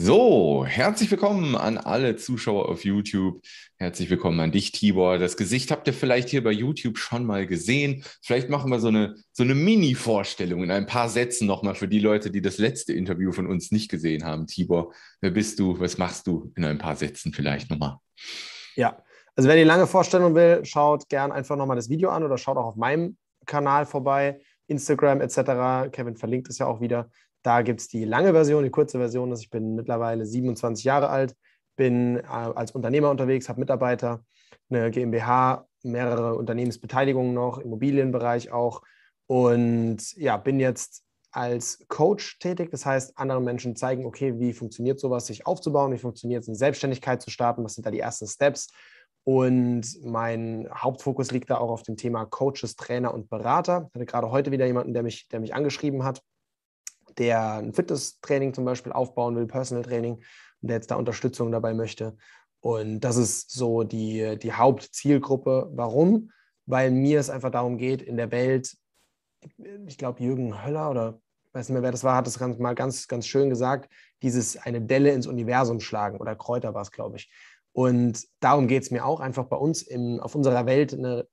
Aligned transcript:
So, 0.00 0.64
herzlich 0.64 1.10
willkommen 1.10 1.56
an 1.56 1.76
alle 1.76 2.14
Zuschauer 2.14 2.68
auf 2.68 2.84
YouTube. 2.84 3.42
Herzlich 3.78 4.08
willkommen 4.08 4.38
an 4.38 4.52
dich, 4.52 4.70
Tibor. 4.70 5.18
Das 5.18 5.36
Gesicht 5.36 5.72
habt 5.72 5.88
ihr 5.88 5.92
vielleicht 5.92 6.28
hier 6.28 6.44
bei 6.44 6.52
YouTube 6.52 6.98
schon 6.98 7.26
mal 7.26 7.48
gesehen. 7.48 8.04
Vielleicht 8.22 8.48
machen 8.48 8.70
wir 8.70 8.78
so 8.78 8.86
eine, 8.86 9.16
so 9.32 9.42
eine 9.42 9.56
Mini-Vorstellung 9.56 10.62
in 10.62 10.70
ein 10.70 10.86
paar 10.86 11.08
Sätzen 11.08 11.48
nochmal 11.48 11.74
für 11.74 11.88
die 11.88 11.98
Leute, 11.98 12.30
die 12.30 12.40
das 12.40 12.58
letzte 12.58 12.92
Interview 12.92 13.32
von 13.32 13.48
uns 13.48 13.72
nicht 13.72 13.90
gesehen 13.90 14.24
haben. 14.24 14.46
Tibor, 14.46 14.94
wer 15.20 15.32
bist 15.32 15.58
du? 15.58 15.80
Was 15.80 15.98
machst 15.98 16.28
du? 16.28 16.52
In 16.54 16.64
ein 16.64 16.78
paar 16.78 16.94
Sätzen 16.94 17.32
vielleicht 17.32 17.68
nochmal. 17.68 17.96
Ja, 18.76 19.02
also 19.34 19.48
wer 19.48 19.56
die 19.56 19.64
lange 19.64 19.88
Vorstellung 19.88 20.36
will, 20.36 20.64
schaut 20.64 21.08
gern 21.08 21.32
einfach 21.32 21.56
nochmal 21.56 21.74
das 21.74 21.88
Video 21.88 22.10
an 22.10 22.22
oder 22.22 22.38
schaut 22.38 22.56
auch 22.56 22.66
auf 22.66 22.76
meinem 22.76 23.16
Kanal 23.46 23.84
vorbei, 23.84 24.38
Instagram 24.68 25.20
etc. 25.22 25.90
Kevin 25.90 26.14
verlinkt 26.14 26.48
es 26.50 26.58
ja 26.58 26.66
auch 26.66 26.80
wieder. 26.80 27.10
Da 27.42 27.62
gibt 27.62 27.80
es 27.80 27.88
die 27.88 28.04
lange 28.04 28.32
Version, 28.32 28.64
die 28.64 28.70
kurze 28.70 28.98
Version 28.98 29.32
ist, 29.32 29.42
ich 29.42 29.50
bin 29.50 29.74
mittlerweile 29.74 30.26
27 30.26 30.84
Jahre 30.84 31.08
alt, 31.08 31.34
bin 31.76 32.16
äh, 32.16 32.22
als 32.26 32.72
Unternehmer 32.72 33.10
unterwegs, 33.10 33.48
habe 33.48 33.60
Mitarbeiter, 33.60 34.24
eine 34.70 34.90
GmbH, 34.90 35.66
mehrere 35.82 36.34
Unternehmensbeteiligungen 36.34 37.32
noch, 37.32 37.58
Immobilienbereich 37.58 38.50
auch 38.50 38.82
und 39.26 40.14
ja, 40.16 40.36
bin 40.36 40.60
jetzt 40.60 41.04
als 41.30 41.84
Coach 41.88 42.38
tätig. 42.38 42.70
Das 42.70 42.84
heißt, 42.84 43.16
anderen 43.18 43.44
Menschen 43.44 43.76
zeigen, 43.76 44.06
okay, 44.06 44.38
wie 44.38 44.52
funktioniert 44.52 44.98
sowas, 44.98 45.26
sich 45.26 45.46
aufzubauen, 45.46 45.92
wie 45.92 45.98
funktioniert 45.98 46.42
es, 46.42 46.48
eine 46.48 46.56
Selbstständigkeit 46.56 47.22
zu 47.22 47.30
starten, 47.30 47.62
was 47.64 47.74
sind 47.74 47.86
da 47.86 47.90
die 47.90 48.00
ersten 48.00 48.26
Steps. 48.26 48.70
Und 49.24 49.86
mein 50.02 50.68
Hauptfokus 50.74 51.30
liegt 51.30 51.50
da 51.50 51.58
auch 51.58 51.70
auf 51.70 51.82
dem 51.82 51.96
Thema 51.96 52.24
Coaches, 52.24 52.76
Trainer 52.76 53.12
und 53.12 53.28
Berater. 53.28 53.88
Ich 53.88 53.94
hatte 53.94 54.06
gerade 54.06 54.30
heute 54.30 54.50
wieder 54.50 54.66
jemanden, 54.66 54.94
der 54.94 55.02
mich, 55.02 55.28
der 55.28 55.40
mich 55.40 55.54
angeschrieben 55.54 56.02
hat 56.02 56.22
der 57.18 57.54
ein 57.54 57.72
Fitness-Training 57.72 58.54
zum 58.54 58.64
Beispiel 58.64 58.92
aufbauen 58.92 59.36
will, 59.36 59.46
Personal 59.46 59.84
Training, 59.84 60.14
und 60.14 60.68
der 60.68 60.76
jetzt 60.76 60.90
da 60.90 60.96
Unterstützung 60.96 61.52
dabei 61.52 61.74
möchte. 61.74 62.16
Und 62.60 63.00
das 63.00 63.16
ist 63.16 63.52
so 63.52 63.84
die, 63.84 64.38
die 64.38 64.52
Hauptzielgruppe. 64.52 65.70
Warum? 65.74 66.30
Weil 66.66 66.90
mir 66.90 67.20
es 67.20 67.30
einfach 67.30 67.50
darum 67.50 67.78
geht, 67.78 68.02
in 68.02 68.16
der 68.16 68.30
Welt, 68.30 68.76
ich 69.86 69.98
glaube, 69.98 70.22
Jürgen 70.22 70.64
Höller 70.64 70.90
oder 70.90 71.20
weiß 71.52 71.68
nicht 71.68 71.74
mehr, 71.74 71.82
wer 71.82 71.92
das 71.92 72.04
war, 72.04 72.16
hat 72.16 72.26
das 72.26 72.38
ganz, 72.38 72.58
mal 72.58 72.74
ganz, 72.74 73.08
ganz 73.08 73.26
schön 73.26 73.48
gesagt, 73.48 73.90
dieses 74.22 74.56
eine 74.56 74.80
Delle 74.80 75.12
ins 75.12 75.26
Universum 75.26 75.80
schlagen 75.80 76.18
oder 76.18 76.36
Kräuter 76.36 76.74
war 76.74 76.82
es, 76.82 76.90
glaube 76.90 77.16
ich. 77.16 77.30
Und 77.72 78.24
darum 78.40 78.66
geht 78.66 78.82
es 78.82 78.90
mir 78.90 79.04
auch, 79.04 79.20
einfach 79.20 79.44
bei 79.44 79.56
uns 79.56 79.82
im, 79.82 80.20
auf 80.20 80.34
unserer 80.34 80.66
Welt 80.66 80.92
eine 80.92 81.26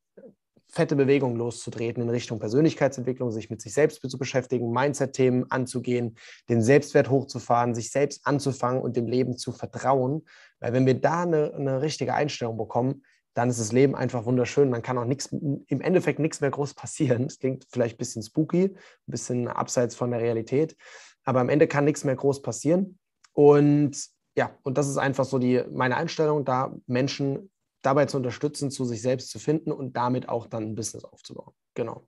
fette 0.76 0.98
Bewegung 0.98 1.38
loszutreten 1.38 2.04
in 2.04 2.10
Richtung 2.10 2.40
Persönlichkeitsentwicklung, 2.40 3.32
sich 3.32 3.50
mit 3.50 3.62
sich 3.62 3.74
selbst 3.74 4.02
zu 4.08 4.18
beschäftigen, 4.18 4.72
Mindset-Themen 4.72 5.50
anzugehen, 5.50 6.18
den 6.50 6.62
Selbstwert 6.62 7.10
hochzufahren, 7.10 7.74
sich 7.74 7.92
selbst 7.92 8.28
anzufangen 8.28 8.82
und 8.82 8.98
dem 8.98 9.08
Leben 9.08 9.38
zu 9.38 9.54
vertrauen. 9.54 10.26
Weil 10.60 10.74
wenn 10.74 10.86
wir 10.86 11.00
da 11.00 11.24
eine, 11.24 11.54
eine 11.54 11.82
richtige 11.82 12.14
Einstellung 12.14 12.58
bekommen, 12.58 13.04
dann 13.34 13.50
ist 13.50 13.60
das 13.60 13.72
Leben 13.72 13.96
einfach 13.96 14.26
wunderschön. 14.26 14.72
Dann 14.72 14.82
kann 14.82 14.98
auch 14.98 15.06
nichts, 15.06 15.28
im 15.32 15.82
Endeffekt 15.82 16.20
nichts 16.20 16.42
mehr 16.42 16.52
groß 16.52 16.74
passieren. 16.74 17.24
Das 17.24 17.40
klingt 17.40 17.66
vielleicht 17.72 17.96
ein 17.96 18.00
bisschen 18.00 18.24
spooky, 18.24 18.66
ein 18.66 18.78
bisschen 19.06 19.48
abseits 19.48 19.96
von 19.96 20.12
der 20.12 20.20
Realität, 20.20 20.76
aber 21.24 21.40
am 21.40 21.50
Ende 21.50 21.68
kann 21.68 21.86
nichts 21.86 22.04
mehr 22.04 22.16
groß 22.16 22.42
passieren. 22.42 23.00
Und 23.34 24.10
ja, 24.38 24.58
und 24.64 24.78
das 24.78 24.90
ist 24.90 24.98
einfach 24.98 25.24
so 25.24 25.40
die, 25.40 25.64
meine 25.72 25.96
Einstellung, 25.96 26.44
da 26.44 26.76
Menschen 26.86 27.50
dabei 27.86 28.06
zu 28.06 28.18
unterstützen, 28.18 28.72
zu 28.72 28.86
sich 28.86 29.02
selbst 29.02 29.30
zu 29.30 29.40
finden 29.40 29.72
und 29.72 29.96
damit 29.96 30.30
auch 30.30 30.48
dann 30.48 30.64
ein 30.64 30.76
Business 30.76 31.04
aufzubauen. 31.04 31.54
Genau. 31.74 32.08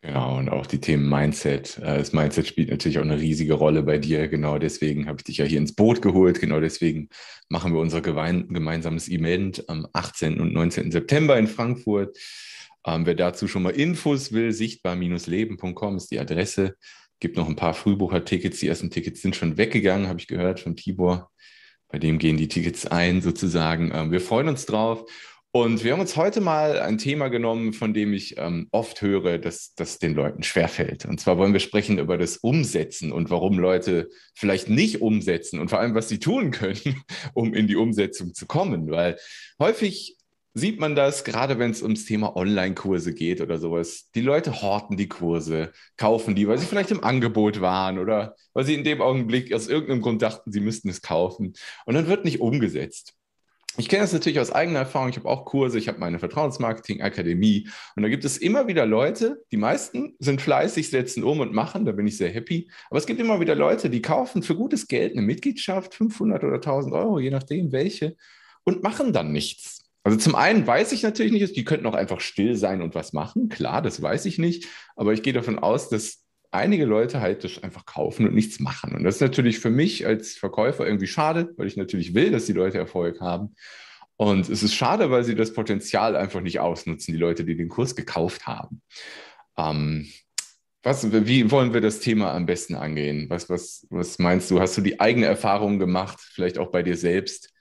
Genau, 0.00 0.38
und 0.38 0.48
auch 0.48 0.66
die 0.66 0.80
Themen 0.80 1.08
Mindset. 1.08 1.78
Äh, 1.78 1.98
das 1.98 2.12
Mindset 2.12 2.46
spielt 2.46 2.70
natürlich 2.70 2.98
auch 2.98 3.02
eine 3.02 3.18
riesige 3.18 3.54
Rolle 3.54 3.82
bei 3.82 3.98
dir. 3.98 4.28
Genau 4.28 4.58
deswegen 4.58 5.08
habe 5.08 5.18
ich 5.18 5.24
dich 5.24 5.38
ja 5.38 5.44
hier 5.44 5.58
ins 5.58 5.74
Boot 5.74 6.02
geholt. 6.02 6.40
Genau 6.40 6.60
deswegen 6.60 7.08
machen 7.48 7.72
wir 7.72 7.80
unser 7.80 8.00
gemeinsames 8.00 9.08
Event 9.08 9.68
am 9.68 9.88
18. 9.92 10.40
und 10.40 10.52
19. 10.52 10.92
September 10.92 11.36
in 11.36 11.48
Frankfurt. 11.48 12.16
Ähm, 12.86 13.06
wer 13.06 13.16
dazu 13.16 13.48
schon 13.48 13.64
mal 13.64 13.70
Infos 13.70 14.32
will, 14.32 14.52
sichtbar-leben.com 14.52 15.96
ist 15.96 16.12
die 16.12 16.20
Adresse. 16.20 16.76
Gibt 17.18 17.36
noch 17.36 17.48
ein 17.48 17.56
paar 17.56 17.74
Frühbuchertickets. 17.74 18.60
Die 18.60 18.68
ersten 18.68 18.90
Tickets 18.90 19.20
sind 19.20 19.34
schon 19.34 19.56
weggegangen, 19.56 20.06
habe 20.06 20.20
ich 20.20 20.28
gehört 20.28 20.60
von 20.60 20.76
Tibor. 20.76 21.32
Bei 21.88 21.98
dem 21.98 22.18
gehen 22.18 22.36
die 22.36 22.48
Tickets 22.48 22.86
ein 22.86 23.22
sozusagen. 23.22 23.90
Ähm, 23.94 24.10
wir 24.10 24.20
freuen 24.20 24.48
uns 24.48 24.66
drauf. 24.66 25.04
Und 25.50 25.82
wir 25.82 25.92
haben 25.92 26.00
uns 26.00 26.14
heute 26.14 26.42
mal 26.42 26.78
ein 26.78 26.98
Thema 26.98 27.28
genommen, 27.28 27.72
von 27.72 27.94
dem 27.94 28.12
ich 28.12 28.36
ähm, 28.36 28.68
oft 28.70 29.00
höre, 29.00 29.38
dass 29.38 29.74
das 29.74 29.98
den 29.98 30.14
Leuten 30.14 30.42
schwerfällt. 30.42 31.06
Und 31.06 31.20
zwar 31.20 31.38
wollen 31.38 31.54
wir 31.54 31.60
sprechen 31.60 31.98
über 31.98 32.18
das 32.18 32.36
Umsetzen 32.36 33.12
und 33.12 33.30
warum 33.30 33.58
Leute 33.58 34.10
vielleicht 34.34 34.68
nicht 34.68 35.00
umsetzen 35.00 35.58
und 35.58 35.70
vor 35.70 35.80
allem, 35.80 35.94
was 35.94 36.10
sie 36.10 36.18
tun 36.18 36.50
können, 36.50 37.02
um 37.34 37.54
in 37.54 37.66
die 37.66 37.76
Umsetzung 37.76 38.34
zu 38.34 38.46
kommen. 38.46 38.90
Weil 38.90 39.16
häufig 39.58 40.17
sieht 40.54 40.80
man 40.80 40.94
das, 40.94 41.24
gerade 41.24 41.58
wenn 41.58 41.70
es 41.70 41.82
ums 41.82 42.04
Thema 42.04 42.36
Online-Kurse 42.36 43.14
geht 43.14 43.40
oder 43.40 43.58
sowas. 43.58 44.10
Die 44.14 44.20
Leute 44.20 44.62
horten 44.62 44.96
die 44.96 45.08
Kurse, 45.08 45.72
kaufen 45.96 46.34
die, 46.34 46.48
weil 46.48 46.58
sie 46.58 46.66
vielleicht 46.66 46.90
im 46.90 47.04
Angebot 47.04 47.60
waren 47.60 47.98
oder 47.98 48.34
weil 48.54 48.64
sie 48.64 48.74
in 48.74 48.84
dem 48.84 49.00
Augenblick 49.00 49.52
aus 49.52 49.68
irgendeinem 49.68 50.02
Grund 50.02 50.22
dachten, 50.22 50.52
sie 50.52 50.60
müssten 50.60 50.88
es 50.88 51.02
kaufen. 51.02 51.54
Und 51.86 51.94
dann 51.94 52.08
wird 52.08 52.24
nicht 52.24 52.40
umgesetzt. 52.40 53.14
Ich 53.78 53.88
kenne 53.88 54.02
das 54.02 54.12
natürlich 54.12 54.40
aus 54.40 54.50
eigener 54.50 54.80
Erfahrung. 54.80 55.08
Ich 55.08 55.16
habe 55.16 55.28
auch 55.28 55.44
Kurse, 55.44 55.78
ich 55.78 55.86
habe 55.86 56.00
meine 56.00 56.18
Vertrauensmarketing-Akademie 56.18 57.68
und 57.94 58.02
da 58.02 58.08
gibt 58.08 58.24
es 58.24 58.36
immer 58.36 58.66
wieder 58.66 58.86
Leute, 58.86 59.44
die 59.52 59.56
meisten 59.56 60.16
sind 60.18 60.42
fleißig, 60.42 60.90
setzen 60.90 61.22
um 61.22 61.38
und 61.38 61.52
machen, 61.52 61.84
da 61.84 61.92
bin 61.92 62.08
ich 62.08 62.16
sehr 62.16 62.30
happy. 62.30 62.68
Aber 62.90 62.98
es 62.98 63.06
gibt 63.06 63.20
immer 63.20 63.38
wieder 63.38 63.54
Leute, 63.54 63.88
die 63.88 64.02
kaufen 64.02 64.42
für 64.42 64.56
gutes 64.56 64.88
Geld 64.88 65.12
eine 65.12 65.22
Mitgliedschaft, 65.22 65.94
500 65.94 66.42
oder 66.42 66.56
1000 66.56 66.92
Euro, 66.92 67.20
je 67.20 67.30
nachdem 67.30 67.70
welche, 67.70 68.16
und 68.64 68.82
machen 68.82 69.12
dann 69.12 69.30
nichts. 69.30 69.87
Also 70.08 70.20
zum 70.20 70.36
einen 70.36 70.66
weiß 70.66 70.92
ich 70.92 71.02
natürlich 71.02 71.32
nicht, 71.32 71.54
die 71.54 71.66
könnten 71.66 71.84
auch 71.84 71.94
einfach 71.94 72.20
still 72.20 72.56
sein 72.56 72.80
und 72.80 72.94
was 72.94 73.12
machen. 73.12 73.50
Klar, 73.50 73.82
das 73.82 74.00
weiß 74.00 74.24
ich 74.24 74.38
nicht. 74.38 74.66
Aber 74.96 75.12
ich 75.12 75.22
gehe 75.22 75.34
davon 75.34 75.58
aus, 75.58 75.90
dass 75.90 76.24
einige 76.50 76.86
Leute 76.86 77.20
halt 77.20 77.44
das 77.44 77.62
einfach 77.62 77.84
kaufen 77.84 78.26
und 78.26 78.34
nichts 78.34 78.58
machen. 78.58 78.94
Und 78.94 79.04
das 79.04 79.16
ist 79.16 79.20
natürlich 79.20 79.58
für 79.58 79.68
mich 79.68 80.06
als 80.06 80.32
Verkäufer 80.32 80.86
irgendwie 80.86 81.08
schade, 81.08 81.52
weil 81.58 81.66
ich 81.66 81.76
natürlich 81.76 82.14
will, 82.14 82.30
dass 82.30 82.46
die 82.46 82.54
Leute 82.54 82.78
Erfolg 82.78 83.20
haben. 83.20 83.54
Und 84.16 84.48
es 84.48 84.62
ist 84.62 84.72
schade, 84.74 85.10
weil 85.10 85.24
sie 85.24 85.34
das 85.34 85.52
Potenzial 85.52 86.16
einfach 86.16 86.40
nicht 86.40 86.58
ausnutzen, 86.58 87.12
die 87.12 87.20
Leute, 87.20 87.44
die 87.44 87.54
den 87.54 87.68
Kurs 87.68 87.94
gekauft 87.94 88.46
haben. 88.46 88.80
Ähm, 89.58 90.08
was, 90.82 91.12
wie 91.12 91.50
wollen 91.50 91.74
wir 91.74 91.82
das 91.82 92.00
Thema 92.00 92.32
am 92.32 92.46
besten 92.46 92.76
angehen? 92.76 93.28
Was, 93.28 93.50
was, 93.50 93.86
was 93.90 94.18
meinst 94.18 94.50
du? 94.50 94.58
Hast 94.58 94.74
du 94.78 94.80
die 94.80 95.00
eigene 95.00 95.26
Erfahrung 95.26 95.78
gemacht, 95.78 96.18
vielleicht 96.18 96.56
auch 96.56 96.70
bei 96.70 96.82
dir 96.82 96.96
selbst? 96.96 97.52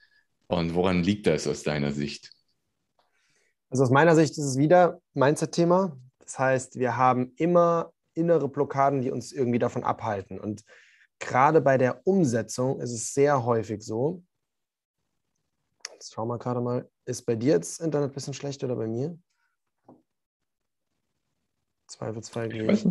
Und 0.47 0.75
woran 0.75 1.03
liegt 1.03 1.27
das 1.27 1.45
aus 1.45 1.63
deiner 1.63 1.91
Sicht? 1.91 2.36
Also 3.69 3.83
aus 3.83 3.89
meiner 3.89 4.15
Sicht 4.15 4.31
ist 4.31 4.45
es 4.45 4.57
wieder 4.57 5.01
Mindset-Thema. 5.13 5.97
Das 6.19 6.39
heißt, 6.39 6.79
wir 6.79 6.97
haben 6.97 7.33
immer 7.35 7.93
innere 8.13 8.47
Blockaden, 8.47 9.01
die 9.01 9.11
uns 9.11 9.31
irgendwie 9.31 9.59
davon 9.59 9.83
abhalten. 9.83 10.39
Und 10.39 10.63
gerade 11.19 11.61
bei 11.61 11.77
der 11.77 12.05
Umsetzung 12.05 12.79
ist 12.79 12.91
es 12.91 13.13
sehr 13.13 13.45
häufig 13.45 13.83
so. 13.83 14.23
Jetzt 15.93 16.13
schauen 16.13 16.27
wir 16.27 16.37
gerade 16.37 16.61
mal, 16.61 16.89
ist 17.05 17.25
bei 17.25 17.35
dir 17.35 17.53
jetzt 17.53 17.79
Internet 17.81 18.11
ein 18.11 18.13
bisschen 18.13 18.33
schlecht 18.33 18.63
oder 18.63 18.75
bei 18.75 18.87
mir? 18.87 19.17
Zweifelsfall 21.87 22.53
ich. 22.53 22.85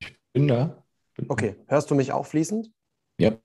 Ich 0.00 0.18
bin 0.32 0.48
da. 0.48 0.84
Okay, 1.28 1.56
hörst 1.66 1.90
du 1.90 1.94
mich 1.94 2.12
auch 2.12 2.26
fließend? 2.26 2.70
Ja. 3.18 3.36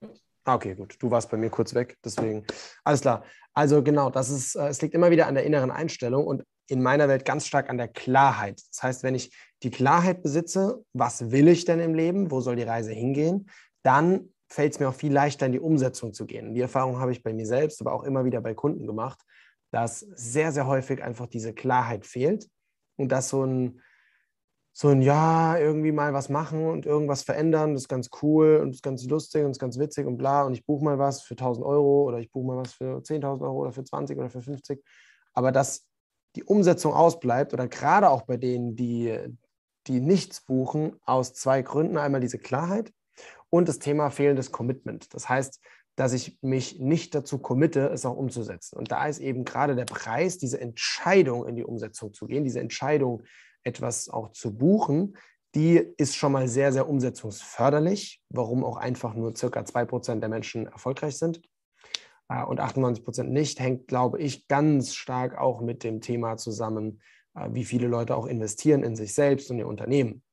Ah, 0.43 0.55
okay, 0.55 0.75
gut. 0.75 0.95
Du 0.99 1.11
warst 1.11 1.29
bei 1.29 1.37
mir 1.37 1.49
kurz 1.49 1.73
weg, 1.73 1.97
deswegen. 2.03 2.45
Alles 2.83 3.01
klar. 3.01 3.25
Also 3.53 3.83
genau, 3.83 4.09
das 4.09 4.29
ist, 4.29 4.55
äh, 4.55 4.67
es 4.67 4.81
liegt 4.81 4.93
immer 4.93 5.11
wieder 5.11 5.27
an 5.27 5.33
der 5.33 5.43
inneren 5.43 5.71
Einstellung 5.71 6.25
und 6.25 6.43
in 6.67 6.81
meiner 6.81 7.07
Welt 7.07 7.25
ganz 7.25 7.47
stark 7.47 7.69
an 7.69 7.77
der 7.77 7.87
Klarheit. 7.87 8.61
Das 8.71 8.83
heißt, 8.83 9.03
wenn 9.03 9.15
ich 9.15 9.35
die 9.63 9.71
Klarheit 9.71 10.21
besitze, 10.21 10.83
was 10.93 11.31
will 11.31 11.47
ich 11.47 11.65
denn 11.65 11.79
im 11.79 11.95
Leben, 11.95 12.29
wo 12.31 12.41
soll 12.41 12.55
die 12.55 12.63
Reise 12.63 12.91
hingehen, 12.91 13.49
dann 13.83 14.29
fällt 14.49 14.73
es 14.73 14.79
mir 14.79 14.89
auch 14.89 14.93
viel 14.93 15.11
leichter, 15.11 15.45
in 15.45 15.51
die 15.51 15.59
Umsetzung 15.59 16.13
zu 16.13 16.25
gehen. 16.25 16.53
Die 16.53 16.61
Erfahrung 16.61 16.99
habe 16.99 17.11
ich 17.11 17.23
bei 17.23 17.33
mir 17.33 17.45
selbst, 17.45 17.81
aber 17.81 17.93
auch 17.93 18.03
immer 18.03 18.25
wieder 18.25 18.41
bei 18.41 18.53
Kunden 18.53 18.85
gemacht, 18.87 19.19
dass 19.71 19.99
sehr, 19.99 20.51
sehr 20.51 20.67
häufig 20.67 21.03
einfach 21.03 21.27
diese 21.27 21.53
Klarheit 21.53 22.05
fehlt 22.05 22.47
und 22.95 23.11
dass 23.11 23.29
so 23.29 23.43
ein, 23.43 23.81
so 24.73 24.89
ein 24.89 25.01
Ja, 25.01 25.57
irgendwie 25.57 25.91
mal 25.91 26.13
was 26.13 26.29
machen 26.29 26.67
und 26.67 26.85
irgendwas 26.85 27.23
verändern, 27.23 27.73
das 27.73 27.83
ist 27.83 27.87
ganz 27.89 28.09
cool 28.21 28.57
und 28.57 28.69
das 28.69 28.77
ist 28.77 28.83
ganz 28.83 29.03
lustig 29.05 29.41
und 29.41 29.49
das 29.49 29.57
ist 29.57 29.61
ganz 29.61 29.79
witzig 29.79 30.05
und 30.05 30.17
bla 30.17 30.43
und 30.43 30.53
ich 30.53 30.65
buche 30.65 30.85
mal 30.85 30.99
was 30.99 31.23
für 31.23 31.33
1000 31.33 31.65
Euro 31.65 32.03
oder 32.03 32.19
ich 32.19 32.31
buche 32.31 32.47
mal 32.47 32.57
was 32.57 32.73
für 32.73 33.01
10.000 33.01 33.41
Euro 33.41 33.57
oder 33.57 33.71
für 33.71 33.83
20 33.83 34.17
oder 34.17 34.29
für 34.29 34.41
50. 34.41 34.83
Aber 35.33 35.51
dass 35.51 35.85
die 36.37 36.43
Umsetzung 36.43 36.93
ausbleibt 36.93 37.53
oder 37.53 37.67
gerade 37.67 38.09
auch 38.09 38.21
bei 38.21 38.37
denen, 38.37 38.75
die, 38.75 39.17
die 39.87 39.99
nichts 39.99 40.41
buchen, 40.41 40.95
aus 41.03 41.33
zwei 41.33 41.63
Gründen. 41.63 41.97
Einmal 41.97 42.21
diese 42.21 42.37
Klarheit 42.37 42.93
und 43.49 43.67
das 43.67 43.79
Thema 43.79 44.11
fehlendes 44.11 44.51
Commitment. 44.51 45.13
Das 45.15 45.27
heißt, 45.27 45.59
dass 45.95 46.13
ich 46.13 46.37
mich 46.43 46.79
nicht 46.79 47.15
dazu 47.15 47.39
committe, 47.39 47.87
es 47.87 48.05
auch 48.05 48.15
umzusetzen. 48.15 48.77
Und 48.77 48.91
da 48.91 49.07
ist 49.07 49.17
eben 49.17 49.45
gerade 49.45 49.75
der 49.75 49.85
Preis, 49.85 50.37
diese 50.37 50.61
Entscheidung 50.61 51.47
in 51.47 51.55
die 51.55 51.63
Umsetzung 51.63 52.13
zu 52.13 52.27
gehen, 52.27 52.43
diese 52.43 52.59
Entscheidung, 52.59 53.23
etwas 53.63 54.07
auch 54.07 54.31
zu 54.31 54.55
buchen, 54.55 55.17
die 55.55 55.77
ist 55.97 56.15
schon 56.15 56.33
mal 56.33 56.47
sehr, 56.47 56.71
sehr 56.71 56.87
umsetzungsförderlich, 56.87 58.21
warum 58.29 58.63
auch 58.63 58.77
einfach 58.77 59.15
nur 59.15 59.35
circa 59.35 59.61
2% 59.61 60.19
der 60.19 60.29
Menschen 60.29 60.67
erfolgreich 60.67 61.17
sind 61.17 61.41
und 62.29 62.59
98% 62.59 63.23
nicht, 63.23 63.59
hängt, 63.59 63.87
glaube 63.87 64.19
ich, 64.19 64.47
ganz 64.47 64.93
stark 64.93 65.37
auch 65.37 65.61
mit 65.61 65.83
dem 65.83 66.01
Thema 66.01 66.37
zusammen, 66.37 67.01
äh, 67.35 67.49
wie 67.51 67.65
viele 67.65 67.87
Leute 67.87 68.15
auch 68.15 68.25
investieren 68.25 68.83
in 68.83 68.95
sich 68.95 69.13
selbst 69.13 69.49
und 69.49 69.59
ihr 69.59 69.67
Unternehmen. 69.67 70.23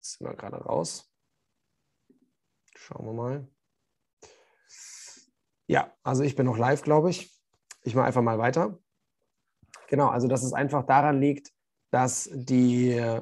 Jetzt 0.00 0.18
sind 0.18 0.26
wir 0.26 0.34
gerade 0.34 0.56
raus. 0.56 1.12
Schauen 2.74 3.06
wir 3.06 3.12
mal. 3.12 3.48
Ja, 5.66 5.94
also 6.02 6.24
ich 6.24 6.34
bin 6.34 6.46
noch 6.46 6.58
live, 6.58 6.82
glaube 6.82 7.10
ich. 7.10 7.32
Ich 7.82 7.94
mache 7.94 8.06
einfach 8.06 8.22
mal 8.22 8.38
weiter. 8.38 8.78
Genau, 9.86 10.08
also 10.08 10.26
dass 10.26 10.42
es 10.42 10.52
einfach 10.52 10.84
daran 10.86 11.20
liegt, 11.20 11.52
dass 11.90 12.28
die, 12.32 13.20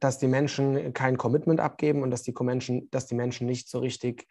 dass 0.00 0.18
die 0.18 0.28
Menschen 0.28 0.92
kein 0.92 1.18
Commitment 1.18 1.60
abgeben 1.60 2.02
und 2.02 2.10
dass 2.10 2.22
die 2.22 2.34
Menschen, 2.40 2.90
dass 2.90 3.06
die 3.06 3.14
Menschen 3.14 3.46
nicht 3.46 3.68
so 3.68 3.78
richtig 3.78 4.26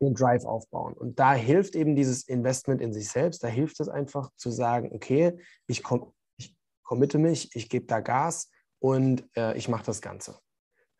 den 0.00 0.14
Drive 0.14 0.44
aufbauen. 0.44 0.94
Und 0.94 1.18
da 1.18 1.34
hilft 1.34 1.74
eben 1.74 1.94
dieses 1.94 2.26
Investment 2.26 2.80
in 2.80 2.92
sich 2.92 3.08
selbst, 3.08 3.44
da 3.44 3.48
hilft 3.48 3.80
es 3.80 3.88
einfach 3.88 4.30
zu 4.36 4.50
sagen, 4.50 4.90
okay, 4.92 5.38
ich, 5.66 5.82
kom 5.82 6.12
ich 6.38 6.56
committe 6.82 7.18
mich, 7.18 7.54
ich 7.54 7.68
gebe 7.68 7.86
da 7.86 8.00
Gas 8.00 8.50
und 8.78 9.24
äh, 9.36 9.56
ich 9.56 9.68
mache 9.68 9.84
das 9.84 10.00
Ganze. 10.00 10.38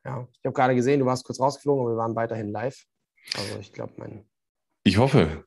Ja, 0.04 0.26
ich 0.32 0.44
habe 0.44 0.54
gerade 0.54 0.74
gesehen, 0.74 1.00
du 1.00 1.06
warst 1.06 1.24
kurz 1.24 1.40
rausgeflogen, 1.40 1.82
aber 1.82 1.94
wir 1.94 1.98
waren 1.98 2.16
weiterhin 2.16 2.50
live. 2.50 2.84
Also 3.36 3.58
ich 3.58 3.72
glaube, 3.72 3.94
mein. 3.96 4.26
Ich 4.84 4.96
hoffe. 4.96 5.44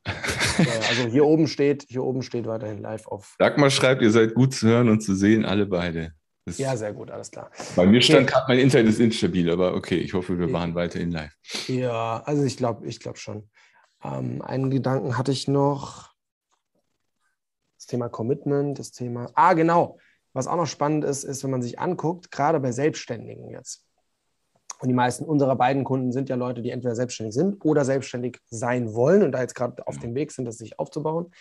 also 0.88 1.08
hier 1.08 1.24
oben 1.24 1.48
steht, 1.48 1.86
hier 1.88 2.04
oben 2.04 2.22
steht 2.22 2.46
weiterhin 2.46 2.78
live 2.78 3.06
auf. 3.08 3.34
Dagmar 3.38 3.70
schreibt, 3.70 4.02
ihr 4.02 4.10
seid 4.10 4.34
gut 4.34 4.54
zu 4.54 4.68
hören 4.68 4.88
und 4.88 5.00
zu 5.00 5.14
sehen, 5.14 5.44
alle 5.44 5.66
beide. 5.66 6.14
Das 6.46 6.58
ja, 6.58 6.76
sehr 6.76 6.92
gut, 6.92 7.10
alles 7.10 7.30
klar. 7.30 7.50
Bei 7.74 7.86
mir 7.86 8.02
stand 8.02 8.24
okay. 8.24 8.32
gerade, 8.32 8.44
mein 8.48 8.58
Internet 8.58 8.88
ist 8.88 9.00
instabil, 9.00 9.50
aber 9.50 9.74
okay, 9.74 9.96
ich 9.96 10.12
hoffe, 10.12 10.38
wir 10.38 10.52
waren 10.52 10.74
weiterhin 10.74 11.10
live. 11.10 11.34
Ja, 11.68 12.22
also 12.26 12.44
ich 12.44 12.58
glaube, 12.58 12.86
ich 12.86 13.00
glaube 13.00 13.18
schon. 13.18 13.48
Ähm, 14.02 14.42
einen 14.42 14.70
Gedanken 14.70 15.16
hatte 15.16 15.32
ich 15.32 15.48
noch. 15.48 16.12
Das 17.78 17.86
Thema 17.86 18.08
Commitment, 18.08 18.78
das 18.78 18.92
Thema. 18.92 19.30
Ah, 19.34 19.54
genau. 19.54 19.98
Was 20.34 20.46
auch 20.46 20.56
noch 20.56 20.66
spannend 20.66 21.04
ist, 21.04 21.24
ist, 21.24 21.44
wenn 21.44 21.50
man 21.50 21.62
sich 21.62 21.78
anguckt, 21.78 22.30
gerade 22.30 22.60
bei 22.60 22.72
Selbstständigen 22.72 23.50
jetzt. 23.50 23.86
Und 24.80 24.88
die 24.88 24.94
meisten 24.94 25.24
unserer 25.24 25.56
beiden 25.56 25.84
Kunden 25.84 26.12
sind 26.12 26.28
ja 26.28 26.36
Leute, 26.36 26.60
die 26.60 26.70
entweder 26.70 26.94
selbstständig 26.94 27.34
sind 27.34 27.64
oder 27.64 27.84
selbstständig 27.84 28.40
sein 28.50 28.92
wollen 28.92 29.22
und 29.22 29.32
da 29.32 29.40
jetzt 29.40 29.54
gerade 29.54 29.86
auf 29.86 29.98
dem 29.98 30.14
Weg 30.14 30.30
sind, 30.32 30.44
das 30.44 30.58
sich 30.58 30.78
aufzubauen. 30.78 31.32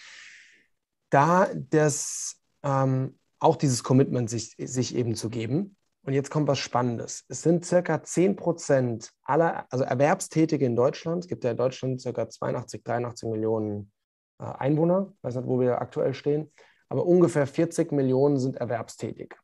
Da 1.10 1.50
das 1.54 2.38
ähm, 2.64 3.20
auch 3.44 3.56
dieses 3.56 3.84
Commitment 3.84 4.30
sich, 4.30 4.56
sich 4.58 4.96
eben 4.96 5.16
zu 5.16 5.30
geben. 5.30 5.76
Und 6.06 6.14
jetzt 6.14 6.32
kommt 6.32 6.48
was 6.48 6.60
Spannendes. 6.60 7.24
Es 7.30 7.42
sind 7.42 7.66
circa 7.66 8.04
10 8.04 8.36
Prozent 8.36 9.12
aller, 9.24 9.66
also 9.70 9.86
Erwerbstätige 9.86 10.66
in 10.66 10.76
Deutschland. 10.76 11.24
Es 11.24 11.30
gibt 11.30 11.44
ja 11.44 11.52
in 11.52 11.58
Deutschland 11.58 12.02
circa 12.02 12.28
82, 12.30 12.84
83 12.84 13.30
Millionen 13.30 13.92
äh, 14.40 14.44
Einwohner. 14.44 15.14
Ich 15.18 15.24
weiß 15.24 15.36
nicht, 15.36 15.48
wo 15.48 15.60
wir 15.60 15.82
aktuell 15.82 16.14
stehen. 16.14 16.52
Aber 16.90 17.06
ungefähr 17.06 17.48
40 17.48 17.92
Millionen 17.94 18.38
sind 18.38 18.58
erwerbstätig. 18.58 19.36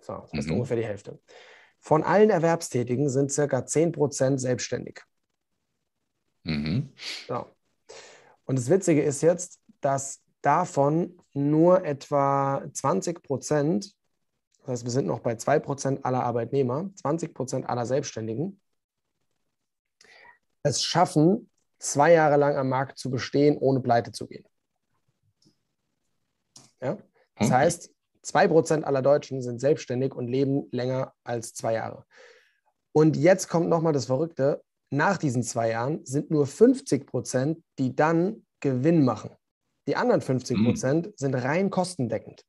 So, 0.00 0.14
das 0.14 0.32
heißt 0.32 0.48
mhm. 0.48 0.54
ungefähr 0.54 0.76
die 0.76 0.84
Hälfte. 0.84 1.20
Von 1.80 2.02
allen 2.02 2.30
Erwerbstätigen 2.30 3.08
sind 3.08 3.30
circa 3.30 3.64
10 3.64 3.92
Prozent 3.92 4.40
selbstständig. 4.40 5.00
Mhm. 6.42 6.90
So. 7.28 7.46
Und 8.46 8.58
das 8.58 8.68
Witzige 8.68 9.02
ist 9.02 9.22
jetzt, 9.22 9.60
dass 9.80 10.23
davon 10.44 11.18
nur 11.32 11.84
etwa 11.84 12.62
20 12.72 13.22
Prozent, 13.22 13.94
das 14.60 14.68
heißt, 14.68 14.84
wir 14.84 14.90
sind 14.90 15.06
noch 15.06 15.20
bei 15.20 15.36
2 15.36 15.58
Prozent 15.58 16.04
aller 16.04 16.22
Arbeitnehmer, 16.22 16.90
20 16.96 17.34
Prozent 17.34 17.68
aller 17.68 17.86
Selbstständigen, 17.86 18.60
es 20.62 20.82
schaffen, 20.82 21.50
zwei 21.78 22.12
Jahre 22.12 22.36
lang 22.36 22.56
am 22.56 22.68
Markt 22.68 22.98
zu 22.98 23.10
bestehen, 23.10 23.58
ohne 23.58 23.80
pleite 23.80 24.12
zu 24.12 24.26
gehen. 24.26 24.44
Ja? 26.80 26.96
Das 27.36 27.48
okay. 27.48 27.56
heißt, 27.56 27.94
2% 28.24 28.82
aller 28.82 29.02
Deutschen 29.02 29.42
sind 29.42 29.60
selbstständig 29.60 30.14
und 30.14 30.28
leben 30.28 30.68
länger 30.70 31.12
als 31.24 31.52
zwei 31.52 31.74
Jahre. 31.74 32.06
Und 32.92 33.16
jetzt 33.16 33.48
kommt 33.48 33.68
nochmal 33.68 33.92
das 33.92 34.06
Verrückte. 34.06 34.62
Nach 34.90 35.18
diesen 35.18 35.42
zwei 35.42 35.70
Jahren 35.70 36.04
sind 36.06 36.30
nur 36.30 36.46
50 36.46 37.06
Prozent, 37.06 37.62
die 37.78 37.94
dann 37.94 38.46
Gewinn 38.60 39.04
machen. 39.04 39.36
Die 39.86 39.96
anderen 39.96 40.20
50 40.20 40.64
Prozent 40.64 41.06
mhm. 41.06 41.12
sind 41.16 41.34
rein 41.34 41.70
kostendeckend 41.70 42.44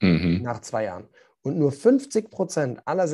mhm. 0.00 0.40
nach 0.42 0.60
zwei 0.60 0.84
Jahren. 0.84 1.08
Und 1.42 1.58
nur 1.58 1.72
50 1.72 2.30
Prozent 2.30 2.80
aller, 2.86 3.08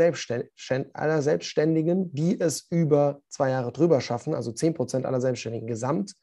aller, 0.92 1.22
Selbstständigen, 1.22 2.12
die 2.12 2.38
es 2.38 2.66
über 2.70 3.22
zwei 3.28 3.50
Jahre 3.50 3.72
drüber 3.72 4.00
schaffen, 4.02 4.34
also 4.34 4.52
10 4.52 4.74
Prozent 4.74 5.06
aller 5.06 5.20
Selbstständigen 5.20 5.66
gesamt, 5.66 6.14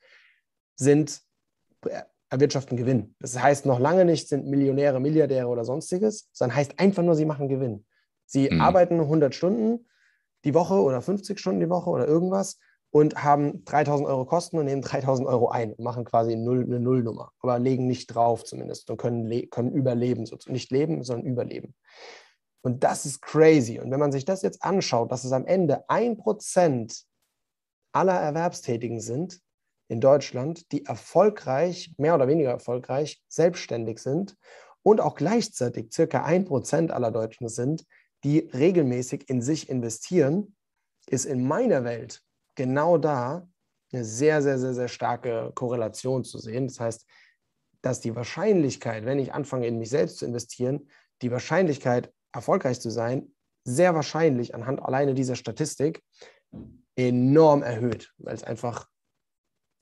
sind 0.76 1.22
erwirtschaften 2.30 2.78
Gewinn. 2.78 3.16
Das 3.20 3.40
heißt 3.40 3.66
noch 3.66 3.80
lange 3.80 4.06
nicht, 4.06 4.28
sind 4.28 4.46
Millionäre, 4.46 5.00
Milliardäre 5.00 5.48
oder 5.48 5.66
sonstiges, 5.66 6.30
sondern 6.32 6.58
heißt 6.58 6.80
einfach 6.80 7.04
nur, 7.04 7.16
sie 7.16 7.26
machen 7.26 7.50
Gewinn. 7.50 7.86
Sie 8.26 8.50
mhm. 8.50 8.62
arbeiten 8.62 9.00
100 9.00 9.34
Stunden 9.34 9.88
die 10.44 10.54
Woche 10.54 10.76
oder 10.76 11.02
50 11.02 11.40
Stunden 11.40 11.60
die 11.60 11.70
Woche 11.70 11.90
oder 11.90 12.08
irgendwas 12.08 12.60
und 12.96 13.26
haben 13.26 13.66
3000 13.66 14.08
Euro 14.08 14.24
Kosten 14.24 14.58
und 14.58 14.64
nehmen 14.64 14.82
3000 14.82 15.28
Euro 15.28 15.50
ein 15.50 15.74
und 15.74 15.84
machen 15.84 16.06
quasi 16.06 16.32
eine, 16.32 16.42
Null, 16.42 16.64
eine 16.64 16.80
Nullnummer, 16.80 17.34
aber 17.42 17.60
legen 17.60 17.88
nicht 17.88 18.08
drauf 18.08 18.46
zumindest 18.46 18.90
und 18.90 18.96
können, 18.96 19.50
können 19.50 19.74
überleben, 19.74 20.24
nicht 20.48 20.72
leben, 20.72 21.04
sondern 21.04 21.28
überleben. 21.28 21.76
Und 22.62 22.86
das 22.86 23.06
ist 23.06 23.22
crazy. 23.22 23.82
Und 23.82 23.92
wenn 23.92 24.00
man 24.00 24.14
sich 24.14 24.24
das 24.24 24.44
jetzt 24.44 24.64
anschaut, 24.64 25.12
dass 25.12 25.26
es 25.26 25.34
am 25.34 25.46
Ende 25.46 25.84
ein 25.90 26.16
Prozent 26.16 27.04
aller 27.92 28.18
Erwerbstätigen 28.18 29.02
sind, 29.02 29.42
in 29.90 30.00
Deutschland, 30.00 30.72
die 30.72 30.86
erfolgreich, 30.86 31.94
mehr 31.98 32.16
oder 32.16 32.30
weniger 32.30 32.52
erfolgreich, 32.52 33.22
selbstständig 33.28 34.00
sind 34.00 34.38
und 34.84 35.02
auch 35.02 35.16
gleichzeitig 35.16 35.92
circa 35.92 36.24
ein 36.24 36.46
Prozent 36.46 36.92
aller 36.94 37.12
Deutschen 37.12 37.50
sind, 37.50 37.84
die 38.24 38.40
regelmäßig 38.40 39.30
in 39.30 39.42
sich 39.42 39.68
investieren, 39.68 40.56
ist 41.10 41.26
in 41.26 41.46
meiner 41.46 41.84
Welt 41.84 42.25
genau 42.56 42.98
da 42.98 43.48
eine 43.92 44.04
sehr, 44.04 44.42
sehr, 44.42 44.58
sehr, 44.58 44.74
sehr 44.74 44.88
starke 44.88 45.52
Korrelation 45.56 46.24
zu 46.24 46.38
sehen. 46.38 46.68
Das 46.68 46.80
heißt, 46.80 47.06
dass 47.82 48.02
die 48.02 48.16
Wahrscheinlichkeit, 48.16 49.06
wenn 49.06 49.20
ich 49.20 49.34
anfange, 49.34 49.68
in 49.68 49.78
mich 49.78 49.90
selbst 49.90 50.18
zu 50.18 50.26
investieren, 50.26 50.90
die 51.22 51.32
Wahrscheinlichkeit, 51.32 52.12
erfolgreich 52.34 52.82
zu 52.82 52.90
sein, 52.90 53.34
sehr 53.64 53.96
wahrscheinlich 53.96 54.54
anhand 54.54 54.82
alleine 54.82 55.14
dieser 55.14 55.36
Statistik 55.36 56.04
enorm 56.96 57.64
erhöht, 57.64 58.14
weil 58.18 58.36
es 58.36 58.44
einfach 58.44 58.88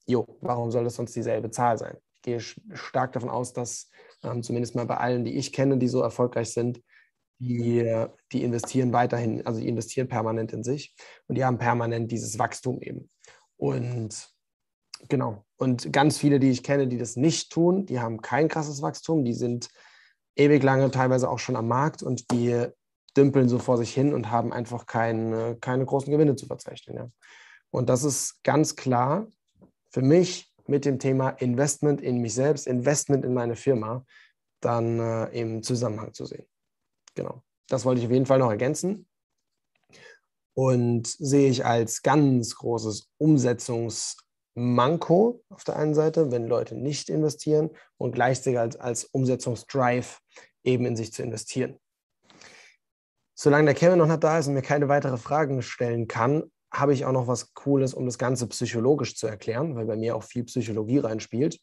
jo, 0.06 0.38
warum 0.42 0.72
soll 0.72 0.84
das 0.84 0.96
sonst 0.96 1.16
dieselbe 1.16 1.52
Zahl 1.52 1.78
sein? 1.78 1.98
Ich 2.16 2.22
gehe 2.22 2.40
stark 2.40 3.14
davon 3.14 3.30
aus, 3.30 3.54
dass 3.54 3.90
ähm, 4.24 4.44
zumindest 4.44 4.76
mal 4.76 4.86
bei 4.86 4.98
allen, 4.98 5.24
die 5.24 5.36
ich 5.38 5.54
kenne, 5.54 5.78
die 5.78 5.88
so 5.88 6.02
erfolgreich 6.02 6.52
sind, 6.52 6.82
die, 7.44 8.06
die 8.32 8.44
investieren 8.44 8.94
weiterhin, 8.94 9.46
also 9.46 9.60
die 9.60 9.68
investieren 9.68 10.08
permanent 10.08 10.54
in 10.54 10.64
sich 10.64 10.96
und 11.28 11.36
die 11.36 11.46
haben 11.46 11.58
permanent 11.58 12.12
dieses 12.12 12.40
Wachstum 12.40 12.82
eben. 12.82 13.10
Und 13.58 14.30
genau, 15.10 15.46
und 15.58 15.92
ganz 15.94 16.18
viele, 16.18 16.40
die 16.40 16.50
ich 16.50 16.64
kenne, 16.64 16.88
die 16.88 16.98
das 16.98 17.16
nicht 17.16 17.52
tun, 17.52 17.86
die 17.86 18.00
haben 18.00 18.22
kein 18.22 18.48
krasses 18.48 18.82
Wachstum, 18.82 19.24
die 19.26 19.34
sind 19.34 19.70
ewig 20.36 20.64
lange 20.64 20.90
teilweise 20.92 21.30
auch 21.30 21.40
schon 21.40 21.56
am 21.56 21.68
Markt 21.68 22.04
und 22.04 22.32
die 22.32 22.68
dümpeln 23.16 23.48
so 23.48 23.60
vor 23.60 23.78
sich 23.78 23.94
hin 23.94 24.14
und 24.14 24.32
haben 24.32 24.52
einfach 24.52 24.86
kein, 24.86 25.60
keine 25.62 25.86
großen 25.86 26.12
Gewinne 26.12 26.36
zu 26.36 26.48
verzeichnen. 26.48 26.98
Ja. 26.98 27.10
Und 27.70 27.90
das 27.90 28.04
ist 28.04 28.44
ganz 28.44 28.76
klar 28.76 29.28
für 29.92 30.02
mich 30.02 30.52
mit 30.68 30.86
dem 30.86 31.00
Thema 31.00 31.30
Investment 31.30 32.02
in 32.02 32.20
mich 32.20 32.34
selbst, 32.34 32.68
Investment 32.68 33.26
in 33.26 33.34
meine 33.34 33.56
Firma, 33.56 34.06
dann 34.60 35.00
äh, 35.00 35.26
im 35.40 35.62
Zusammenhang 35.62 36.14
zu 36.14 36.26
sehen. 36.26 36.46
Genau. 37.16 37.42
Das 37.68 37.86
wollte 37.86 38.02
ich 38.02 38.08
auf 38.08 38.12
jeden 38.12 38.26
Fall 38.26 38.40
noch 38.40 38.50
ergänzen. 38.50 39.08
Und 40.56 41.08
sehe 41.08 41.50
ich 41.50 41.66
als 41.66 42.04
ganz 42.04 42.54
großes 42.56 43.10
Umsetzungsmanko 43.18 45.44
auf 45.50 45.64
der 45.64 45.78
einen 45.78 45.96
Seite, 45.96 46.32
wenn 46.32 46.48
Leute 46.48 46.76
nicht 46.76 47.10
investieren 47.10 47.72
und 47.98 48.14
gleichzeitig 48.14 48.60
als, 48.60 48.76
als 48.76 49.06
Umsetzungsdrive 49.06 50.20
eben 50.64 50.86
in 50.86 50.96
sich 50.96 51.12
zu 51.12 51.24
investieren. 51.24 51.80
Solange 53.34 53.66
der 53.66 53.74
Kevin 53.74 53.98
noch 53.98 54.06
nicht 54.06 54.24
da 54.24 54.38
ist 54.38 54.46
und 54.48 54.54
mir 54.54 54.62
keine 54.62 54.90
weiteren 54.90 55.18
Fragen 55.18 55.64
stellen 55.64 56.08
kann, 56.08 56.44
habe 56.72 56.94
ich 56.94 57.06
auch 57.06 57.12
noch 57.12 57.28
was 57.28 57.54
Cooles, 57.54 57.94
um 57.94 58.06
das 58.06 58.18
Ganze 58.18 58.48
psychologisch 58.48 59.16
zu 59.16 59.28
erklären, 59.28 59.76
weil 59.76 59.86
bei 59.86 59.96
mir 59.96 60.16
auch 60.16 60.24
viel 60.24 60.44
Psychologie 60.44 60.98
reinspielt. 61.00 61.60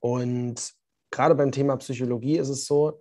Und 0.00 0.72
gerade 1.10 1.34
beim 1.34 1.52
Thema 1.52 1.76
Psychologie 1.76 2.38
ist 2.38 2.48
es 2.48 2.66
so, 2.66 3.00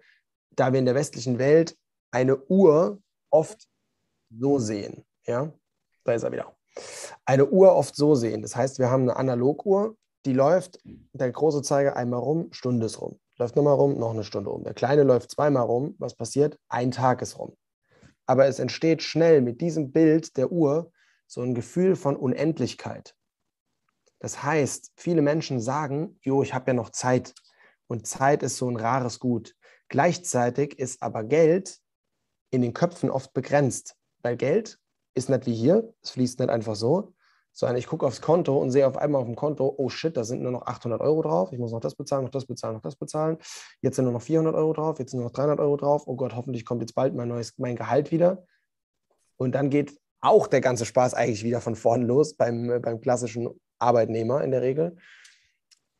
da 0.57 0.73
wir 0.73 0.79
in 0.79 0.85
der 0.85 0.95
westlichen 0.95 1.39
Welt 1.39 1.77
eine 2.11 2.37
Uhr 2.47 3.01
oft 3.29 3.67
so 4.29 4.59
sehen, 4.59 5.05
ja, 5.25 5.51
da 6.03 6.13
ist 6.13 6.23
er 6.23 6.31
wieder. 6.31 6.53
Eine 7.25 7.47
Uhr 7.47 7.73
oft 7.75 7.95
so 7.95 8.15
sehen. 8.15 8.41
Das 8.41 8.55
heißt, 8.55 8.79
wir 8.79 8.89
haben 8.89 9.03
eine 9.03 9.15
Analoguhr, 9.15 9.95
die 10.25 10.33
läuft, 10.33 10.79
der 11.13 11.31
große 11.31 11.61
Zeiger 11.61 11.95
einmal 11.95 12.19
rum, 12.19 12.49
Stunde 12.51 12.85
ist 12.85 13.01
rum. 13.01 13.19
läuft 13.37 13.55
nochmal 13.55 13.75
rum, 13.75 13.97
noch 13.97 14.11
eine 14.11 14.23
Stunde 14.23 14.49
rum. 14.49 14.63
Der 14.63 14.73
Kleine 14.73 15.03
läuft 15.03 15.31
zweimal 15.31 15.63
rum. 15.63 15.95
Was 15.99 16.15
passiert? 16.15 16.59
Ein 16.67 16.91
Tag 16.91 17.21
ist 17.21 17.37
rum. 17.37 17.55
Aber 18.25 18.45
es 18.47 18.59
entsteht 18.59 19.01
schnell 19.01 19.41
mit 19.41 19.61
diesem 19.61 19.91
Bild 19.91 20.35
der 20.37 20.51
Uhr 20.51 20.91
so 21.27 21.41
ein 21.41 21.55
Gefühl 21.55 21.95
von 21.95 22.15
Unendlichkeit. 22.15 23.15
Das 24.19 24.43
heißt, 24.43 24.91
viele 24.95 25.21
Menschen 25.21 25.59
sagen, 25.59 26.19
jo, 26.21 26.41
ich 26.41 26.53
habe 26.53 26.71
ja 26.71 26.73
noch 26.73 26.89
Zeit. 26.89 27.33
Und 27.87 28.07
Zeit 28.07 28.43
ist 28.43 28.57
so 28.57 28.69
ein 28.69 28.75
rares 28.75 29.19
Gut. 29.19 29.55
Gleichzeitig 29.89 30.77
ist 30.79 31.01
aber 31.01 31.23
Geld 31.23 31.79
in 32.51 32.61
den 32.61 32.73
Köpfen 32.73 33.09
oft 33.09 33.33
begrenzt, 33.33 33.95
weil 34.21 34.37
Geld 34.37 34.79
ist 35.15 35.29
nicht 35.29 35.45
wie 35.45 35.55
hier, 35.55 35.93
es 36.01 36.11
fließt 36.11 36.39
nicht 36.39 36.49
einfach 36.49 36.75
so, 36.75 37.13
sondern 37.53 37.77
ich 37.77 37.87
gucke 37.87 38.05
aufs 38.05 38.21
Konto 38.21 38.55
und 38.57 38.69
sehe 38.69 38.87
auf 38.87 38.97
einmal 38.97 39.21
auf 39.21 39.27
dem 39.27 39.35
Konto, 39.35 39.73
oh 39.77 39.89
shit, 39.89 40.15
da 40.15 40.23
sind 40.23 40.43
nur 40.43 40.51
noch 40.51 40.67
800 40.67 41.01
Euro 41.01 41.23
drauf, 41.23 41.51
ich 41.51 41.57
muss 41.57 41.71
noch 41.71 41.79
das 41.79 41.95
bezahlen, 41.95 42.23
noch 42.23 42.31
das 42.31 42.45
bezahlen, 42.45 42.75
noch 42.75 42.83
das 42.83 42.95
bezahlen. 42.95 43.37
Jetzt 43.81 43.95
sind 43.95 44.05
nur 44.05 44.13
noch 44.13 44.21
400 44.21 44.53
Euro 44.53 44.73
drauf, 44.73 44.99
jetzt 44.99 45.11
sind 45.11 45.21
nur 45.21 45.29
noch 45.29 45.33
300 45.33 45.59
Euro 45.59 45.75
drauf. 45.75 46.03
Oh 46.05 46.15
Gott, 46.15 46.35
hoffentlich 46.35 46.65
kommt 46.65 46.81
jetzt 46.81 46.93
bald 46.93 47.15
mein 47.15 47.27
neues 47.27 47.57
mein 47.57 47.75
Gehalt 47.75 48.11
wieder. 48.11 48.45
Und 49.37 49.55
dann 49.55 49.69
geht 49.69 49.99
auch 50.21 50.47
der 50.47 50.61
ganze 50.61 50.85
Spaß 50.85 51.13
eigentlich 51.13 51.43
wieder 51.43 51.61
von 51.61 51.75
vorn 51.75 52.03
los 52.03 52.35
beim, 52.35 52.69
äh, 52.69 52.79
beim 52.79 53.01
klassischen 53.01 53.49
Arbeitnehmer 53.79 54.43
in 54.43 54.51
der 54.51 54.61
Regel. 54.61 54.97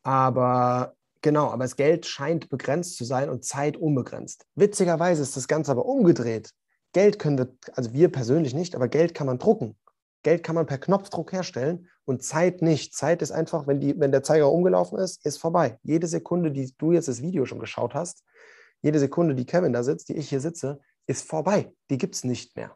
Aber 0.03 0.95
genau, 1.21 1.47
aber 1.49 1.63
das 1.63 1.75
Geld 1.75 2.05
scheint 2.05 2.49
begrenzt 2.49 2.97
zu 2.97 3.05
sein 3.05 3.29
und 3.29 3.45
Zeit 3.45 3.77
unbegrenzt. 3.77 4.45
Witzigerweise 4.55 5.21
ist 5.21 5.37
das 5.37 5.47
Ganze 5.47 5.71
aber 5.71 5.85
umgedreht. 5.85 6.51
Geld 6.93 7.19
können 7.19 7.37
wir, 7.37 7.55
also 7.73 7.93
wir 7.93 8.11
persönlich 8.11 8.53
nicht, 8.53 8.75
aber 8.75 8.87
Geld 8.87 9.13
kann 9.13 9.27
man 9.27 9.39
drucken. 9.39 9.77
Geld 10.23 10.43
kann 10.43 10.55
man 10.55 10.65
per 10.65 10.77
Knopfdruck 10.77 11.31
herstellen 11.31 11.87
und 12.05 12.23
Zeit 12.23 12.61
nicht. 12.61 12.95
Zeit 12.95 13.21
ist 13.21 13.31
einfach, 13.31 13.67
wenn, 13.67 13.79
die, 13.79 13.99
wenn 13.99 14.11
der 14.11 14.23
Zeiger 14.23 14.51
umgelaufen 14.51 14.97
ist, 14.97 15.25
ist 15.25 15.37
vorbei. 15.37 15.79
Jede 15.83 16.07
Sekunde, 16.07 16.51
die 16.51 16.73
du 16.77 16.91
jetzt 16.91 17.07
das 17.07 17.21
Video 17.21 17.45
schon 17.45 17.59
geschaut 17.59 17.93
hast, 17.93 18.23
jede 18.81 18.99
Sekunde, 18.99 19.35
die 19.35 19.45
Kevin 19.45 19.73
da 19.73 19.83
sitzt, 19.83 20.09
die 20.09 20.17
ich 20.17 20.29
hier 20.29 20.39
sitze, 20.39 20.79
ist 21.05 21.27
vorbei. 21.27 21.71
Die 21.89 21.97
gibt 21.97 22.15
es 22.15 22.23
nicht 22.23 22.55
mehr. 22.55 22.75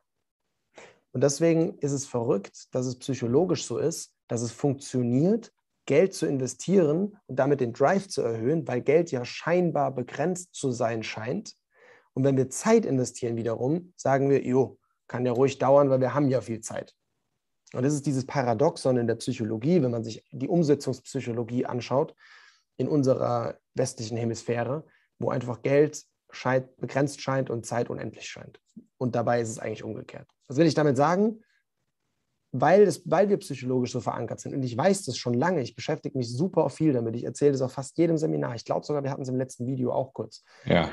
Und 1.11 1.21
deswegen 1.21 1.77
ist 1.79 1.91
es 1.91 2.05
verrückt, 2.05 2.73
dass 2.73 2.85
es 2.85 2.97
psychologisch 2.97 3.65
so 3.65 3.77
ist, 3.77 4.13
dass 4.27 4.41
es 4.41 4.51
funktioniert, 4.51 5.51
Geld 5.91 6.13
zu 6.13 6.25
investieren 6.25 7.17
und 7.27 7.35
damit 7.35 7.59
den 7.59 7.73
Drive 7.73 8.07
zu 8.07 8.21
erhöhen, 8.21 8.65
weil 8.65 8.79
Geld 8.79 9.11
ja 9.11 9.25
scheinbar 9.25 9.93
begrenzt 9.93 10.55
zu 10.55 10.71
sein 10.71 11.03
scheint. 11.03 11.57
Und 12.13 12.23
wenn 12.23 12.37
wir 12.37 12.49
Zeit 12.49 12.85
investieren 12.85 13.35
wiederum, 13.35 13.91
sagen 13.97 14.29
wir, 14.29 14.41
jo, 14.41 14.79
kann 15.09 15.25
ja 15.25 15.33
ruhig 15.33 15.57
dauern, 15.57 15.89
weil 15.89 15.99
wir 15.99 16.13
haben 16.13 16.29
ja 16.29 16.39
viel 16.39 16.61
Zeit. 16.61 16.95
Und 17.73 17.83
das 17.83 17.93
ist 17.93 18.05
dieses 18.05 18.25
Paradoxon 18.25 18.95
in 18.95 19.05
der 19.05 19.15
Psychologie, 19.15 19.81
wenn 19.81 19.91
man 19.91 20.05
sich 20.05 20.23
die 20.31 20.47
Umsetzungspsychologie 20.47 21.65
anschaut, 21.65 22.15
in 22.77 22.87
unserer 22.87 23.57
westlichen 23.73 24.15
Hemisphäre, 24.15 24.85
wo 25.19 25.29
einfach 25.29 25.61
Geld 25.61 26.05
scheint, 26.29 26.73
begrenzt 26.77 27.19
scheint 27.19 27.49
und 27.49 27.65
Zeit 27.65 27.89
unendlich 27.89 28.29
scheint. 28.29 28.61
Und 28.97 29.13
dabei 29.13 29.41
ist 29.41 29.49
es 29.49 29.59
eigentlich 29.59 29.83
umgekehrt. 29.83 30.29
Was 30.47 30.55
will 30.55 30.67
ich 30.67 30.73
damit 30.73 30.95
sagen? 30.95 31.43
Weil, 32.53 32.83
es, 32.83 33.09
weil 33.09 33.29
wir 33.29 33.37
psychologisch 33.37 33.93
so 33.93 34.01
verankert 34.01 34.41
sind 34.41 34.53
und 34.53 34.63
ich 34.63 34.75
weiß 34.75 35.05
das 35.05 35.17
schon 35.17 35.33
lange, 35.33 35.61
ich 35.61 35.73
beschäftige 35.73 36.17
mich 36.17 36.29
super 36.29 36.69
viel 36.69 36.91
damit, 36.91 37.15
ich 37.15 37.23
erzähle 37.23 37.53
das 37.53 37.61
auf 37.61 37.71
fast 37.71 37.97
jedem 37.97 38.17
Seminar. 38.17 38.55
Ich 38.55 38.65
glaube 38.65 38.85
sogar, 38.85 39.03
wir 39.03 39.09
hatten 39.09 39.21
es 39.21 39.29
im 39.29 39.37
letzten 39.37 39.67
Video 39.67 39.93
auch 39.93 40.13
kurz. 40.13 40.43
Ja. 40.65 40.91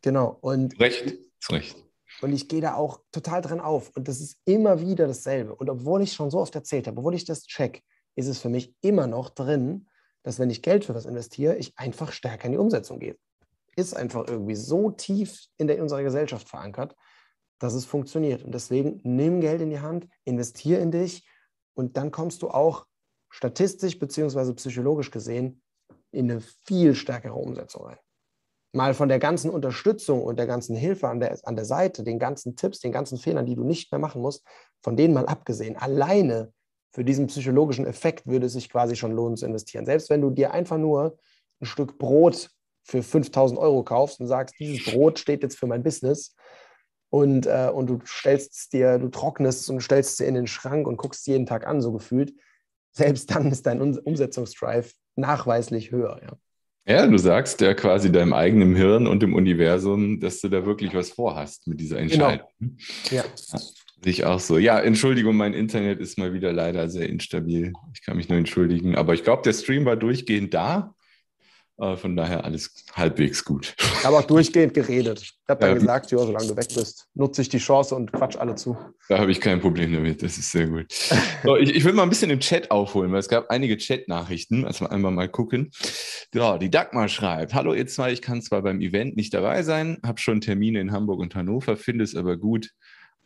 Genau. 0.00 0.38
Und 0.40 0.78
recht, 0.80 1.04
ist 1.04 1.52
recht. 1.52 1.76
Und 2.22 2.32
ich 2.32 2.48
gehe 2.48 2.60
da 2.60 2.74
auch 2.74 3.00
total 3.12 3.42
drin 3.42 3.60
auf. 3.60 3.90
Und 3.94 4.08
das 4.08 4.20
ist 4.20 4.38
immer 4.44 4.80
wieder 4.80 5.06
dasselbe. 5.06 5.54
Und 5.54 5.68
obwohl 5.68 6.02
ich 6.02 6.12
schon 6.12 6.30
so 6.30 6.38
oft 6.38 6.54
erzählt 6.54 6.86
habe, 6.86 6.98
obwohl 6.98 7.14
ich 7.14 7.24
das 7.24 7.42
check, 7.42 7.82
ist 8.14 8.28
es 8.28 8.38
für 8.38 8.48
mich 8.48 8.74
immer 8.80 9.06
noch 9.06 9.30
drin, 9.30 9.88
dass 10.22 10.38
wenn 10.38 10.50
ich 10.50 10.62
Geld 10.62 10.84
für 10.84 10.94
was 10.94 11.06
investiere, 11.06 11.56
ich 11.56 11.78
einfach 11.78 12.12
stärker 12.12 12.46
in 12.46 12.52
die 12.52 12.58
Umsetzung 12.58 12.98
gehe. 12.98 13.16
Ist 13.76 13.94
einfach 13.94 14.26
irgendwie 14.26 14.54
so 14.54 14.90
tief 14.90 15.46
in, 15.58 15.66
der, 15.66 15.76
in 15.76 15.82
unserer 15.82 16.02
Gesellschaft 16.02 16.48
verankert, 16.48 16.96
dass 17.58 17.74
es 17.74 17.84
funktioniert. 17.84 18.42
Und 18.42 18.52
deswegen 18.52 19.00
nimm 19.02 19.40
Geld 19.40 19.60
in 19.60 19.70
die 19.70 19.80
Hand, 19.80 20.08
investiere 20.24 20.80
in 20.80 20.90
dich 20.90 21.28
und 21.74 21.96
dann 21.96 22.10
kommst 22.10 22.42
du 22.42 22.50
auch 22.50 22.86
statistisch 23.30 23.98
bzw. 23.98 24.52
psychologisch 24.54 25.10
gesehen 25.10 25.62
in 26.10 26.30
eine 26.30 26.40
viel 26.40 26.94
stärkere 26.94 27.34
Umsetzung 27.34 27.86
rein 27.86 27.98
mal 28.76 28.94
von 28.94 29.08
der 29.08 29.18
ganzen 29.18 29.50
Unterstützung 29.50 30.22
und 30.22 30.38
der 30.38 30.46
ganzen 30.46 30.76
Hilfe 30.76 31.08
an 31.08 31.18
der, 31.18 31.36
an 31.44 31.56
der 31.56 31.64
Seite, 31.64 32.04
den 32.04 32.18
ganzen 32.18 32.54
Tipps, 32.54 32.80
den 32.80 32.92
ganzen 32.92 33.18
Fehlern, 33.18 33.46
die 33.46 33.56
du 33.56 33.64
nicht 33.64 33.90
mehr 33.90 33.98
machen 33.98 34.22
musst, 34.22 34.44
von 34.82 34.96
denen 34.96 35.14
mal 35.14 35.26
abgesehen, 35.26 35.76
alleine 35.76 36.52
für 36.92 37.04
diesen 37.04 37.26
psychologischen 37.26 37.86
Effekt 37.86 38.26
würde 38.26 38.46
es 38.46 38.52
sich 38.52 38.70
quasi 38.70 38.94
schon 38.94 39.12
lohnen 39.12 39.36
zu 39.36 39.46
investieren. 39.46 39.86
Selbst 39.86 40.08
wenn 40.10 40.20
du 40.20 40.30
dir 40.30 40.52
einfach 40.52 40.78
nur 40.78 41.18
ein 41.60 41.66
Stück 41.66 41.98
Brot 41.98 42.50
für 42.84 43.02
5000 43.02 43.58
Euro 43.58 43.82
kaufst 43.82 44.20
und 44.20 44.28
sagst, 44.28 44.54
dieses 44.60 44.84
Brot 44.84 45.18
steht 45.18 45.42
jetzt 45.42 45.58
für 45.58 45.66
mein 45.66 45.82
Business 45.82 46.36
und, 47.10 47.46
äh, 47.46 47.70
und 47.72 47.88
du 47.88 48.00
stellst 48.04 48.54
es 48.54 48.68
dir, 48.68 48.98
du 48.98 49.08
trocknest 49.08 49.62
es 49.62 49.68
und 49.68 49.80
stellst 49.80 50.10
es 50.10 50.16
dir 50.16 50.26
in 50.26 50.34
den 50.34 50.46
Schrank 50.46 50.86
und 50.86 50.96
guckst 50.96 51.20
es 51.20 51.26
jeden 51.26 51.46
Tag 51.46 51.66
an, 51.66 51.80
so 51.80 51.92
gefühlt, 51.92 52.34
selbst 52.92 53.34
dann 53.34 53.50
ist 53.50 53.66
dein 53.66 53.80
Umsetzungsdrive 53.80 54.92
nachweislich 55.16 55.90
höher. 55.90 56.20
Ja. 56.22 56.36
Ja, 56.88 57.04
du 57.04 57.18
sagst 57.18 57.60
ja 57.62 57.74
quasi 57.74 58.12
deinem 58.12 58.32
eigenen 58.32 58.76
Hirn 58.76 59.08
und 59.08 59.20
dem 59.20 59.34
Universum, 59.34 60.20
dass 60.20 60.40
du 60.40 60.48
da 60.48 60.64
wirklich 60.64 60.94
was 60.94 61.10
vorhast 61.10 61.66
mit 61.66 61.80
dieser 61.80 61.96
genau. 61.96 62.28
Entscheidung. 62.28 62.48
Genau. 62.60 62.74
Ja. 63.10 63.24
ja. 63.24 63.60
Ich 64.04 64.24
auch 64.24 64.38
so. 64.38 64.56
Ja, 64.56 64.78
Entschuldigung, 64.78 65.36
mein 65.36 65.52
Internet 65.52 65.98
ist 65.98 66.16
mal 66.16 66.32
wieder 66.32 66.52
leider 66.52 66.88
sehr 66.88 67.08
instabil. 67.08 67.72
Ich 67.92 68.02
kann 68.02 68.16
mich 68.16 68.28
nur 68.28 68.38
entschuldigen. 68.38 68.94
Aber 68.94 69.14
ich 69.14 69.24
glaube, 69.24 69.42
der 69.42 69.52
Stream 69.52 69.84
war 69.84 69.96
durchgehend 69.96 70.54
da. 70.54 70.94
Äh, 71.78 71.96
von 71.96 72.16
daher 72.16 72.44
alles 72.44 72.84
halbwegs 72.94 73.44
gut. 73.44 73.74
Ich 73.78 74.04
habe 74.04 74.16
auch 74.16 74.24
durchgehend 74.24 74.72
geredet. 74.72 75.20
Ich 75.20 75.38
habe 75.46 75.60
dann 75.60 75.70
ja, 75.70 75.74
gesagt, 75.74 76.10
ja, 76.10 76.18
solange 76.18 76.48
du 76.48 76.56
weg 76.56 76.68
bist, 76.74 77.06
nutze 77.14 77.42
ich 77.42 77.50
die 77.50 77.58
Chance 77.58 77.94
und 77.94 78.12
quatsch 78.12 78.36
alle 78.36 78.54
zu. 78.54 78.78
Da 79.10 79.18
habe 79.18 79.30
ich 79.30 79.40
kein 79.40 79.60
Problem 79.60 79.92
damit. 79.92 80.22
Das 80.22 80.38
ist 80.38 80.50
sehr 80.52 80.68
gut. 80.68 80.86
So, 81.44 81.56
ich, 81.56 81.74
ich 81.74 81.84
will 81.84 81.92
mal 81.92 82.04
ein 82.04 82.08
bisschen 82.08 82.30
im 82.30 82.40
Chat 82.40 82.70
aufholen, 82.70 83.12
weil 83.12 83.20
es 83.20 83.28
gab 83.28 83.50
einige 83.50 83.76
Chat-Nachrichten. 83.76 84.64
Also 84.64 84.88
einmal 84.88 85.12
mal 85.12 85.28
gucken. 85.28 85.70
Ja, 86.34 86.56
die 86.56 86.70
Dagmar 86.70 87.08
schreibt: 87.08 87.52
Hallo, 87.52 87.74
ihr 87.74 87.86
zwei, 87.86 88.10
ich 88.10 88.22
kann 88.22 88.40
zwar 88.40 88.62
beim 88.62 88.80
Event 88.80 89.16
nicht 89.16 89.34
dabei 89.34 89.62
sein, 89.62 89.98
habe 90.02 90.18
schon 90.18 90.40
Termine 90.40 90.80
in 90.80 90.92
Hamburg 90.92 91.20
und 91.20 91.34
Hannover, 91.34 91.76
finde 91.76 92.04
es 92.04 92.14
aber 92.14 92.38
gut, 92.38 92.70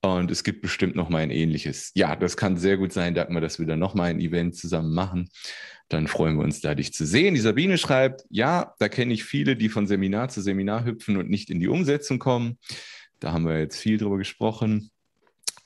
und 0.02 0.30
es 0.30 0.44
gibt 0.44 0.62
bestimmt 0.62 0.96
noch 0.96 1.08
mal 1.08 1.18
ein 1.18 1.30
ähnliches. 1.30 1.90
Ja, 1.94 2.16
das 2.16 2.36
kann 2.36 2.56
sehr 2.56 2.78
gut 2.78 2.92
sein, 2.92 3.14
Dagmar, 3.14 3.40
dass 3.40 3.58
wir 3.58 3.66
dann 3.66 3.78
noch 3.78 3.94
mal 3.94 4.04
ein 4.04 4.20
Event 4.20 4.56
zusammen 4.56 4.94
machen. 4.94 5.28
Dann 5.88 6.06
freuen 6.06 6.36
wir 6.36 6.44
uns 6.44 6.60
da, 6.60 6.74
dich 6.74 6.94
zu 6.94 7.04
sehen. 7.04 7.34
Die 7.34 7.40
Sabine 7.40 7.76
schreibt, 7.76 8.24
ja, 8.30 8.74
da 8.78 8.88
kenne 8.88 9.12
ich 9.12 9.24
viele, 9.24 9.56
die 9.56 9.68
von 9.68 9.86
Seminar 9.86 10.28
zu 10.28 10.40
Seminar 10.40 10.84
hüpfen 10.84 11.16
und 11.16 11.28
nicht 11.28 11.50
in 11.50 11.60
die 11.60 11.68
Umsetzung 11.68 12.18
kommen. 12.18 12.58
Da 13.18 13.32
haben 13.32 13.44
wir 13.44 13.58
jetzt 13.58 13.76
viel 13.76 13.98
drüber 13.98 14.16
gesprochen. 14.16 14.90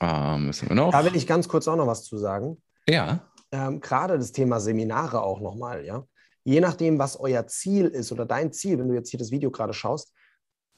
Ähm, 0.01 0.49
was 0.49 0.61
haben 0.61 0.69
wir 0.69 0.75
noch? 0.75 0.91
Da 0.91 1.05
will 1.05 1.15
ich 1.15 1.27
ganz 1.27 1.47
kurz 1.47 1.67
auch 1.67 1.77
noch 1.77 1.87
was 1.87 2.03
zu 2.03 2.17
sagen. 2.17 2.61
Ja. 2.89 3.31
Ähm, 3.51 3.79
Gerade 3.79 4.17
das 4.17 4.31
Thema 4.31 4.59
Seminare 4.59 5.21
auch 5.21 5.39
nochmal, 5.39 5.85
ja. 5.85 6.05
Je 6.43 6.59
nachdem, 6.59 6.99
was 6.99 7.19
euer 7.19 7.47
Ziel 7.47 7.85
ist 7.85 8.11
oder 8.11 8.25
dein 8.25 8.51
Ziel, 8.51 8.77
wenn 8.77 8.89
du 8.89 8.93
jetzt 8.93 9.09
hier 9.09 9.17
das 9.17 9.31
Video 9.31 9.49
gerade 9.49 9.73
schaust, 9.73 10.11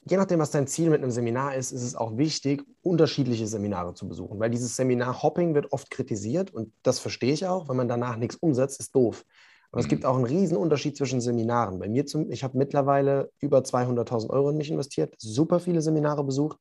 je 0.04 0.16
nachdem, 0.16 0.38
was 0.38 0.50
dein 0.50 0.66
Ziel 0.66 0.90
mit 0.90 1.02
einem 1.02 1.10
Seminar 1.10 1.54
ist, 1.54 1.72
ist 1.72 1.82
es 1.82 1.94
auch 1.94 2.16
wichtig, 2.16 2.64
unterschiedliche 2.82 3.46
Seminare 3.46 3.94
zu 3.94 4.08
besuchen, 4.08 4.38
weil 4.40 4.50
dieses 4.50 4.76
Seminar-Hopping 4.76 5.54
wird 5.54 5.72
oft 5.72 5.90
kritisiert 5.90 6.52
und 6.52 6.72
das 6.82 6.98
verstehe 6.98 7.32
ich 7.32 7.46
auch. 7.46 7.68
Wenn 7.68 7.76
man 7.76 7.88
danach 7.88 8.16
nichts 8.16 8.36
umsetzt, 8.36 8.80
ist 8.80 8.94
doof. 8.94 9.24
Aber 9.70 9.80
mhm. 9.80 9.84
es 9.84 9.88
gibt 9.88 10.04
auch 10.04 10.16
einen 10.16 10.24
riesen 10.24 10.56
Unterschied 10.56 10.96
zwischen 10.96 11.20
Seminaren. 11.20 11.78
Bei 11.78 11.88
mir, 11.88 12.06
zum, 12.06 12.30
ich 12.30 12.44
habe 12.44 12.56
mittlerweile 12.56 13.30
über 13.40 13.58
200.000 13.58 14.30
Euro 14.30 14.50
in 14.50 14.56
mich 14.56 14.70
investiert, 14.70 15.14
super 15.18 15.60
viele 15.60 15.82
Seminare 15.82 16.24
besucht 16.24 16.58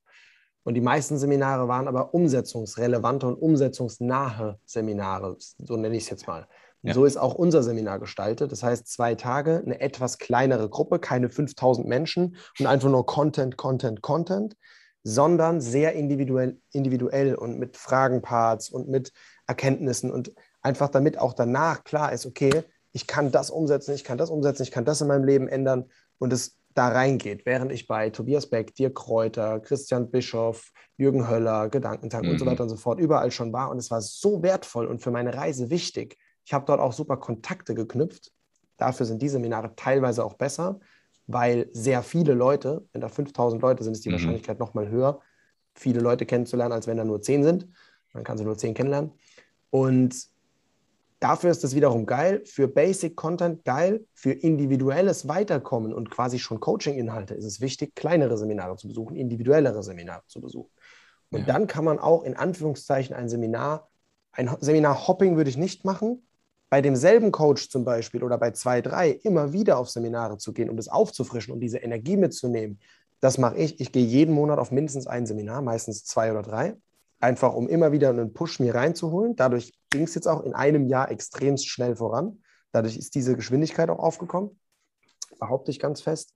und 0.67 0.73
die 0.73 0.81
meisten 0.81 1.17
Seminare 1.17 1.69
waren 1.69 1.87
aber 1.87 2.13
umsetzungsrelevante 2.13 3.25
und 3.25 3.35
umsetzungsnahe 3.35 4.59
Seminare, 4.65 5.37
so 5.39 5.77
nenne 5.77 5.95
ich 5.95 6.03
es 6.03 6.09
jetzt 6.09 6.27
mal. 6.27 6.45
Ja. 6.83 6.93
So 6.93 7.05
ist 7.05 7.17
auch 7.17 7.33
unser 7.33 7.63
Seminar 7.63 7.99
gestaltet. 7.99 8.51
Das 8.51 8.63
heißt, 8.63 8.87
zwei 8.87 9.15
Tage, 9.15 9.61
eine 9.65 9.81
etwas 9.81 10.19
kleinere 10.19 10.69
Gruppe, 10.69 10.99
keine 10.99 11.29
5000 11.29 11.87
Menschen 11.87 12.35
und 12.59 12.67
einfach 12.67 12.89
nur 12.89 13.05
Content, 13.05 13.57
Content, 13.57 14.01
Content, 14.01 14.55
sondern 15.03 15.61
sehr 15.61 15.93
individuell, 15.93 16.59
individuell 16.71 17.35
und 17.35 17.57
mit 17.57 17.77
Fragenparts 17.77 18.69
und 18.69 18.89
mit 18.89 19.11
Erkenntnissen 19.47 20.11
und 20.11 20.33
einfach 20.61 20.89
damit 20.89 21.17
auch 21.17 21.33
danach 21.33 21.83
klar 21.83 22.11
ist, 22.11 22.25
okay, 22.25 22.63
ich 22.91 23.07
kann 23.07 23.31
das 23.31 23.49
umsetzen, 23.49 23.93
ich 23.93 24.03
kann 24.03 24.17
das 24.17 24.29
umsetzen, 24.29 24.63
ich 24.63 24.71
kann 24.71 24.85
das 24.85 25.01
in 25.01 25.07
meinem 25.07 25.23
Leben 25.23 25.47
ändern 25.47 25.85
und 26.19 26.33
es 26.33 26.57
da 26.73 26.89
reingeht, 26.89 27.45
während 27.45 27.71
ich 27.71 27.87
bei 27.87 28.11
Tobias 28.11 28.49
Beck, 28.49 28.75
Dirk 28.75 28.95
Kräuter, 28.95 29.59
Christian 29.59 30.11
Bischoff, 30.11 30.71
Jürgen 30.97 31.27
Höller, 31.27 31.69
Gedankentag 31.69 32.23
mhm. 32.23 32.31
und 32.31 32.39
so 32.39 32.45
mhm. 32.45 32.49
weiter 32.49 32.63
und 32.63 32.69
so 32.69 32.75
fort 32.75 32.99
überall 32.99 33.31
schon 33.31 33.51
war 33.51 33.71
und 33.71 33.77
es 33.77 33.89
war 33.89 34.01
so 34.01 34.43
wertvoll 34.43 34.85
und 34.85 35.01
für 35.01 35.11
meine 35.11 35.33
Reise 35.33 35.69
wichtig, 35.69 36.17
ich 36.47 36.53
habe 36.53 36.63
dort 36.65 36.79
auch 36.79 36.93
super 36.93 37.17
Kontakte 37.17 37.75
geknüpft. 37.75 38.31
Dafür 38.77 39.05
sind 39.05 39.21
die 39.21 39.27
Seminare 39.27 39.75
teilweise 39.75 40.23
auch 40.23 40.35
besser, 40.35 40.79
weil 41.27 41.67
sehr 41.73 42.01
viele 42.03 42.33
Leute, 42.33 42.87
wenn 42.93 43.01
da 43.01 43.09
5000 43.09 43.61
Leute 43.61 43.83
sind, 43.83 43.91
ist 43.91 44.05
die 44.05 44.09
mhm. 44.09 44.13
Wahrscheinlichkeit 44.13 44.57
nochmal 44.57 44.87
höher, 44.87 45.19
viele 45.75 45.99
Leute 45.99 46.25
kennenzulernen, 46.25 46.71
als 46.71 46.87
wenn 46.87 46.95
da 46.95 47.03
nur 47.03 47.21
10 47.21 47.43
sind. 47.43 47.67
Dann 48.13 48.23
kannst 48.23 48.41
du 48.41 48.45
nur 48.45 48.57
10 48.57 48.75
kennenlernen. 48.75 49.11
Und 49.71 50.15
Dafür 51.19 51.49
ist 51.49 51.63
es 51.63 51.73
wiederum 51.73 52.05
geil, 52.05 52.43
für 52.45 52.67
Basic 52.67 53.15
Content 53.15 53.65
geil, 53.65 54.05
für 54.13 54.31
individuelles 54.33 55.27
Weiterkommen 55.27 55.91
und 55.91 56.11
quasi 56.11 56.37
schon 56.37 56.59
Coaching-Inhalte 56.59 57.33
ist 57.33 57.45
es 57.45 57.59
wichtig, 57.59 57.95
kleinere 57.95 58.37
Seminare 58.37 58.75
zu 58.75 58.87
besuchen, 58.87 59.15
individuellere 59.15 59.81
Seminare 59.81 60.21
zu 60.27 60.41
besuchen. 60.41 60.69
Und 61.31 61.39
ja. 61.39 61.45
dann 61.47 61.65
kann 61.65 61.85
man 61.85 61.97
auch 61.97 62.21
in 62.21 62.35
Anführungszeichen 62.35 63.15
ein 63.15 63.29
Seminar, 63.29 63.89
ein 64.31 64.55
Seminar-Hopping 64.59 65.37
würde 65.37 65.49
ich 65.49 65.57
nicht 65.57 65.85
machen, 65.85 66.21
bei 66.69 66.81
demselben 66.81 67.31
Coach 67.31 67.69
zum 67.69 67.85
Beispiel 67.85 68.23
oder 68.23 68.37
bei 68.37 68.51
zwei, 68.51 68.81
drei 68.81 69.11
immer 69.11 69.53
wieder 69.53 69.77
auf 69.77 69.89
Seminare 69.89 70.37
zu 70.37 70.53
gehen, 70.53 70.69
um 70.69 70.75
das 70.75 70.89
aufzufrischen 70.89 71.53
um 71.53 71.59
diese 71.59 71.77
Energie 71.77 72.17
mitzunehmen. 72.17 72.79
Das 73.19 73.37
mache 73.37 73.57
ich. 73.57 73.79
Ich 73.79 73.91
gehe 73.91 74.05
jeden 74.05 74.33
Monat 74.33 74.59
auf 74.59 74.71
mindestens 74.71 75.07
ein 75.07 75.25
Seminar, 75.25 75.61
meistens 75.61 76.03
zwei 76.03 76.31
oder 76.31 76.41
drei 76.41 76.75
einfach 77.19 77.53
um 77.53 77.67
immer 77.67 77.91
wieder 77.91 78.09
einen 78.09 78.33
Push 78.33 78.59
mir 78.59 78.75
reinzuholen. 78.75 79.35
Dadurch 79.35 79.73
ging 79.89 80.03
es 80.03 80.15
jetzt 80.15 80.27
auch 80.27 80.43
in 80.43 80.53
einem 80.53 80.87
Jahr 80.87 81.11
extrem 81.11 81.57
schnell 81.57 81.95
voran. 81.95 82.41
Dadurch 82.71 82.97
ist 82.97 83.15
diese 83.15 83.35
Geschwindigkeit 83.35 83.89
auch 83.89 83.99
aufgekommen, 83.99 84.59
behaupte 85.39 85.71
ich 85.71 85.79
ganz 85.79 86.01
fest 86.01 86.35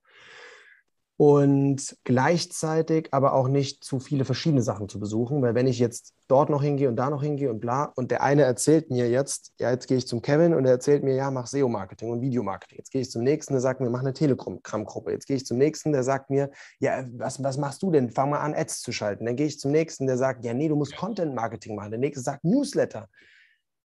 und 1.16 1.96
gleichzeitig 2.04 3.08
aber 3.12 3.34
auch 3.34 3.46
nicht 3.46 3.84
zu 3.84 4.00
viele 4.00 4.24
verschiedene 4.24 4.62
Sachen 4.62 4.88
zu 4.88 4.98
besuchen, 4.98 5.42
weil 5.42 5.54
wenn 5.54 5.66
ich 5.66 5.78
jetzt 5.78 6.14
dort 6.26 6.48
noch 6.48 6.62
hingehe 6.62 6.88
und 6.88 6.96
da 6.96 7.10
noch 7.10 7.22
hingehe 7.22 7.50
und 7.50 7.60
bla 7.60 7.84
und 7.84 8.10
der 8.10 8.22
eine 8.22 8.42
erzählt 8.42 8.90
mir 8.90 9.08
jetzt, 9.10 9.52
ja, 9.58 9.70
jetzt 9.70 9.86
gehe 9.86 9.98
ich 9.98 10.06
zum 10.06 10.22
Kevin 10.22 10.54
und 10.54 10.64
er 10.64 10.72
erzählt 10.72 11.04
mir, 11.04 11.14
ja, 11.14 11.30
mach 11.30 11.46
SEO-Marketing 11.46 12.10
und 12.10 12.22
Videomarketing. 12.22 12.78
Jetzt 12.78 12.90
gehe 12.90 13.02
ich 13.02 13.10
zum 13.10 13.22
nächsten, 13.22 13.52
der 13.52 13.60
sagt 13.60 13.80
mir, 13.80 13.90
mach 13.90 14.00
eine 14.00 14.14
Telegram-Gruppe. 14.14 15.12
Jetzt 15.12 15.26
gehe 15.26 15.36
ich 15.36 15.44
zum 15.44 15.58
nächsten, 15.58 15.92
der 15.92 16.02
sagt 16.02 16.30
mir, 16.30 16.50
ja, 16.80 17.04
was, 17.12 17.42
was 17.42 17.58
machst 17.58 17.82
du 17.82 17.90
denn? 17.90 18.10
Fang 18.10 18.30
mal 18.30 18.40
an, 18.40 18.54
Ads 18.54 18.80
zu 18.80 18.90
schalten. 18.90 19.26
Dann 19.26 19.36
gehe 19.36 19.46
ich 19.46 19.60
zum 19.60 19.70
nächsten, 19.70 20.06
der 20.06 20.16
sagt, 20.16 20.44
ja, 20.44 20.54
nee, 20.54 20.68
du 20.68 20.76
musst 20.76 20.96
Content-Marketing 20.96 21.76
machen. 21.76 21.90
Der 21.90 22.00
nächste 22.00 22.22
sagt 22.22 22.44
Newsletter. 22.44 23.08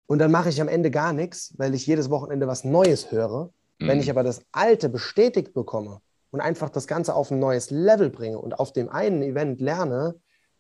Und 0.08 0.20
dann 0.20 0.32
mache 0.32 0.50
ich 0.50 0.60
am 0.60 0.68
Ende 0.68 0.92
gar 0.92 1.14
nichts, 1.14 1.54
weil 1.58 1.76
ich 1.76 1.86
jedes 1.86 2.10
Wochenende 2.10 2.48
was 2.48 2.64
Neues 2.64 3.12
höre. 3.12 3.52
Mhm. 3.80 3.88
Wenn 3.88 4.00
ich 4.00 4.10
aber 4.10 4.24
das 4.24 4.44
Alte 4.52 4.90
bestätigt 4.90 5.54
bekomme, 5.54 6.02
und 6.32 6.40
einfach 6.42 6.70
das 6.70 6.88
Ganze 6.88 7.14
auf 7.14 7.30
ein 7.30 7.40
neues 7.40 7.70
Level 7.70 8.10
bringe 8.10 8.40
und 8.40 8.60
auf 8.60 8.74
dem 8.74 8.90
einen 8.90 9.22
Event 9.22 9.62
lerne, 9.62 10.16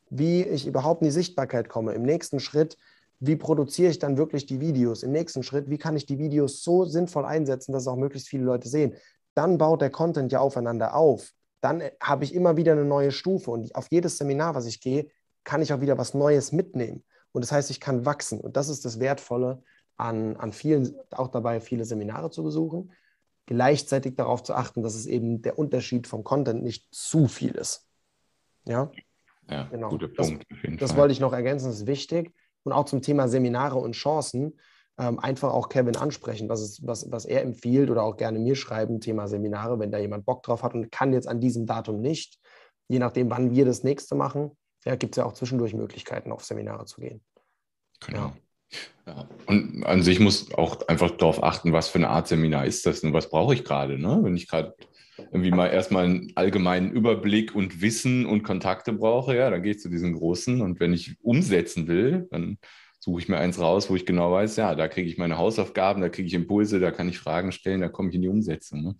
wie 0.10 0.44
ich 0.44 0.68
überhaupt 0.68 1.01
in 1.01 1.06
die 1.06 1.12
Sichtbarkeit 1.12 1.70
komme. 1.70 1.94
Im 1.94 2.04
nächsten 2.04 2.40
Schritt, 2.40 2.78
wie 3.20 3.38
produziere 3.38 3.92
ich 3.92 4.00
dann 4.00 4.18
wirklich 4.18 4.46
die 4.46 4.60
Videos? 4.60 5.04
Im 5.04 5.12
nächsten 5.12 5.44
Schritt, 5.44 5.70
wie 5.70 5.78
kann 5.78 5.96
ich 5.96 6.06
die 6.06 6.20
Videos 6.20 6.63
so 6.63 6.86
sinnvoll 6.86 7.25
einsetzen, 7.25 7.72
dass 7.72 7.84
es 7.84 7.88
auch 7.88 7.96
möglichst 7.96 8.28
viele 8.28 8.44
Leute 8.44 8.68
sehen? 8.68 8.96
Dann 9.34 9.58
baut 9.58 9.82
der 9.82 9.90
Content 9.90 10.32
ja 10.32 10.40
aufeinander 10.40 10.96
auf. 10.96 11.32
Dann 11.62 11.82
habe 12.01 12.25
ich 12.25 12.36
immer 12.36 12.58
wieder 12.58 12.74
eine 12.74 12.84
neue 12.84 13.12
Stufe 13.12 13.51
und 13.51 13.74
auf 13.75 13.88
jedes 13.90 14.18
Seminar, 14.18 14.56
was 14.56 14.66
ich 14.66 14.82
gehe, 14.82 15.08
kann 15.44 15.62
ich 15.62 15.72
auch 15.72 15.82
wieder 15.82 15.98
was 15.98 16.13
Neues 16.13 16.51
mitnehmen. 16.51 17.04
Und 17.32 17.46
das 17.46 17.51
heißt, 17.51 17.70
ich 17.70 17.80
kann 17.80 18.06
wachsen. 18.06 18.42
Und 18.42 18.58
das 18.58 18.68
ist 18.68 18.84
das 18.84 19.00
Wertvolle 19.00 19.63
an, 19.96 20.36
an 20.36 20.51
vielen, 20.51 20.96
auch 21.12 21.30
dabei, 21.30 21.62
viele 21.62 21.86
Seminare 21.86 22.30
zu 22.32 22.44
besuchen 22.44 22.92
gleichzeitig 23.45 24.15
darauf 24.15 24.43
zu 24.43 24.53
achten, 24.53 24.83
dass 24.83 24.95
es 24.95 25.05
eben 25.05 25.41
der 25.41 25.57
Unterschied 25.60 26.07
vom 26.07 26.24
Content 26.24 26.63
nicht 26.63 26.93
zu 26.93 27.27
viel 27.27 27.51
ist. 27.51 27.88
Ja, 28.65 28.91
ja 29.50 29.63
genau. 29.63 29.89
guter 29.89 30.07
Punkt. 30.07 30.45
Das, 30.50 30.77
das 30.79 30.95
wollte 30.95 31.12
ich 31.12 31.19
noch 31.19 31.33
ergänzen, 31.33 31.67
das 31.67 31.81
ist 31.81 31.88
wichtig. 31.88 32.33
Und 32.63 32.74
auch 32.74 32.86
zum 32.86 33.01
Thema 33.01 33.27
Seminare 33.27 33.79
und 33.79 33.93
Chancen 33.93 34.60
ähm, 34.98 35.19
einfach 35.19 35.51
auch 35.51 35.69
Kevin 35.69 35.95
ansprechen, 35.95 36.48
was, 36.50 36.62
ist, 36.62 36.86
was, 36.86 37.12
was 37.12 37.25
er 37.25 37.41
empfiehlt 37.41 37.89
oder 37.89 38.03
auch 38.03 38.17
gerne 38.17 38.39
mir 38.39 38.55
schreiben, 38.55 39.01
Thema 39.01 39.27
Seminare, 39.27 39.79
wenn 39.79 39.91
da 39.91 39.98
jemand 39.98 40.25
Bock 40.25 40.43
drauf 40.43 40.63
hat 40.63 40.74
und 40.74 40.91
kann 40.91 41.13
jetzt 41.13 41.27
an 41.27 41.39
diesem 41.39 41.65
Datum 41.65 42.01
nicht, 42.01 42.39
je 42.88 43.00
nachdem, 43.00 43.29
wann 43.29 43.51
wir 43.51 43.65
das 43.65 43.83
nächste 43.83 44.15
machen, 44.15 44.51
ja, 44.86 44.95
gibt 44.95 45.15
es 45.15 45.17
ja 45.17 45.25
auch 45.25 45.33
zwischendurch 45.33 45.74
Möglichkeiten, 45.74 46.31
auf 46.31 46.43
Seminare 46.43 46.86
zu 46.86 47.01
gehen. 47.01 47.24
Genau. 48.05 48.19
Ja. 48.19 48.33
Ja, 49.08 49.28
und 49.48 49.84
an 49.84 50.04
sich 50.04 50.20
muss 50.20 50.54
auch 50.54 50.88
einfach 50.88 51.12
darauf 51.12 51.44
achten, 51.44 51.74
was 51.74 51.90
für 51.90 51.98
eine 51.98 52.10
Art 52.10 52.28
Seminar 52.28 52.66
ist 52.66 52.86
das 52.86 53.04
und 53.04 53.13
was 53.13 53.30
brauche 53.30 53.54
ich 53.54 53.63
gerade. 53.63 53.98
Ne? 53.98 54.20
Wenn 54.22 54.36
ich 54.36 54.48
gerade 54.48 54.75
irgendwie 55.32 55.51
mal 55.51 55.68
erstmal 55.68 56.06
einen 56.06 56.32
allgemeinen 56.36 56.92
Überblick 56.92 57.56
und 57.56 57.82
Wissen 57.82 58.25
und 58.25 58.44
Kontakte 58.44 58.94
brauche, 58.94 59.36
ja, 59.36 59.50
dann 59.50 59.63
gehe 59.63 59.74
ich 59.74 59.80
zu 59.80 59.90
diesen 59.90 60.13
großen. 60.13 60.62
Und 60.62 60.79
wenn 60.79 60.94
ich 60.94 61.16
umsetzen 61.22 61.88
will, 61.88 62.27
dann 62.31 62.57
suche 63.00 63.22
ich 63.22 63.29
mir 63.29 63.38
eins 63.38 63.60
raus, 63.60 63.90
wo 63.90 63.96
ich 63.96 64.05
genau 64.05 64.31
weiß, 64.31 64.57
ja, 64.57 64.75
da 64.75 64.88
kriege 64.88 65.10
ich 65.10 65.18
meine 65.18 65.38
Hausaufgaben, 65.38 66.01
da 66.01 66.10
kriege 66.10 66.27
ich 66.27 66.34
Impulse, 66.34 66.79
da 66.79 66.92
kann 66.92 67.10
ich 67.10 67.18
Fragen 67.18 67.51
stellen, 67.51 67.81
da 67.81 67.90
komme 67.90 68.10
ich 68.10 68.16
in 68.16 68.22
die 68.22 68.27
Umsetzung. 68.27 68.84
Ne? 68.84 68.96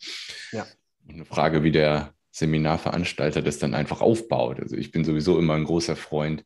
Ja. 0.52 0.66
Und 1.08 1.16
eine 1.16 1.26
Frage, 1.26 1.64
wie 1.64 1.72
der 1.72 2.14
Seminarveranstalter 2.32 3.42
das 3.42 3.60
dann 3.60 3.76
einfach 3.76 4.02
aufbaut. 4.02 4.60
Also 4.60 4.76
ich 4.76 4.92
bin 4.92 5.04
sowieso 5.04 5.38
immer 5.38 5.54
ein 5.54 5.66
großer 5.66 5.96
Freund, 5.96 6.44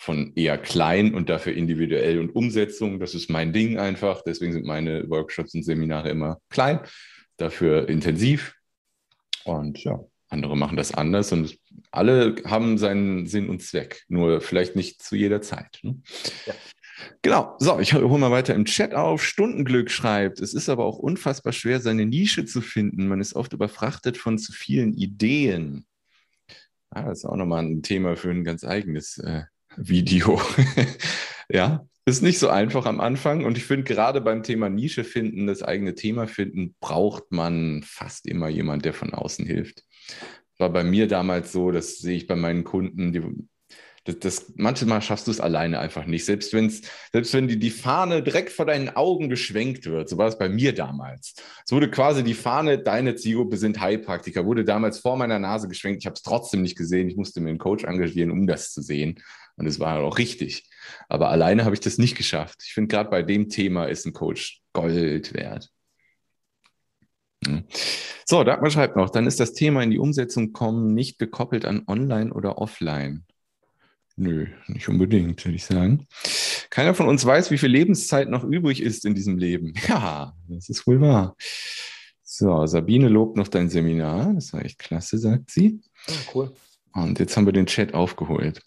von 0.00 0.32
eher 0.34 0.56
klein 0.56 1.14
und 1.14 1.28
dafür 1.28 1.52
individuell 1.52 2.20
und 2.20 2.30
Umsetzung. 2.30 3.00
Das 3.00 3.14
ist 3.14 3.28
mein 3.28 3.52
Ding 3.52 3.78
einfach. 3.78 4.22
Deswegen 4.22 4.54
sind 4.54 4.64
meine 4.64 5.08
Workshops 5.10 5.54
und 5.54 5.62
Seminare 5.62 6.08
immer 6.08 6.38
klein, 6.48 6.80
dafür 7.36 7.86
intensiv. 7.86 8.54
Und 9.44 9.84
ja, 9.84 10.00
andere 10.30 10.56
machen 10.56 10.78
das 10.78 10.94
anders 10.94 11.32
und 11.32 11.58
alle 11.90 12.36
haben 12.46 12.78
seinen 12.78 13.26
Sinn 13.26 13.50
und 13.50 13.62
Zweck, 13.62 14.04
nur 14.08 14.40
vielleicht 14.40 14.74
nicht 14.74 15.02
zu 15.02 15.16
jeder 15.16 15.42
Zeit. 15.42 15.80
Ne? 15.82 16.00
Ja. 16.46 16.54
Genau, 17.20 17.56
so, 17.58 17.78
ich 17.78 17.92
hole 17.92 18.18
mal 18.18 18.30
weiter 18.30 18.54
im 18.54 18.64
Chat 18.64 18.94
auf. 18.94 19.22
Stundenglück 19.22 19.90
schreibt, 19.90 20.40
es 20.40 20.54
ist 20.54 20.70
aber 20.70 20.86
auch 20.86 20.98
unfassbar 20.98 21.52
schwer, 21.52 21.80
seine 21.80 22.06
Nische 22.06 22.46
zu 22.46 22.62
finden. 22.62 23.06
Man 23.06 23.20
ist 23.20 23.34
oft 23.34 23.52
überfrachtet 23.52 24.16
von 24.16 24.38
zu 24.38 24.52
vielen 24.52 24.94
Ideen. 24.94 25.84
Ah, 26.88 27.02
das 27.02 27.18
ist 27.18 27.24
auch 27.26 27.36
nochmal 27.36 27.64
ein 27.64 27.82
Thema 27.82 28.16
für 28.16 28.30
ein 28.30 28.44
ganz 28.44 28.64
eigenes 28.64 29.18
äh, 29.18 29.42
Video. 29.76 30.40
ja, 31.48 31.86
ist 32.04 32.22
nicht 32.22 32.38
so 32.38 32.48
einfach 32.48 32.86
am 32.86 33.00
Anfang. 33.00 33.44
Und 33.44 33.56
ich 33.56 33.64
finde, 33.64 33.84
gerade 33.84 34.20
beim 34.20 34.42
Thema 34.42 34.68
Nische 34.68 35.04
finden, 35.04 35.46
das 35.46 35.62
eigene 35.62 35.94
Thema 35.94 36.26
finden, 36.26 36.74
braucht 36.80 37.30
man 37.30 37.82
fast 37.84 38.26
immer 38.26 38.48
jemand, 38.48 38.84
der 38.84 38.94
von 38.94 39.14
außen 39.14 39.46
hilft. 39.46 39.84
War 40.58 40.70
bei 40.70 40.84
mir 40.84 41.08
damals 41.08 41.52
so, 41.52 41.70
das 41.70 41.98
sehe 41.98 42.16
ich 42.16 42.26
bei 42.26 42.36
meinen 42.36 42.64
Kunden, 42.64 43.12
die 43.12 43.22
das, 44.04 44.18
das, 44.18 44.52
manchmal 44.56 45.02
schaffst 45.02 45.26
du 45.26 45.30
es 45.30 45.40
alleine 45.40 45.78
einfach 45.78 46.06
nicht. 46.06 46.24
Selbst, 46.24 46.54
wenn's, 46.54 46.80
selbst 47.12 47.34
wenn 47.34 47.48
die, 47.48 47.58
die 47.58 47.70
Fahne 47.70 48.22
direkt 48.22 48.50
vor 48.50 48.64
deinen 48.64 48.88
Augen 48.88 49.28
geschwenkt 49.28 49.84
wird, 49.86 50.08
so 50.08 50.16
war 50.16 50.26
es 50.26 50.38
bei 50.38 50.48
mir 50.48 50.74
damals. 50.74 51.34
Es 51.66 51.72
wurde 51.72 51.90
quasi 51.90 52.24
die 52.24 52.34
Fahne, 52.34 52.78
deine 52.78 53.14
Zielgruppe 53.16 53.58
sind 53.58 53.80
Heilpraktiker, 53.80 54.46
wurde 54.46 54.64
damals 54.64 55.00
vor 55.00 55.16
meiner 55.18 55.38
Nase 55.38 55.68
geschwenkt. 55.68 56.02
Ich 56.02 56.06
habe 56.06 56.14
es 56.14 56.22
trotzdem 56.22 56.62
nicht 56.62 56.78
gesehen. 56.78 57.08
Ich 57.08 57.16
musste 57.16 57.40
mir 57.40 57.50
einen 57.50 57.58
Coach 57.58 57.84
engagieren, 57.84 58.30
um 58.30 58.46
das 58.46 58.72
zu 58.72 58.80
sehen. 58.80 59.20
Und 59.60 59.66
es 59.66 59.78
war 59.78 60.00
auch 60.00 60.16
richtig. 60.16 60.64
Aber 61.10 61.28
alleine 61.28 61.66
habe 61.66 61.74
ich 61.74 61.80
das 61.80 61.98
nicht 61.98 62.16
geschafft. 62.16 62.62
Ich 62.64 62.72
finde, 62.72 62.88
gerade 62.88 63.10
bei 63.10 63.22
dem 63.22 63.50
Thema 63.50 63.84
ist 63.84 64.06
ein 64.06 64.14
Coach 64.14 64.62
Gold 64.72 65.34
wert. 65.34 65.68
So, 68.24 68.42
Dagmar 68.42 68.70
schreibt 68.70 68.96
noch, 68.96 69.10
dann 69.10 69.26
ist 69.26 69.38
das 69.38 69.52
Thema 69.52 69.82
in 69.82 69.90
die 69.90 69.98
Umsetzung 69.98 70.54
kommen 70.54 70.94
nicht 70.94 71.18
gekoppelt 71.18 71.66
an 71.66 71.82
Online 71.86 72.32
oder 72.32 72.56
Offline. 72.56 73.26
Nö, 74.16 74.46
nicht 74.66 74.88
unbedingt, 74.88 75.44
würde 75.44 75.56
ich 75.56 75.66
sagen. 75.66 76.06
Keiner 76.70 76.94
von 76.94 77.06
uns 77.06 77.26
weiß, 77.26 77.50
wie 77.50 77.58
viel 77.58 77.68
Lebenszeit 77.68 78.30
noch 78.30 78.44
übrig 78.44 78.80
ist 78.80 79.04
in 79.04 79.14
diesem 79.14 79.36
Leben. 79.36 79.74
Ja, 79.88 80.32
das 80.48 80.70
ist 80.70 80.86
wohl 80.86 81.02
wahr. 81.02 81.36
So, 82.22 82.64
Sabine 82.64 83.10
lobt 83.10 83.36
noch 83.36 83.48
dein 83.48 83.68
Seminar. 83.68 84.32
Das 84.32 84.54
war 84.54 84.64
echt 84.64 84.78
klasse, 84.78 85.18
sagt 85.18 85.50
sie. 85.50 85.82
Oh, 86.08 86.34
cool. 86.34 86.54
Und 86.94 87.18
jetzt 87.18 87.36
haben 87.36 87.44
wir 87.44 87.52
den 87.52 87.66
Chat 87.66 87.92
aufgeholt. 87.92 88.62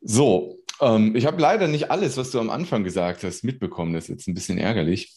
So, 0.00 0.58
ähm, 0.80 1.16
ich 1.16 1.26
habe 1.26 1.40
leider 1.40 1.68
nicht 1.68 1.90
alles, 1.90 2.16
was 2.16 2.30
du 2.30 2.40
am 2.40 2.50
Anfang 2.50 2.84
gesagt 2.84 3.24
hast, 3.24 3.44
mitbekommen. 3.44 3.94
Das 3.94 4.04
ist 4.04 4.10
jetzt 4.10 4.28
ein 4.28 4.34
bisschen 4.34 4.58
ärgerlich. 4.58 5.14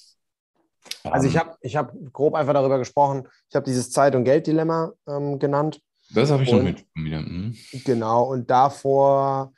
Also 1.03 1.27
ich 1.27 1.35
ähm. 1.35 1.41
habe 1.41 1.57
ich 1.61 1.75
hab 1.75 1.93
grob 2.11 2.35
einfach 2.35 2.53
darüber 2.53 2.79
gesprochen. 2.79 3.27
Ich 3.49 3.55
habe 3.55 3.65
dieses 3.65 3.91
Zeit- 3.91 4.15
und 4.15 4.23
Gelddilemma 4.23 4.93
ähm, 5.07 5.39
genannt. 5.39 5.79
Das 6.13 6.31
habe 6.31 6.43
ich 6.43 6.49
und, 6.49 6.57
noch 6.57 6.63
mitbekommen. 6.63 7.57
Mhm. 7.71 7.81
Genau, 7.85 8.23
und 8.23 8.49
davor 8.49 9.53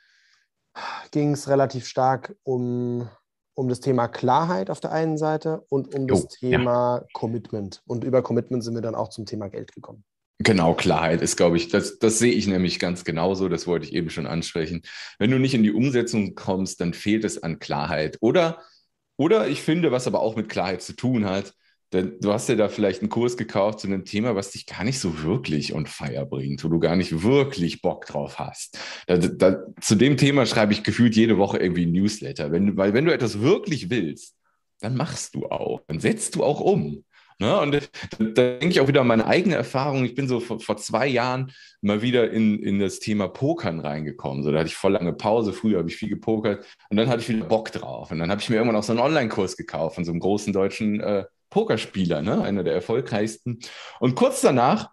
ging 1.10 1.32
es 1.32 1.48
relativ 1.48 1.86
stark 1.86 2.36
um, 2.42 3.08
um 3.54 3.68
das 3.68 3.80
Thema 3.80 4.08
Klarheit 4.08 4.70
auf 4.70 4.80
der 4.80 4.92
einen 4.92 5.18
Seite 5.18 5.64
und 5.68 5.94
um 5.94 6.06
das 6.06 6.24
oh, 6.24 6.28
Thema 6.28 6.98
ja. 6.98 7.06
Commitment. 7.12 7.82
Und 7.86 8.04
über 8.04 8.22
Commitment 8.22 8.62
sind 8.62 8.74
wir 8.74 8.82
dann 8.82 8.94
auch 8.94 9.08
zum 9.08 9.26
Thema 9.26 9.48
Geld 9.48 9.72
gekommen. 9.72 10.04
Genau, 10.38 10.74
Klarheit 10.74 11.22
ist, 11.22 11.36
glaube 11.36 11.56
ich, 11.56 11.68
das, 11.68 11.98
das 11.98 12.18
sehe 12.18 12.32
ich 12.32 12.46
nämlich 12.46 12.80
ganz 12.80 13.04
genauso, 13.04 13.48
das 13.48 13.66
wollte 13.66 13.86
ich 13.86 13.92
eben 13.92 14.10
schon 14.10 14.26
ansprechen. 14.26 14.82
Wenn 15.18 15.30
du 15.30 15.38
nicht 15.38 15.54
in 15.54 15.62
die 15.62 15.72
Umsetzung 15.72 16.34
kommst, 16.34 16.80
dann 16.80 16.92
fehlt 16.92 17.24
es 17.24 17.42
an 17.42 17.60
Klarheit. 17.60 18.18
Oder, 18.20 18.60
oder 19.16 19.46
ich 19.48 19.62
finde, 19.62 19.92
was 19.92 20.08
aber 20.08 20.20
auch 20.20 20.34
mit 20.34 20.48
Klarheit 20.48 20.82
zu 20.82 20.94
tun 20.94 21.24
hat, 21.24 21.54
denn 21.92 22.18
du 22.20 22.32
hast 22.32 22.48
ja 22.48 22.56
da 22.56 22.68
vielleicht 22.68 23.02
einen 23.02 23.08
Kurs 23.08 23.36
gekauft 23.36 23.78
zu 23.78 23.86
einem 23.86 24.04
Thema, 24.04 24.34
was 24.34 24.50
dich 24.50 24.66
gar 24.66 24.82
nicht 24.82 24.98
so 24.98 25.22
wirklich 25.22 25.72
on 25.74 25.86
fire 25.86 26.26
bringt, 26.26 26.64
wo 26.64 26.68
du 26.68 26.80
gar 26.80 26.96
nicht 26.96 27.22
wirklich 27.22 27.80
Bock 27.82 28.04
drauf 28.06 28.40
hast. 28.40 28.76
Da, 29.06 29.18
da, 29.18 29.58
zu 29.80 29.94
dem 29.94 30.16
Thema 30.16 30.44
schreibe 30.44 30.72
ich 30.72 30.82
gefühlt 30.82 31.14
jede 31.14 31.38
Woche 31.38 31.58
irgendwie 31.58 31.86
ein 31.86 31.92
Newsletter. 31.92 32.50
Wenn, 32.50 32.76
weil 32.76 32.94
wenn 32.94 33.04
du 33.04 33.14
etwas 33.14 33.40
wirklich 33.40 33.90
willst, 33.90 34.34
dann 34.80 34.96
machst 34.96 35.36
du 35.36 35.46
auch, 35.46 35.82
dann 35.86 36.00
setzt 36.00 36.34
du 36.34 36.42
auch 36.42 36.60
um. 36.60 37.04
Ne? 37.38 37.58
Und 37.60 37.74
da, 37.74 38.28
denke 38.28 38.68
ich 38.68 38.80
auch 38.80 38.88
wieder 38.88 39.00
an 39.00 39.06
meine 39.06 39.26
eigene 39.26 39.56
Erfahrung. 39.56 40.04
Ich 40.04 40.14
bin 40.14 40.28
so 40.28 40.40
vor, 40.40 40.60
vor, 40.60 40.76
zwei 40.76 41.06
Jahren 41.06 41.52
mal 41.80 42.02
wieder 42.02 42.30
in, 42.30 42.58
in 42.58 42.78
das 42.78 43.00
Thema 43.00 43.28
Pokern 43.28 43.80
reingekommen. 43.80 44.42
So, 44.42 44.52
da 44.52 44.60
hatte 44.60 44.68
ich 44.68 44.76
voll 44.76 44.92
lange 44.92 45.12
Pause. 45.12 45.52
Früher 45.52 45.78
habe 45.78 45.88
ich 45.88 45.96
viel 45.96 46.08
gepokert 46.08 46.64
und 46.90 46.96
dann 46.96 47.08
hatte 47.08 47.22
ich 47.22 47.28
wieder 47.28 47.44
Bock 47.44 47.72
drauf. 47.72 48.10
Und 48.10 48.18
dann 48.18 48.30
habe 48.30 48.40
ich 48.40 48.48
mir 48.48 48.56
irgendwann 48.56 48.76
auch 48.76 48.84
so 48.84 48.92
einen 48.92 49.00
Online-Kurs 49.00 49.56
gekauft 49.56 49.96
von 49.96 50.04
so 50.04 50.12
einem 50.12 50.20
großen 50.20 50.52
deutschen 50.52 51.00
äh, 51.00 51.24
Pokerspieler, 51.50 52.22
ne? 52.22 52.42
einer 52.42 52.64
der 52.64 52.74
erfolgreichsten. 52.74 53.60
Und 54.00 54.14
kurz 54.14 54.40
danach 54.40 54.90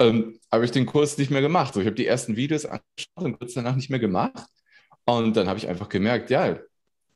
ähm, 0.00 0.38
habe 0.52 0.64
ich 0.64 0.70
den 0.70 0.86
Kurs 0.86 1.18
nicht 1.18 1.30
mehr 1.30 1.40
gemacht. 1.40 1.74
So, 1.74 1.80
ich 1.80 1.86
habe 1.86 1.96
die 1.96 2.06
ersten 2.06 2.36
Videos 2.36 2.64
angeschaut 2.64 2.82
und 3.16 3.38
kurz 3.38 3.54
danach 3.54 3.76
nicht 3.76 3.90
mehr 3.90 3.98
gemacht. 3.98 4.46
Und 5.04 5.36
dann 5.36 5.48
habe 5.48 5.58
ich 5.58 5.68
einfach 5.68 5.88
gemerkt, 5.88 6.30
ja, 6.30 6.58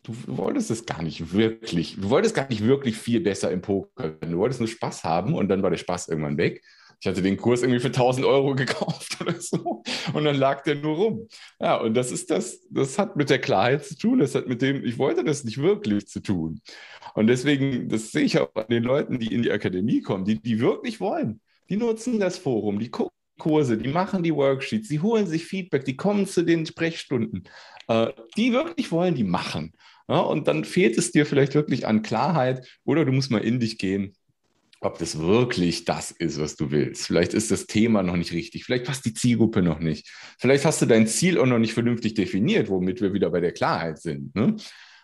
du 0.03 0.15
wolltest 0.27 0.71
es 0.71 0.87
gar 0.87 1.03
nicht 1.03 1.33
wirklich, 1.33 1.97
du 1.97 2.11
wolltest 2.11 2.35
gar 2.35 2.49
nicht 2.49 2.65
wirklich 2.65 2.97
viel 2.97 3.21
besser 3.21 3.51
im 3.51 3.61
Poker. 3.61 4.11
Du 4.21 4.39
wolltest 4.39 4.61
nur 4.61 4.69
Spaß 4.69 5.05
haben 5.05 5.35
und 5.35 5.49
dann 5.49 5.63
war 5.63 5.71
der 5.71 5.77
Spaß 5.77 6.09
irgendwann 6.09 6.39
weg. 6.39 6.63
Ich 7.03 7.07
hatte 7.07 7.23
den 7.23 7.39
Kurs 7.39 7.63
irgendwie 7.63 7.81
für 7.81 7.89
1000 7.89 8.27
Euro 8.27 8.55
gekauft 8.57 9.19
oder 9.21 9.41
so 9.41 9.83
und 10.13 10.25
dann 10.25 10.37
lag 10.37 10.63
der 10.63 10.75
nur 10.75 10.97
rum. 10.97 11.29
Ja, 11.59 11.77
und 11.77 11.95
das 11.95 12.13
ist 12.13 12.31
das, 12.31 12.67
das 12.71 12.99
hat 12.99 13.17
mit 13.17 13.31
der 13.31 13.39
Klarheit 13.39 13.85
zu 13.85 13.97
tun, 13.97 14.19
das 14.19 14.35
hat 14.35 14.47
mit 14.47 14.63
dem, 14.63 14.85
ich 14.85 14.99
wollte 14.99 15.25
das 15.25 15.45
nicht 15.45 15.59
wirklich 15.59 16.07
zu 16.09 16.21
tun. 16.21 16.61
Und 17.15 17.27
deswegen, 17.27 17.89
das 17.89 18.13
sehe 18.13 18.25
ich 18.25 18.39
auch 18.39 18.55
an 18.55 18.67
den 18.69 18.85
Leuten, 18.85 19.19
die 19.19 19.35
in 19.35 19.43
die 19.43 19.51
Akademie 19.51 20.03
kommen, 20.03 20.25
die, 20.25 20.41
die 20.41 20.61
wirklich 20.61 21.01
wollen. 21.01 21.41
Die 21.69 21.77
nutzen 21.77 22.21
das 22.21 22.37
Forum, 22.37 22.79
die 22.79 22.91
gucken 22.91 23.20
Kurse, 23.41 23.77
die 23.77 23.89
machen 23.89 24.23
die 24.23 24.35
Worksheets, 24.35 24.89
die 24.89 25.01
holen 25.01 25.27
sich 25.27 25.45
Feedback, 25.45 25.85
die 25.85 25.97
kommen 25.97 26.27
zu 26.27 26.43
den 26.43 26.65
Sprechstunden. 26.65 27.43
Äh, 27.89 28.13
die 28.37 28.53
wirklich 28.53 28.93
wollen, 28.93 29.17
die 29.17 29.25
machen. 29.25 29.73
Und 30.07 30.49
dann 30.49 30.65
fehlt 30.65 30.99
es 30.99 31.13
dir 31.13 31.25
vielleicht 31.25 31.55
wirklich 31.55 31.87
an 31.87 32.03
Klarheit 32.03 32.67
oder 32.85 33.05
du 33.05 33.13
musst 33.13 33.31
mal 33.31 33.45
in 33.45 33.61
dich 33.61 33.79
gehen, 33.79 34.13
ob 34.81 34.99
das 34.99 35.19
wirklich 35.19 35.85
das 35.85 36.11
ist, 36.11 36.41
was 36.41 36.57
du 36.57 36.71
willst. 36.71 37.07
Vielleicht 37.07 37.35
ist 37.35 37.51
das 37.51 37.67
Thema 37.67 38.03
noch 38.03 38.17
nicht 38.17 38.33
richtig, 38.33 38.65
vielleicht 38.65 38.87
passt 38.87 39.05
die 39.05 39.15
Zielgruppe 39.15 39.63
noch 39.63 39.79
nicht. 39.79 40.09
Vielleicht 40.39 40.65
hast 40.65 40.83
du 40.83 40.87
dein 40.87 41.07
Ziel 41.07 41.39
auch 41.39 41.47
noch 41.47 41.59
nicht 41.59 41.75
vernünftig 41.75 42.15
definiert, 42.15 42.69
womit 42.71 43.01
wir 43.01 43.13
wieder 43.13 43.31
bei 43.31 43.41
der 43.41 43.53
Klarheit 43.53 44.01
sind. 44.01 44.35
Ne? 44.35 44.57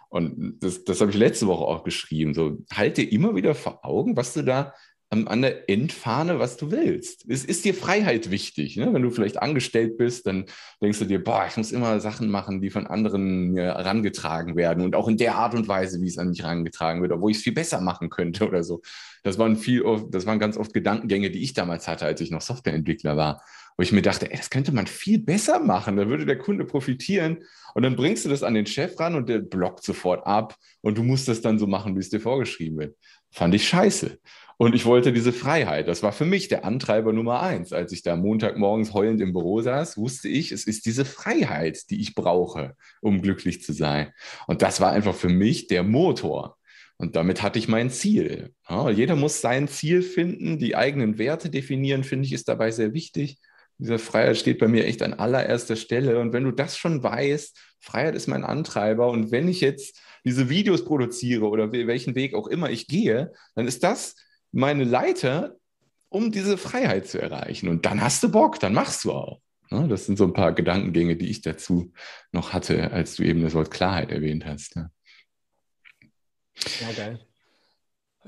Und 0.09 0.59
das, 0.61 0.85
das 0.85 1.01
habe 1.01 1.11
ich 1.11 1.17
letzte 1.17 1.47
Woche 1.47 1.65
auch 1.65 1.85
geschrieben. 1.85 2.35
So, 2.35 2.65
halt 2.73 2.97
dir 2.97 3.11
immer 3.11 3.35
wieder 3.37 3.55
vor 3.55 3.85
Augen, 3.85 4.17
was 4.17 4.33
du 4.33 4.43
da 4.43 4.75
an 5.09 5.41
der 5.41 5.71
Endfahne, 5.71 6.41
was 6.41 6.57
du 6.57 6.73
willst. 6.73 7.25
Es 7.29 7.45
ist 7.45 7.65
dir 7.65 7.75
Freiheit 7.75 8.31
wichtig. 8.31 8.77
Ne? 8.77 8.93
Wenn 8.93 9.03
du 9.03 9.11
vielleicht 9.11 9.41
angestellt 9.41 9.97
bist, 9.99 10.27
dann 10.27 10.47
denkst 10.83 10.99
du 10.99 11.05
dir, 11.05 11.23
boah, 11.23 11.47
ich 11.49 11.57
muss 11.57 11.71
immer 11.71 12.01
Sachen 12.01 12.29
machen, 12.29 12.61
die 12.61 12.71
von 12.71 12.87
anderen 12.87 13.57
herangetragen 13.57 14.57
werden 14.57 14.85
und 14.85 14.97
auch 14.97 15.07
in 15.09 15.17
der 15.17 15.37
Art 15.37 15.55
und 15.55 15.69
Weise, 15.69 16.01
wie 16.03 16.09
es 16.09 16.19
an 16.19 16.31
mich 16.31 16.43
herangetragen 16.43 17.03
wird, 17.03 17.13
obwohl 17.13 17.31
ich 17.31 17.37
es 17.37 17.43
viel 17.45 17.55
besser 17.55 17.81
machen 17.81 18.11
könnte 18.11 18.49
oder 18.49 18.65
so. 18.65 18.83
Das 19.23 19.39
waren 19.39 19.57
viel, 19.57 19.85
das 20.11 20.27
waren 20.27 20.41
ganz 20.41 20.57
oft 20.57 20.75
Gedankengänge, 20.75 21.31
die 21.31 21.43
ich 21.43 21.55
damals 21.55 21.87
hatte, 21.87 22.05
als 22.05 22.21
ich 22.21 22.31
noch 22.31 22.43
Softwareentwickler 22.43 23.17
war, 23.17 23.43
wo 23.77 23.83
ich 23.83 23.93
mir 23.93 24.03
dachte, 24.03 24.31
ey, 24.31 24.37
das 24.37 24.51
könnte 24.51 24.73
man 24.73 24.87
viel 24.87 25.19
besser 25.19 25.61
machen, 25.61 25.97
da 25.97 26.09
würde 26.09 26.27
der 26.27 26.39
Kunde 26.39 26.65
profitieren. 26.65 27.45
Und 27.75 27.83
dann 27.83 27.95
bringst 27.95 28.25
du 28.25 28.29
das 28.29 28.43
an 28.43 28.55
den 28.55 28.67
Chef 28.67 28.99
ran 28.99 29.15
und 29.15 29.29
der 29.29 29.39
blockt 29.39 29.85
sofort 29.85 30.27
ab 30.27 30.57
und 30.81 30.97
du 30.97 31.03
musst 31.03 31.29
das 31.29 31.43
dann 31.43 31.59
so 31.59 31.67
machen, 31.67 31.95
wie 31.95 32.01
es 32.01 32.09
dir 32.09 32.21
vorgeschrieben 32.21 32.79
wird. 32.79 32.97
Fand 33.31 33.55
ich 33.55 33.69
scheiße. 33.69 34.19
Und 34.59 34.75
ich 34.75 34.87
wollte 34.87 35.13
diese 35.13 35.35
Freiheit. 35.35 35.87
Das 35.87 36.03
war 36.03 36.13
für 36.13 36.25
mich 36.25 36.49
der 36.49 36.65
Antreiber 36.65 37.13
Nummer 37.13 37.43
eins. 37.43 37.75
Als 37.75 37.93
ich 37.93 38.03
da 38.03 38.17
Montagmorgens 38.17 38.95
heulend 38.95 39.21
im 39.21 39.35
Büro 39.35 39.61
saß, 39.61 39.99
wusste 39.99 40.29
ich, 40.29 40.51
es 40.51 40.65
ist 40.65 40.87
diese 40.87 41.05
Freiheit, 41.05 41.91
die 41.91 42.01
ich 42.01 42.15
brauche, 42.15 42.75
um 43.03 43.21
glücklich 43.21 43.63
zu 43.63 43.75
sein. 43.75 44.13
Und 44.47 44.63
das 44.63 44.81
war 44.81 44.93
einfach 44.93 45.15
für 45.15 45.29
mich 45.29 45.67
der 45.67 45.83
Motor. 45.83 46.57
Und 46.97 47.17
damit 47.17 47.43
hatte 47.43 47.59
ich 47.59 47.69
mein 47.69 47.91
Ziel. 47.91 48.55
Ja, 48.69 48.89
jeder 48.89 49.17
muss 49.17 49.43
sein 49.43 49.69
Ziel 49.69 50.01
finden, 50.01 50.59
die 50.59 50.75
eigenen 50.75 51.19
Werte 51.19 51.51
definieren, 51.51 52.05
finde 52.05 52.25
ich, 52.25 52.33
ist 52.33 52.49
dabei 52.49 52.71
sehr 52.71 52.95
wichtig. 52.95 53.39
Diese 53.77 53.99
Freiheit 53.99 54.39
steht 54.39 54.59
bei 54.59 54.69
mir 54.69 54.87
echt 54.87 55.03
an 55.03 55.13
allererster 55.13 55.77
Stelle. 55.77 56.19
Und 56.19 56.33
wenn 56.33 56.45
du 56.45 56.51
das 56.51 56.79
schon 56.79 57.03
weißt, 57.03 57.59
Freiheit 57.81 58.15
ist 58.15 58.27
mein 58.27 58.45
Antreiber. 58.45 59.11
Und 59.11 59.31
wenn 59.31 59.49
ich 59.49 59.61
jetzt 59.61 60.01
diese 60.25 60.49
Videos 60.49 60.87
produziere 60.87 61.47
oder 61.47 61.73
welchen 61.73 62.15
Weg 62.15 62.35
auch 62.35 62.47
immer 62.47 62.71
ich 62.71 62.87
gehe, 62.87 63.33
dann 63.55 63.67
ist 63.67 63.85
das 63.85 64.15
meine 64.53 64.85
Leiter, 64.85 65.57
um 66.09 66.33
diese 66.33 66.57
Freiheit 66.57 67.09
zu 67.09 67.21
erreichen. 67.21 67.69
Und 67.69 67.87
dann 67.87 68.01
hast 68.01 68.23
du 68.23 68.31
Bock, 68.31 68.61
dann 68.61 68.75
machst 68.75 69.05
du 69.05 69.13
auch. 69.13 69.41
Ne? 69.71 69.89
Das 69.89 70.07
sind 70.07 70.17
so 70.17 70.25
ein 70.25 70.33
paar 70.33 70.53
Gedankengänge, 70.53 71.17
die 71.17 71.29
ich 71.29 71.43
dazu 71.43 71.93
noch 72.33 72.53
hatte, 72.53 72.91
als 72.93 73.17
du 73.17 73.25
eben 73.25 73.43
das 73.43 73.55
Wort 73.55 73.71
Klarheit 73.71 74.11
erwähnt 74.11 74.45
hast. 74.47 74.77
Ja, 74.77 74.91
ja 76.81 76.93
geil. 76.97 77.21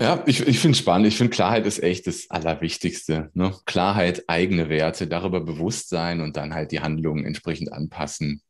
Ja, 0.00 0.22
ich, 0.26 0.46
ich 0.46 0.60
finde 0.60 0.76
es 0.76 0.78
spannend. 0.78 1.08
Ich 1.08 1.16
finde, 1.16 1.32
Klarheit 1.32 1.66
ist 1.66 1.82
echt 1.82 2.06
das 2.06 2.30
Allerwichtigste. 2.30 3.30
Ne? 3.34 3.52
Klarheit, 3.66 4.24
eigene 4.28 4.68
Werte, 4.68 5.08
darüber 5.08 5.40
bewusst 5.40 5.88
sein 5.88 6.20
und 6.20 6.36
dann 6.36 6.54
halt 6.54 6.70
die 6.70 6.80
Handlungen 6.80 7.24
entsprechend 7.24 7.72
anpassen. 7.72 8.42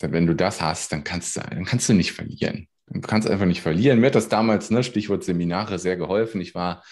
Denn 0.00 0.12
wenn 0.12 0.26
du 0.26 0.34
das 0.36 0.60
hast, 0.60 0.92
dann 0.92 1.02
kannst 1.02 1.36
du, 1.36 1.40
dann 1.40 1.64
kannst 1.64 1.88
du 1.88 1.94
nicht 1.94 2.12
verlieren. 2.12 2.68
Du 2.90 3.00
kannst 3.00 3.28
einfach 3.28 3.46
nicht 3.46 3.62
verlieren. 3.62 4.00
Mir 4.00 4.06
hat 4.06 4.14
das 4.14 4.28
damals, 4.28 4.70
ne, 4.70 4.82
Stichwort 4.82 5.24
Seminare, 5.24 5.78
sehr 5.78 5.96
geholfen. 5.96 6.40
Ich 6.40 6.54
war 6.54 6.82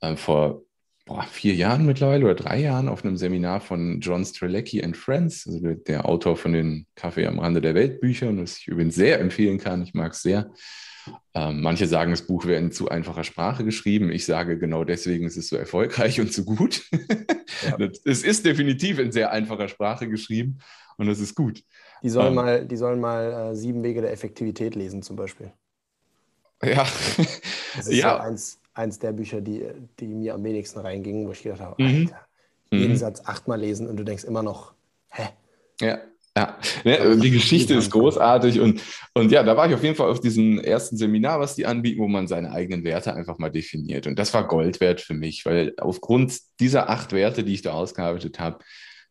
äh, 0.00 0.16
vor 0.16 0.62
boah, 1.04 1.22
vier 1.24 1.54
Jahren 1.54 1.86
mittlerweile 1.86 2.24
oder 2.24 2.34
drei 2.34 2.60
Jahren 2.60 2.88
auf 2.88 3.04
einem 3.04 3.16
Seminar 3.16 3.60
von 3.60 4.00
John 4.00 4.24
Strelecki 4.24 4.82
and 4.82 4.96
Friends, 4.96 5.46
also 5.46 5.60
der, 5.60 6.06
Autor 6.06 6.36
von 6.36 6.52
den 6.52 6.86
Kaffee 6.94 7.26
am 7.26 7.38
Rande 7.38 7.60
der 7.60 7.74
Welt 7.74 8.00
Büchern, 8.00 8.38
das 8.38 8.58
ich 8.58 8.68
übrigens 8.68 8.94
sehr 8.94 9.20
empfehlen 9.20 9.58
kann. 9.58 9.82
Ich 9.82 9.94
mag 9.94 10.12
es 10.12 10.22
sehr. 10.22 10.50
Ähm, 11.34 11.60
manche 11.60 11.86
sagen, 11.86 12.12
das 12.12 12.26
Buch 12.26 12.46
wäre 12.46 12.58
in 12.58 12.72
zu 12.72 12.88
einfacher 12.88 13.24
Sprache 13.24 13.64
geschrieben. 13.64 14.10
Ich 14.10 14.24
sage 14.24 14.58
genau 14.58 14.84
deswegen, 14.84 15.26
es 15.26 15.36
ist 15.36 15.48
so 15.48 15.56
erfolgreich 15.56 16.20
und 16.20 16.32
so 16.32 16.44
gut. 16.44 16.82
Ja. 17.78 17.78
es 18.04 18.24
ist 18.24 18.44
definitiv 18.44 18.98
in 18.98 19.12
sehr 19.12 19.30
einfacher 19.30 19.68
Sprache 19.68 20.08
geschrieben 20.08 20.58
und 20.98 21.06
das 21.06 21.20
ist 21.20 21.34
gut. 21.34 21.62
Die 22.04 22.10
sollen 22.10 22.28
ähm, 22.28 22.34
mal, 22.34 22.64
die 22.66 22.76
sollen 22.76 23.00
mal 23.00 23.32
äh, 23.32 23.56
sieben 23.56 23.82
Wege 23.82 24.02
der 24.02 24.12
Effektivität 24.12 24.74
lesen, 24.74 25.02
zum 25.02 25.16
Beispiel. 25.16 25.50
Ja. 26.62 26.86
Das 27.76 27.88
ist 27.88 27.96
ja. 27.96 28.20
eins, 28.20 28.60
eins 28.74 28.98
der 28.98 29.12
Bücher, 29.12 29.40
die, 29.40 29.66
die 29.98 30.06
mir 30.06 30.34
am 30.34 30.44
wenigsten 30.44 30.80
reingingen, 30.80 31.26
wo 31.26 31.32
ich 31.32 31.42
gedacht 31.42 31.60
habe, 31.60 31.82
mhm. 31.82 32.06
Alter, 32.06 32.26
jeden 32.70 32.92
mhm. 32.92 32.96
Satz 32.96 33.22
achtmal 33.24 33.58
lesen 33.58 33.88
und 33.88 33.96
du 33.96 34.04
denkst 34.04 34.24
immer 34.24 34.42
noch, 34.42 34.74
hä? 35.08 35.28
Ja. 35.80 35.98
Ja, 36.36 36.58
ne, 36.82 37.16
die 37.16 37.30
Geschichte 37.30 37.74
ist 37.74 37.92
großartig 37.92 38.58
und, 38.58 38.80
und 39.14 39.30
ja, 39.30 39.44
da 39.44 39.56
war 39.56 39.68
ich 39.68 39.74
auf 39.74 39.84
jeden 39.84 39.94
Fall 39.94 40.10
auf 40.10 40.18
diesem 40.18 40.58
ersten 40.58 40.96
Seminar, 40.96 41.38
was 41.38 41.54
die 41.54 41.64
anbieten, 41.64 42.00
wo 42.00 42.08
man 42.08 42.26
seine 42.26 42.50
eigenen 42.50 42.82
Werte 42.82 43.14
einfach 43.14 43.38
mal 43.38 43.50
definiert. 43.50 44.08
Und 44.08 44.18
das 44.18 44.34
war 44.34 44.48
Gold 44.48 44.80
wert 44.80 45.00
für 45.00 45.14
mich, 45.14 45.46
weil 45.46 45.74
aufgrund 45.78 46.36
dieser 46.58 46.90
acht 46.90 47.12
Werte, 47.12 47.44
die 47.44 47.54
ich 47.54 47.62
da 47.62 47.72
ausgearbeitet 47.72 48.40
habe, 48.40 48.58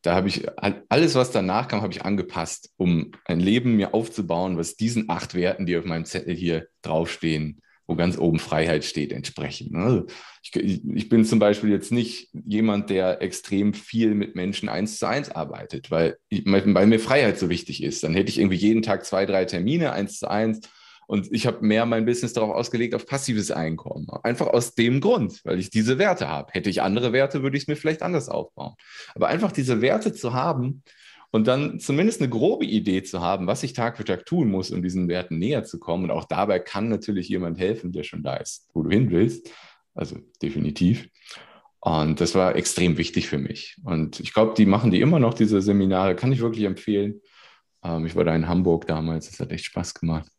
da 0.04 0.16
habe 0.16 0.28
ich 0.28 0.46
alles, 0.90 1.16
was 1.16 1.32
danach 1.32 1.70
kam, 1.70 1.82
habe 1.82 1.94
ich 1.94 2.04
angepasst, 2.04 2.72
um 2.76 3.12
ein 3.26 3.40
Leben 3.40 3.78
mir 3.78 3.94
aufzubauen, 3.94 4.58
was 4.58 4.76
diesen 4.76 5.10
acht 5.10 5.34
Werten, 5.34 5.66
die 5.66 5.78
auf 5.78 5.86
meinem 5.86 6.04
Zettel 6.04 6.36
hier 6.36 6.68
draufstehen, 6.82 7.62
wo 7.88 7.96
ganz 7.96 8.18
oben 8.18 8.38
Freiheit 8.38 8.84
steht, 8.84 9.14
entsprechen. 9.14 9.72
Ne? 9.72 9.84
Also 9.84 10.06
ich, 10.44 10.84
ich, 10.84 11.10
bin 11.10 11.24
zum 11.24 11.40
Beispiel 11.40 11.70
jetzt 11.70 11.94
nicht 11.94 12.30
jemand, 12.34 12.90
der 12.90 13.22
extrem 13.22 13.74
viel 13.74 14.14
mit 14.14 14.36
Menschen 14.36 14.68
eins 14.68 15.00
zu 15.00 15.08
eins 15.08 15.30
arbeitet, 15.30 15.90
weil, 15.90 16.18
weil 16.30 16.88
mir 16.88 17.00
Freiheit 17.00 17.40
so 17.40 17.50
wichtig 17.50 17.82
ist. 17.82 18.04
Dann 18.04 18.14
hätte 18.14 18.30
ich 18.30 18.40
irgendwie 18.40 18.58
jeden 18.58 18.82
Tag 18.82 19.06
zwei, 19.06 19.26
drei 19.26 19.46
Termine 19.46 19.94
eins 19.94 20.20
zu 20.20 20.30
eins 20.30 20.60
und 21.08 21.32
ich 21.32 21.48
habe 21.48 21.66
mehr 21.66 21.86
mein 21.86 22.06
Business 22.06 22.34
darauf 22.34 22.56
ausgelegt, 22.56 22.96
auf 22.96 23.06
passives 23.06 23.52
Einkommen. 23.52 24.08
Einfach 24.24 24.48
aus 24.48 24.76
dem 24.76 25.02
Grund, 25.02 25.42
weil 25.44 25.60
ich 25.60 25.70
diese 25.70 25.98
Werte 25.98 26.28
habe. 26.28 26.52
Hätte 26.54 26.70
ich 26.70 26.82
andere 26.82 27.14
Werte, 27.14 27.44
würde 27.44 27.58
ich 27.58 27.64
es 27.64 27.68
mir 27.68 27.76
vielleicht 27.76 28.02
anders 28.02 28.30
aufbauen. 28.30 28.76
Aber 29.16 29.28
einfach 29.28 29.52
diese 29.52 29.82
Werte 29.82 30.14
zu 30.14 30.34
haben 30.34 30.84
und 31.32 31.48
dann 31.48 31.80
zumindest 31.80 32.22
eine 32.22 32.30
grobe 32.30 32.66
Idee 32.66 33.02
zu 33.04 33.22
haben, 33.22 33.48
was 33.48 33.64
ich 33.64 33.74
Tag 33.74 33.98
für 33.98 34.06
Tag 34.06 34.26
tun 34.26 34.52
muss, 34.52 34.72
um 34.72 34.84
diesen 34.84 35.08
Werten 35.08 35.40
näher 35.40 35.64
zu 35.64 35.80
kommen. 35.80 36.06
Und 36.06 36.12
auch 36.12 36.26
dabei 36.26 36.60
kann 36.60 36.90
natürlich 36.90 37.28
jemand 37.28 37.58
helfen, 37.58 37.92
der 37.92 38.04
schon 38.04 38.22
da 38.22 38.36
ist, 38.36 38.70
wo 38.74 38.84
du 38.84 38.92
hin 38.92 39.10
willst. 39.10 39.50
Also 39.96 40.18
definitiv. 40.42 41.10
Und 41.80 42.22
das 42.22 42.36
war 42.36 42.56
extrem 42.56 42.98
wichtig 42.98 43.28
für 43.28 43.40
mich. 43.40 43.78
Und 43.84 44.20
ich 44.20 44.34
glaube, 44.34 44.54
die 44.56 44.66
machen 44.66 44.92
die 44.92 45.02
immer 45.02 45.20
noch, 45.20 45.34
diese 45.34 45.62
Seminare, 45.62 46.16
kann 46.16 46.32
ich 46.32 46.40
wirklich 46.40 46.66
empfehlen. 46.66 47.20
Ähm, 47.84 48.06
ich 48.06 48.16
war 48.16 48.24
da 48.24 48.36
in 48.36 48.48
Hamburg 48.48 48.88
damals, 48.88 49.30
das 49.30 49.40
hat 49.40 49.52
echt 49.52 49.66
Spaß 49.66 49.94
gemacht. 49.96 50.32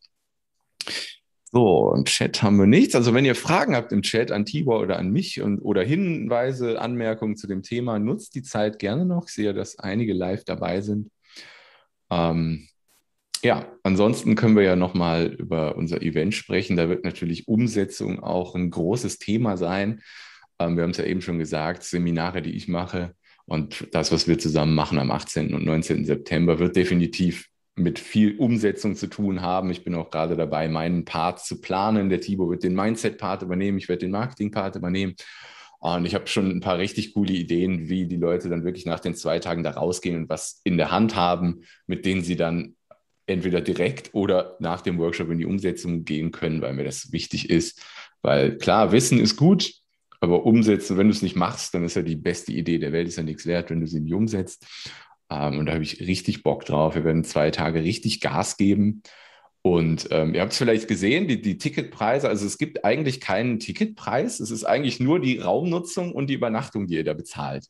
So, 1.55 1.95
im 1.95 2.05
Chat 2.05 2.43
haben 2.43 2.59
wir 2.59 2.67
nichts. 2.67 2.97
Also 2.97 3.15
wenn 3.15 3.25
ihr 3.25 3.37
Fragen 3.37 3.77
habt 3.77 3.93
im 3.93 4.03
Chat 4.03 4.33
an 4.33 4.45
Tibor 4.45 4.81
oder 4.81 4.99
an 4.99 5.11
mich 5.11 5.41
und, 5.41 5.61
oder 5.61 5.85
Hinweise, 5.85 6.81
Anmerkungen 6.81 7.37
zu 7.37 7.47
dem 7.47 7.63
Thema, 7.63 8.01
nutzt 8.01 8.35
die 8.35 8.43
Zeit 8.43 8.81
gerne 8.81 9.05
noch. 9.05 9.29
Ich 9.29 9.35
sehe, 9.35 9.55
dass 9.55 9.79
einige 9.79 10.15
live 10.15 10.45
dabei 10.45 10.81
sind. 10.81 11.13
Ähm, 12.11 12.67
ja, 13.45 13.69
ansonsten 13.85 14.35
können 14.35 14.57
wir 14.57 14.65
ja 14.65 14.75
nochmal 14.75 15.27
über 15.27 15.77
unser 15.77 16.03
Event 16.03 16.35
sprechen. 16.35 16.77
Da 16.77 16.89
wird 16.89 17.05
natürlich 17.05 17.47
Umsetzung 17.47 18.21
auch 18.21 18.57
ein 18.57 18.71
großes 18.71 19.19
Thema 19.19 19.57
sein. 19.57 20.01
Ähm, 20.59 20.77
wir 20.77 20.83
haben 20.83 20.91
es 20.91 20.97
ja 20.97 21.05
eben 21.05 21.21
schon 21.21 21.39
gesagt, 21.39 21.85
Seminare, 21.85 22.43
die 22.43 22.57
ich 22.57 22.67
mache 22.67 23.15
und 23.47 23.89
das, 23.93 24.13
was 24.13 24.27
wir 24.27 24.39
zusammen 24.39 24.75
machen 24.75 24.99
am 24.99 25.11
18. 25.11 25.55
und 25.55 25.65
19. 25.65 26.05
September, 26.05 26.59
wird 26.59 26.77
definitiv 26.77 27.49
mit 27.77 27.99
viel 27.99 28.39
Umsetzung 28.39 28.95
zu 28.95 29.09
tun 29.09 29.43
haben. 29.43 29.71
Ich 29.71 29.85
bin 29.85 29.95
auch 29.95 30.11
gerade 30.11 30.37
dabei, 30.37 30.69
meinen 30.69 31.05
Part 31.05 31.45
zu 31.45 31.61
planen. 31.61 32.09
Der 32.09 32.21
Thibaut 32.21 32.51
wird 32.51 32.63
den 32.63 32.75
Mindset-Part 32.75 33.43
übernehmen, 33.43 33.79
ich 33.79 33.89
werde 33.89 34.01
den 34.01 34.13
Marketing-Part 34.13 34.77
übernehmen. 34.77 35.15
Und 35.81 36.07
ich 36.07 36.15
habe 36.15 36.27
schon 36.29 36.51
ein 36.51 36.61
paar 36.61 36.79
richtig 36.79 37.13
coole 37.13 37.35
Ideen, 37.35 37.89
wie 37.89 38.07
die 38.07 38.17
Leute 38.17 38.49
dann 38.49 38.65
wirklich 38.65 38.87
nach 38.87 39.01
den 39.01 39.15
zwei 39.15 39.39
Tagen 39.39 39.63
da 39.63 39.73
rausgehen 39.73 40.17
und 40.17 40.29
was 40.31 40.61
in 40.65 40.79
der 40.79 40.91
Hand 40.91 41.15
haben, 41.15 41.63
mit 41.87 42.07
denen 42.07 42.23
sie 42.23 42.37
dann 42.37 42.75
entweder 43.27 43.61
direkt 43.61 44.15
oder 44.15 44.57
nach 44.61 44.81
dem 44.81 44.99
Workshop 44.99 45.31
in 45.31 45.39
die 45.39 45.47
Umsetzung 45.47 46.05
gehen 46.05 46.31
können, 46.31 46.63
weil 46.63 46.75
mir 46.75 46.85
das 46.85 47.13
wichtig 47.13 47.51
ist. 47.51 47.83
Weil 48.23 48.57
klar, 48.57 48.93
Wissen 48.93 49.19
ist 49.19 49.37
gut, 49.37 49.75
aber 50.21 50.47
umsetzen, 50.47 50.97
wenn 50.97 51.09
du 51.09 51.13
es 51.13 51.23
nicht 51.23 51.37
machst, 51.37 51.75
dann 51.75 51.85
ist 51.85 51.97
ja 51.97 52.03
die 52.03 52.17
beste 52.17 52.53
Idee 52.53 52.79
der 52.79 52.93
Welt, 52.93 53.09
ist 53.09 53.17
ja 53.17 53.23
nichts 53.23 53.45
wert, 53.45 53.71
wenn 53.71 53.81
du 53.81 53.87
sie 53.87 54.01
nicht 54.01 54.15
umsetzt. 54.15 54.67
Ähm, 55.35 55.59
und 55.59 55.67
da 55.67 55.73
habe 55.73 55.83
ich 55.83 56.01
richtig 56.01 56.43
Bock 56.43 56.65
drauf. 56.65 56.95
Wir 56.95 57.05
werden 57.05 57.25
zwei 57.25 57.51
Tage 57.51 57.83
richtig 57.83 58.21
Gas 58.21 58.57
geben. 58.57 59.03
Und 59.63 60.09
ähm, 60.11 60.35
ihr 60.35 60.43
habt 60.43 60.53
es 60.53 60.59
vielleicht 60.59 60.89
gesehen, 60.89 61.27
die, 61.27 61.41
die 61.41 61.57
Ticketpreise, 61.57 62.29
also 62.29 62.45
es 62.47 62.59
gibt 62.59 62.85
eigentlich 62.85 63.21
keinen 63.21 63.59
Ticketpreis, 63.61 64.39
es 64.39 64.51
ist 64.51 64.65
eigentlich 64.65 65.01
nur 65.01 65.21
die 65.21 65.39
Raumnutzung 65.39 66.13
und 66.13 66.29
die 66.29 66.35
Übernachtung, 66.35 66.87
die 66.87 66.97
ihr 66.97 67.05
da 67.05 67.15
bezahlt. 67.15 67.69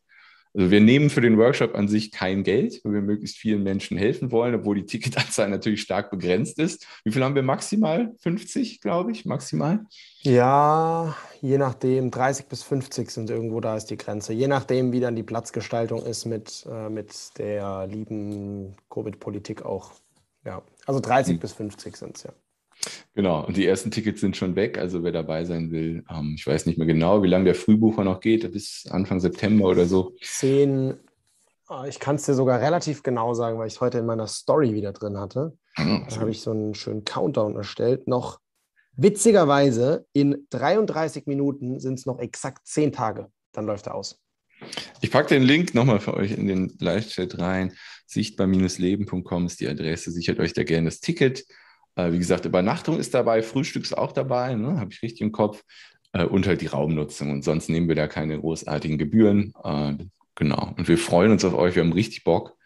Also 0.56 0.70
wir 0.70 0.80
nehmen 0.80 1.10
für 1.10 1.20
den 1.20 1.36
Workshop 1.36 1.74
an 1.74 1.88
sich 1.88 2.12
kein 2.12 2.44
Geld, 2.44 2.80
weil 2.84 2.92
wir 2.94 3.02
möglichst 3.02 3.36
vielen 3.36 3.64
Menschen 3.64 3.98
helfen 3.98 4.30
wollen, 4.30 4.54
obwohl 4.54 4.76
die 4.76 4.86
Ticketanzahl 4.86 5.48
natürlich 5.50 5.82
stark 5.82 6.10
begrenzt 6.10 6.60
ist. 6.60 6.86
Wie 7.02 7.10
viel 7.10 7.24
haben 7.24 7.34
wir 7.34 7.42
maximal? 7.42 8.14
50, 8.18 8.80
glaube 8.80 9.10
ich, 9.10 9.24
maximal? 9.24 9.80
Ja, 10.22 11.16
je 11.40 11.58
nachdem, 11.58 12.12
30 12.12 12.46
bis 12.46 12.62
50 12.62 13.10
sind 13.10 13.30
irgendwo, 13.30 13.60
da 13.60 13.76
ist 13.76 13.86
die 13.86 13.96
Grenze. 13.96 14.32
Je 14.32 14.46
nachdem, 14.46 14.92
wie 14.92 15.00
dann 15.00 15.16
die 15.16 15.24
Platzgestaltung 15.24 16.06
ist 16.06 16.24
mit, 16.24 16.64
äh, 16.70 16.88
mit 16.88 17.36
der 17.38 17.88
lieben 17.88 18.76
Covid-Politik 18.90 19.64
auch. 19.64 19.90
Ja, 20.44 20.62
also 20.86 21.00
30 21.00 21.34
hm. 21.34 21.40
bis 21.40 21.52
50 21.52 21.96
sind 21.96 22.16
es, 22.16 22.22
ja. 22.22 22.32
Genau, 23.14 23.44
und 23.46 23.56
die 23.56 23.66
ersten 23.66 23.90
Tickets 23.90 24.20
sind 24.20 24.36
schon 24.36 24.56
weg. 24.56 24.78
Also 24.78 25.04
wer 25.04 25.12
dabei 25.12 25.44
sein 25.44 25.70
will, 25.70 26.04
ähm, 26.10 26.34
ich 26.36 26.46
weiß 26.46 26.66
nicht 26.66 26.78
mehr 26.78 26.86
genau, 26.86 27.22
wie 27.22 27.28
lange 27.28 27.44
der 27.44 27.54
Frühbucher 27.54 28.04
noch 28.04 28.20
geht, 28.20 28.50
bis 28.52 28.86
Anfang 28.90 29.20
September 29.20 29.68
oder 29.68 29.86
so. 29.86 30.14
Zehn, 30.20 30.94
ah, 31.68 31.86
ich 31.86 32.00
kann 32.00 32.16
es 32.16 32.26
dir 32.26 32.34
sogar 32.34 32.60
relativ 32.60 33.02
genau 33.02 33.34
sagen, 33.34 33.58
weil 33.58 33.68
ich 33.68 33.74
es 33.74 33.80
heute 33.80 33.98
in 33.98 34.06
meiner 34.06 34.26
Story 34.26 34.74
wieder 34.74 34.92
drin 34.92 35.18
hatte. 35.18 35.56
Mhm. 35.76 36.06
Da 36.08 36.16
habe 36.20 36.30
ich 36.30 36.40
so 36.40 36.50
einen 36.50 36.74
schönen 36.74 37.04
Countdown 37.04 37.56
erstellt. 37.56 38.08
Noch 38.08 38.40
witzigerweise, 38.96 40.06
in 40.12 40.46
33 40.50 41.26
Minuten 41.26 41.80
sind 41.80 41.98
es 41.98 42.06
noch 42.06 42.18
exakt 42.18 42.66
zehn 42.66 42.92
Tage. 42.92 43.28
Dann 43.52 43.66
läuft 43.66 43.86
er 43.86 43.94
aus. 43.94 44.20
Ich 45.00 45.10
packe 45.10 45.28
den 45.28 45.42
Link 45.42 45.74
nochmal 45.74 46.00
für 46.00 46.14
euch 46.14 46.32
in 46.32 46.46
den 46.46 46.76
Live-Chat 46.78 47.38
rein. 47.38 47.74
Sichtbar-leben.com 48.06 49.46
ist 49.46 49.60
die 49.60 49.68
Adresse. 49.68 50.10
Sichert 50.10 50.40
euch 50.40 50.52
da 50.52 50.64
gerne 50.64 50.88
das 50.88 51.00
Ticket. 51.00 51.44
Äh, 51.96 52.12
wie 52.12 52.18
gesagt, 52.18 52.44
Übernachtung 52.44 52.98
ist 52.98 53.14
dabei, 53.14 53.42
Frühstück 53.42 53.84
ist 53.84 53.96
auch 53.96 54.12
dabei, 54.12 54.54
ne? 54.54 54.78
habe 54.78 54.92
ich 54.92 55.02
richtig 55.02 55.20
im 55.20 55.32
Kopf. 55.32 55.62
Äh, 56.14 56.24
und 56.24 56.46
halt 56.46 56.62
die 56.62 56.66
Raumnutzung. 56.66 57.30
Und 57.30 57.44
sonst 57.44 57.68
nehmen 57.68 57.88
wir 57.88 57.94
da 57.94 58.06
keine 58.06 58.38
großartigen 58.38 58.98
Gebühren. 58.98 59.52
Äh, 59.62 59.96
genau. 60.34 60.72
Und 60.76 60.88
wir 60.88 60.96
freuen 60.96 61.32
uns 61.32 61.44
auf 61.44 61.54
euch. 61.54 61.74
Wir 61.74 61.82
haben 61.82 61.92
richtig 61.92 62.24
Bock. 62.24 62.56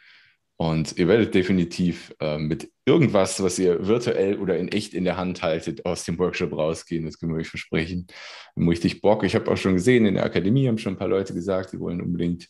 Und 0.61 0.99
ihr 0.99 1.07
werdet 1.07 1.35
definitiv 1.35 2.13
äh, 2.21 2.37
mit 2.37 2.69
irgendwas, 2.85 3.41
was 3.43 3.61
ihr 3.61 3.87
virtuell 3.87 4.39
oder 4.39 4.59
in 4.59 4.69
echt 4.69 4.93
in 4.93 5.05
der 5.05 5.17
Hand 5.17 5.43
haltet, 5.43 5.87
aus 5.87 6.05
dem 6.05 6.19
Workshop 6.19 6.53
rausgehen. 6.53 7.05
Das 7.05 7.19
können 7.19 7.33
wir 7.33 7.39
euch 7.39 7.49
versprechen. 7.49 8.07
Wir 8.55 8.63
haben 8.63 8.69
richtig 8.69 9.01
Bock. 9.01 9.23
Ich 9.23 9.37
habe 9.37 9.51
auch 9.51 9.57
schon 9.57 9.75
gesehen, 9.75 10.05
in 10.05 10.15
der 10.15 10.25
Akademie 10.25 10.67
haben 10.67 10.79
schon 10.79 10.95
ein 10.95 10.99
paar 10.99 11.09
Leute 11.09 11.33
gesagt, 11.33 11.71
sie 11.71 11.79
wollen 11.79 12.03
unbedingt 12.03 12.49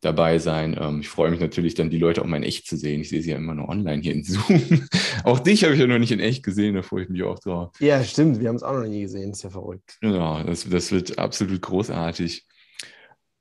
dabei 0.00 0.38
sein. 0.38 0.76
Ähm, 0.80 1.00
ich 1.00 1.08
freue 1.08 1.30
mich 1.30 1.40
natürlich 1.40 1.74
dann, 1.74 1.90
die 1.90 1.98
Leute 1.98 2.22
auch 2.22 2.26
mal 2.26 2.38
in 2.38 2.42
echt 2.42 2.66
zu 2.66 2.76
sehen. 2.76 3.00
Ich 3.00 3.10
sehe 3.10 3.22
sie 3.22 3.30
ja 3.30 3.36
immer 3.36 3.54
nur 3.54 3.68
online 3.68 4.02
hier 4.02 4.14
in 4.14 4.24
Zoom. 4.24 4.88
auch 5.24 5.38
dich 5.40 5.64
habe 5.64 5.74
ich 5.74 5.80
ja 5.80 5.86
noch 5.86 5.98
nicht 5.98 6.12
in 6.12 6.20
echt 6.20 6.42
gesehen, 6.42 6.74
da 6.74 6.82
freue 6.82 7.04
ich 7.04 7.08
mich 7.08 7.22
auch 7.22 7.38
drauf. 7.38 7.70
Ja, 7.80 8.02
stimmt, 8.02 8.40
wir 8.40 8.48
haben 8.48 8.56
es 8.56 8.62
auch 8.62 8.74
noch 8.74 8.86
nie 8.86 9.02
gesehen, 9.02 9.32
ist 9.32 9.42
ja 9.42 9.50
verrückt. 9.50 9.98
Genau, 10.00 10.42
das, 10.42 10.68
das 10.68 10.90
wird 10.90 11.18
absolut 11.18 11.60
großartig. 11.60 12.46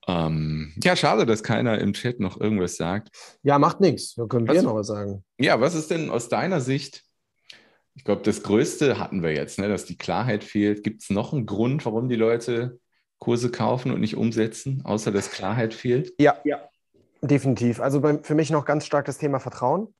Ähm, 0.07 0.73
ja, 0.83 0.95
schade, 0.95 1.25
dass 1.25 1.43
keiner 1.43 1.77
im 1.79 1.93
Chat 1.93 2.19
noch 2.19 2.39
irgendwas 2.39 2.77
sagt. 2.77 3.09
Ja, 3.43 3.59
macht 3.59 3.79
nichts. 3.79 4.15
Da 4.15 4.25
können 4.25 4.47
wir 4.47 4.55
was, 4.55 4.63
noch 4.63 4.75
was 4.75 4.87
sagen. 4.87 5.23
Ja, 5.39 5.61
was 5.61 5.75
ist 5.75 5.91
denn 5.91 6.09
aus 6.09 6.29
deiner 6.29 6.61
Sicht? 6.61 7.03
Ich 7.95 8.03
glaube, 8.05 8.21
das 8.23 8.43
Größte 8.43 8.97
hatten 8.97 9.21
wir 9.21 9.33
jetzt, 9.33 9.59
ne, 9.59 9.67
dass 9.67 9.85
die 9.85 9.97
Klarheit 9.97 10.43
fehlt. 10.43 10.83
Gibt 10.83 11.03
es 11.03 11.09
noch 11.09 11.33
einen 11.33 11.45
Grund, 11.45 11.85
warum 11.85 12.09
die 12.09 12.15
Leute 12.15 12.79
Kurse 13.19 13.51
kaufen 13.51 13.91
und 13.91 13.99
nicht 13.99 14.15
umsetzen, 14.15 14.81
außer 14.85 15.11
dass 15.11 15.31
Klarheit 15.31 15.73
fehlt? 15.73 16.13
Ja, 16.19 16.37
ja. 16.43 16.69
definitiv. 17.21 17.81
Also 17.81 18.01
bei, 18.01 18.19
für 18.19 18.35
mich 18.35 18.49
noch 18.49 18.65
ganz 18.65 18.85
stark 18.85 19.05
das 19.05 19.17
Thema 19.17 19.39
Vertrauen. 19.39 19.93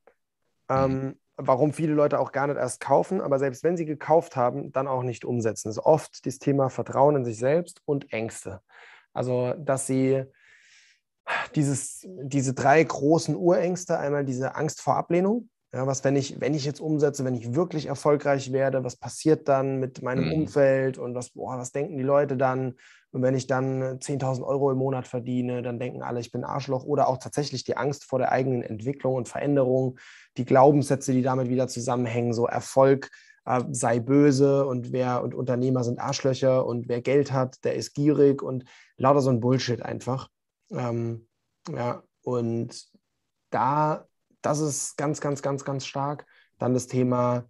Ähm, 0.69 0.91
mhm. 0.91 1.15
Warum 1.35 1.71
viele 1.71 1.93
Leute 1.93 2.19
auch 2.19 2.31
gar 2.31 2.47
nicht 2.47 2.57
erst 2.57 2.81
kaufen, 2.81 3.21
aber 3.21 3.39
selbst 3.39 3.63
wenn 3.63 3.77
sie 3.77 3.85
gekauft 3.85 4.35
haben, 4.35 4.71
dann 4.73 4.87
auch 4.87 5.03
nicht 5.03 5.23
umsetzen. 5.23 5.69
Das 5.69 5.77
ist 5.77 5.83
oft 5.83 6.25
das 6.25 6.39
Thema 6.39 6.69
Vertrauen 6.69 7.15
in 7.15 7.25
sich 7.25 7.37
selbst 7.37 7.81
und 7.85 8.11
Ängste. 8.11 8.61
Also, 9.13 9.53
dass 9.57 9.87
sie 9.87 10.25
dieses, 11.55 12.05
diese 12.23 12.53
drei 12.53 12.83
großen 12.83 13.35
Urängste, 13.35 13.97
einmal 13.99 14.25
diese 14.25 14.55
Angst 14.55 14.81
vor 14.81 14.95
Ablehnung, 14.95 15.49
ja, 15.71 15.85
was, 15.85 16.03
wenn 16.03 16.15
ich, 16.15 16.41
wenn 16.41 16.55
ich 16.55 16.65
jetzt 16.65 16.81
umsetze, 16.81 17.23
wenn 17.25 17.35
ich 17.35 17.53
wirklich 17.53 17.85
erfolgreich 17.85 18.51
werde, 18.51 18.83
was 18.83 18.95
passiert 18.95 19.47
dann 19.47 19.79
mit 19.79 20.01
meinem 20.01 20.25
mhm. 20.25 20.33
Umfeld 20.33 20.97
und 20.97 21.13
was, 21.13 21.29
boah, 21.29 21.57
was 21.57 21.71
denken 21.71 21.97
die 21.97 22.03
Leute 22.03 22.37
dann? 22.37 22.75
Und 23.11 23.21
wenn 23.21 23.35
ich 23.35 23.47
dann 23.47 23.99
10.000 23.99 24.43
Euro 24.43 24.71
im 24.71 24.77
Monat 24.77 25.07
verdiene, 25.07 25.61
dann 25.61 25.79
denken 25.79 26.03
alle, 26.03 26.19
ich 26.19 26.31
bin 26.31 26.43
Arschloch. 26.43 26.83
Oder 26.83 27.07
auch 27.07 27.17
tatsächlich 27.17 27.63
die 27.63 27.77
Angst 27.77 28.05
vor 28.05 28.19
der 28.19 28.31
eigenen 28.31 28.61
Entwicklung 28.61 29.15
und 29.15 29.27
Veränderung, 29.27 29.97
die 30.37 30.45
Glaubenssätze, 30.45 31.13
die 31.13 31.23
damit 31.23 31.49
wieder 31.49 31.67
zusammenhängen, 31.67 32.33
so 32.33 32.45
Erfolg 32.45 33.09
äh, 33.45 33.63
sei 33.71 33.99
böse 33.99 34.65
und 34.65 34.91
wer 34.91 35.23
und 35.23 35.33
Unternehmer 35.33 35.83
sind 35.83 35.99
Arschlöcher 35.99 36.65
und 36.65 36.87
wer 36.87 37.01
Geld 37.01 37.31
hat, 37.31 37.63
der 37.63 37.75
ist 37.75 37.93
gierig 37.93 38.43
und 38.43 38.65
lauter 38.97 39.21
so 39.21 39.29
ein 39.29 39.39
Bullshit 39.39 39.81
einfach. 39.81 40.29
Ähm, 40.71 41.27
ja, 41.71 42.03
und 42.21 42.89
da 43.49 44.05
das 44.41 44.59
ist 44.59 44.97
ganz, 44.97 45.21
ganz, 45.21 45.41
ganz, 45.41 45.65
ganz 45.65 45.85
stark. 45.85 46.25
Dann 46.57 46.73
das 46.73 46.87
Thema 46.87 47.37
äh, 47.37 47.41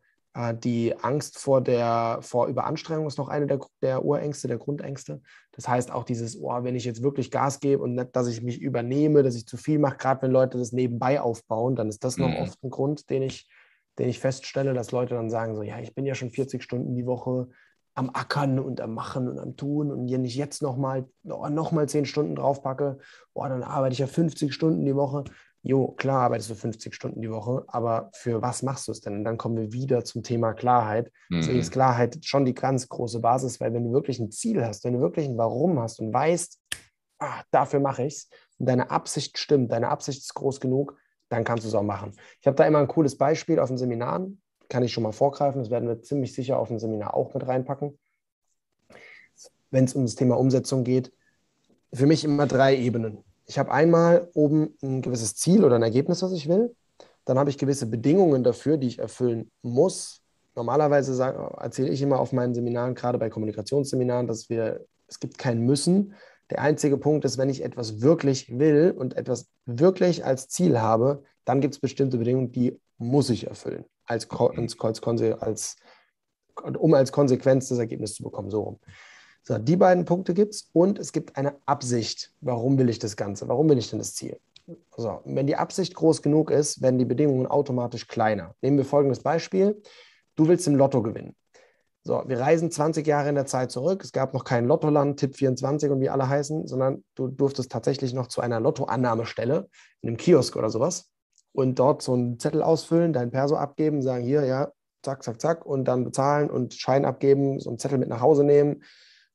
die 0.63 0.95
Angst 1.01 1.39
vor 1.39 1.61
der 1.61 2.19
vor 2.21 2.47
Überanstrengung 2.47 3.07
ist 3.07 3.17
noch 3.17 3.29
eine 3.29 3.47
der, 3.47 3.59
der 3.81 4.05
Urängste, 4.05 4.47
der 4.47 4.59
Grundängste. 4.59 5.21
Das 5.51 5.67
heißt 5.67 5.91
auch 5.91 6.03
dieses, 6.03 6.39
oh, 6.39 6.63
wenn 6.63 6.75
ich 6.75 6.85
jetzt 6.85 7.01
wirklich 7.01 7.31
Gas 7.31 7.59
gebe 7.59 7.81
und 7.81 7.95
nicht, 7.95 8.15
dass 8.15 8.27
ich 8.27 8.41
mich 8.41 8.61
übernehme, 8.61 9.23
dass 9.23 9.35
ich 9.35 9.47
zu 9.47 9.57
viel 9.57 9.79
mache, 9.79 9.97
gerade 9.97 10.21
wenn 10.21 10.31
Leute 10.31 10.57
das 10.57 10.71
nebenbei 10.71 11.19
aufbauen, 11.19 11.75
dann 11.75 11.89
ist 11.89 12.03
das 12.03 12.17
noch 12.17 12.29
mhm. 12.29 12.37
oft 12.37 12.63
ein 12.63 12.69
Grund, 12.69 13.09
den 13.09 13.23
ich, 13.23 13.49
den 13.97 14.07
ich 14.07 14.19
feststelle, 14.19 14.73
dass 14.73 14.91
Leute 14.91 15.15
dann 15.15 15.29
sagen 15.29 15.55
so, 15.55 15.63
ja, 15.63 15.79
ich 15.79 15.95
bin 15.95 16.05
ja 16.05 16.15
schon 16.15 16.29
40 16.29 16.63
Stunden 16.63 16.95
die 16.95 17.07
Woche 17.07 17.49
am 17.95 18.11
Ackern 18.13 18.59
und 18.59 18.79
am 18.79 18.93
Machen 18.93 19.27
und 19.27 19.39
am 19.39 19.57
Tun 19.57 19.91
und 19.91 20.09
wenn 20.09 20.23
ich 20.23 20.35
jetzt 20.35 20.61
nochmal 20.61 21.09
noch 21.23 21.71
mal 21.71 21.89
10 21.89 22.05
Stunden 22.05 22.35
draufpacke, 22.35 22.99
oh, 23.33 23.43
dann 23.43 23.63
arbeite 23.63 23.93
ich 23.93 23.99
ja 23.99 24.07
50 24.07 24.53
Stunden 24.53 24.85
die 24.85 24.95
Woche 24.95 25.25
jo, 25.69 25.89
klar 25.89 26.23
arbeitest 26.23 26.49
du 26.49 26.55
50 26.55 26.95
Stunden 26.95 27.21
die 27.21 27.29
Woche, 27.29 27.63
aber 27.67 28.10
für 28.13 28.41
was 28.41 28.63
machst 28.63 28.88
du 28.88 28.91
es 28.91 29.01
denn? 29.01 29.17
Und 29.17 29.23
dann 29.23 29.38
kommen 29.38 29.55
wir 29.55 29.71
wieder 29.71 30.03
zum 30.03 30.23
Thema 30.23 30.53
Klarheit. 30.53 31.12
Mhm. 31.29 31.38
Deswegen 31.38 31.60
ist 31.60 31.71
Klarheit 31.71 32.25
schon 32.25 32.43
die 32.43 32.55
ganz 32.55 32.89
große 32.89 33.19
Basis, 33.19 33.60
weil 33.62 33.71
wenn 33.73 33.84
du 33.84 33.93
wirklich 33.93 34.19
ein 34.19 34.32
Ziel 34.32 34.65
hast, 34.65 34.84
wenn 34.84 34.93
du 34.93 34.99
wirklich 34.99 35.27
ein 35.27 35.38
Warum 35.38 35.79
hast 35.79 35.99
und 35.99 36.12
weißt, 36.12 36.60
ah, 37.19 37.43
dafür 37.51 37.79
mache 37.82 38.03
ich 38.03 38.15
es, 38.15 38.29
und 38.58 38.65
deine 38.65 38.89
Absicht 38.89 39.38
stimmt, 39.38 39.71
deine 39.71 39.89
Absicht 39.89 40.21
ist 40.21 40.34
groß 40.34 40.60
genug, 40.60 40.97
dann 41.29 41.43
kannst 41.43 41.65
du 41.65 41.67
es 41.67 41.75
auch 41.75 41.84
machen. 41.84 42.13
Ich 42.41 42.47
habe 42.47 42.55
da 42.55 42.65
immer 42.65 42.79
ein 42.79 42.88
cooles 42.88 43.15
Beispiel 43.15 43.60
auf 43.60 43.69
den 43.69 43.77
Seminaren, 43.77 44.41
kann 44.69 44.82
ich 44.82 44.91
schon 44.91 45.03
mal 45.03 45.12
vorgreifen, 45.12 45.62
das 45.62 45.69
werden 45.69 45.88
wir 45.88 46.01
ziemlich 46.01 46.34
sicher 46.34 46.58
auf 46.58 46.69
dem 46.69 46.79
Seminar 46.79 47.13
auch 47.13 47.32
mit 47.36 47.47
reinpacken. 47.47 47.99
Wenn 49.69 49.86
es 49.86 49.93
um 49.93 50.03
das 50.03 50.15
Thema 50.15 50.36
Umsetzung 50.36 50.84
geht, 50.84 51.13
für 51.93 52.08
mich 52.08 52.23
immer 52.23 52.47
drei 52.47 52.75
Ebenen 52.75 53.23
ich 53.49 53.57
habe 53.57 53.71
einmal 53.71 54.29
oben 54.35 54.77
ein 54.83 55.01
gewisses 55.01 55.35
Ziel 55.35 55.65
oder 55.65 55.75
ein 55.75 55.81
Ergebnis, 55.81 56.21
was 56.21 56.33
ich 56.33 56.47
will. 56.47 56.75
Dann 57.25 57.39
habe 57.39 57.49
ich 57.49 57.57
gewisse 57.57 57.88
Bedingungen 57.88 58.43
dafür, 58.43 58.77
die 58.77 58.85
ich 58.85 58.99
erfüllen 58.99 59.49
muss. 59.63 60.21
Normalerweise 60.53 61.15
sage, 61.15 61.55
erzähle 61.57 61.89
ich 61.89 61.99
immer 62.03 62.19
auf 62.19 62.31
meinen 62.31 62.53
Seminaren, 62.53 62.93
gerade 62.93 63.17
bei 63.17 63.31
Kommunikationsseminaren, 63.31 64.27
dass 64.27 64.51
wir, 64.51 64.85
es 65.07 65.19
gibt 65.19 65.39
kein 65.39 65.62
Müssen. 65.62 66.13
Der 66.51 66.62
einzige 66.62 66.97
Punkt 66.97 67.25
ist, 67.25 67.39
wenn 67.39 67.49
ich 67.49 67.63
etwas 67.63 68.01
wirklich 68.01 68.59
will 68.59 68.93
und 68.95 69.17
etwas 69.17 69.47
wirklich 69.65 70.23
als 70.23 70.47
Ziel 70.49 70.79
habe, 70.79 71.23
dann 71.43 71.59
gibt 71.59 71.73
es 71.73 71.81
bestimmte 71.81 72.19
Bedingungen, 72.19 72.51
die 72.51 72.79
muss 72.99 73.31
ich 73.31 73.47
erfüllen, 73.47 73.83
als, 74.05 74.29
als, 74.29 75.01
als, 75.39 75.75
um 76.77 76.93
als 76.93 77.12
Konsequenz 77.12 77.69
das 77.69 77.79
Ergebnis 77.79 78.13
zu 78.13 78.21
bekommen. 78.21 78.51
So 78.51 78.62
rum. 78.62 78.79
So, 79.43 79.58
die 79.58 79.78
beiden 79.78 80.06
Punkte 80.06 80.34
gibt 80.34 80.54
es 80.54 80.69
und 80.73 80.99
es 80.99 81.12
gibt 81.12 81.38
eine 81.38 81.56
Absicht. 81.65 82.32
Warum 82.41 82.78
will 82.78 82.89
ich 82.89 82.99
das 82.99 83.15
Ganze? 83.15 83.47
Warum 83.47 83.69
will 83.69 83.78
ich 83.78 83.89
denn 83.89 83.99
das 83.99 84.13
Ziel? 84.13 84.39
So, 84.95 85.21
wenn 85.25 85.47
die 85.47 85.56
Absicht 85.56 85.95
groß 85.95 86.21
genug 86.21 86.52
ist, 86.52 86.82
werden 86.82 86.99
die 86.99 87.06
Bedingungen 87.06 87.47
automatisch 87.47 88.08
kleiner. 88.08 88.54
Nehmen 88.62 88.78
wir 88.78 88.86
folgendes 88.86 89.21
Beispiel. 89.21 89.82
Du 90.36 90.47
willst 90.47 90.67
im 90.67 90.75
Lotto 90.75 91.02
gewinnen. 91.02 91.36
So, 92.04 92.23
wir 92.28 92.39
reisen 92.39 92.71
20 92.71 93.06
Jahre 93.06 93.30
in 93.30 93.36
der 93.36 93.45
Zeit 93.45 93.71
zurück. 93.71 94.04
Es 94.04 94.12
gab 94.12 94.34
noch 94.34 94.43
kein 94.43 94.65
Lottoland, 94.65 95.19
Tipp 95.19 95.36
24 95.36 95.91
und 95.91 95.99
wie 95.99 96.10
alle 96.10 96.30
heißen, 96.30 96.67
sondern 96.67 97.04
du 97.15 97.28
durftest 97.28 97.71
tatsächlich 97.71 98.13
noch 98.13 98.28
zu 98.28 98.41
einer 98.41 98.60
Lottoannahmestelle 98.60 99.67
in 100.02 100.10
einem 100.10 100.17
Kiosk 100.17 100.56
oder 100.56 100.69
sowas 100.69 101.10
und 101.52 101.78
dort 101.78 102.02
so 102.02 102.13
einen 102.13 102.39
Zettel 102.39 102.63
ausfüllen, 102.63 103.13
dein 103.13 103.32
Perso 103.32 103.56
abgeben, 103.56 104.02
sagen, 104.02 104.23
hier, 104.23 104.45
ja, 104.45 104.71
zack, 105.04 105.23
zack, 105.23 105.41
zack, 105.41 105.65
und 105.65 105.86
dann 105.86 106.04
bezahlen 106.04 106.49
und 106.49 106.73
Schein 106.73 107.06
abgeben, 107.06 107.60
so 107.60 107.69
einen 107.69 107.80
Zettel 107.80 107.97
mit 107.97 108.10
nach 108.10 108.21
Hause 108.21 108.43
nehmen, 108.43 108.84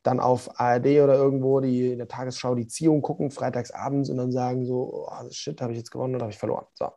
dann 0.04 0.20
auf 0.20 0.60
ARD 0.60 0.86
oder 1.00 1.14
irgendwo 1.14 1.60
die 1.60 1.92
in 1.92 1.98
der 1.98 2.06
Tagesschau 2.06 2.54
die 2.54 2.68
Ziehung 2.68 3.02
gucken, 3.02 3.30
freitags 3.30 3.70
abends 3.70 4.10
und 4.10 4.18
dann 4.18 4.30
sagen 4.30 4.64
so, 4.66 5.08
oh, 5.08 5.30
shit, 5.30 5.60
habe 5.60 5.72
ich 5.72 5.78
jetzt 5.78 5.90
gewonnen 5.90 6.14
oder 6.14 6.24
habe 6.24 6.32
ich 6.32 6.38
verloren. 6.38 6.66
So. 6.74 6.90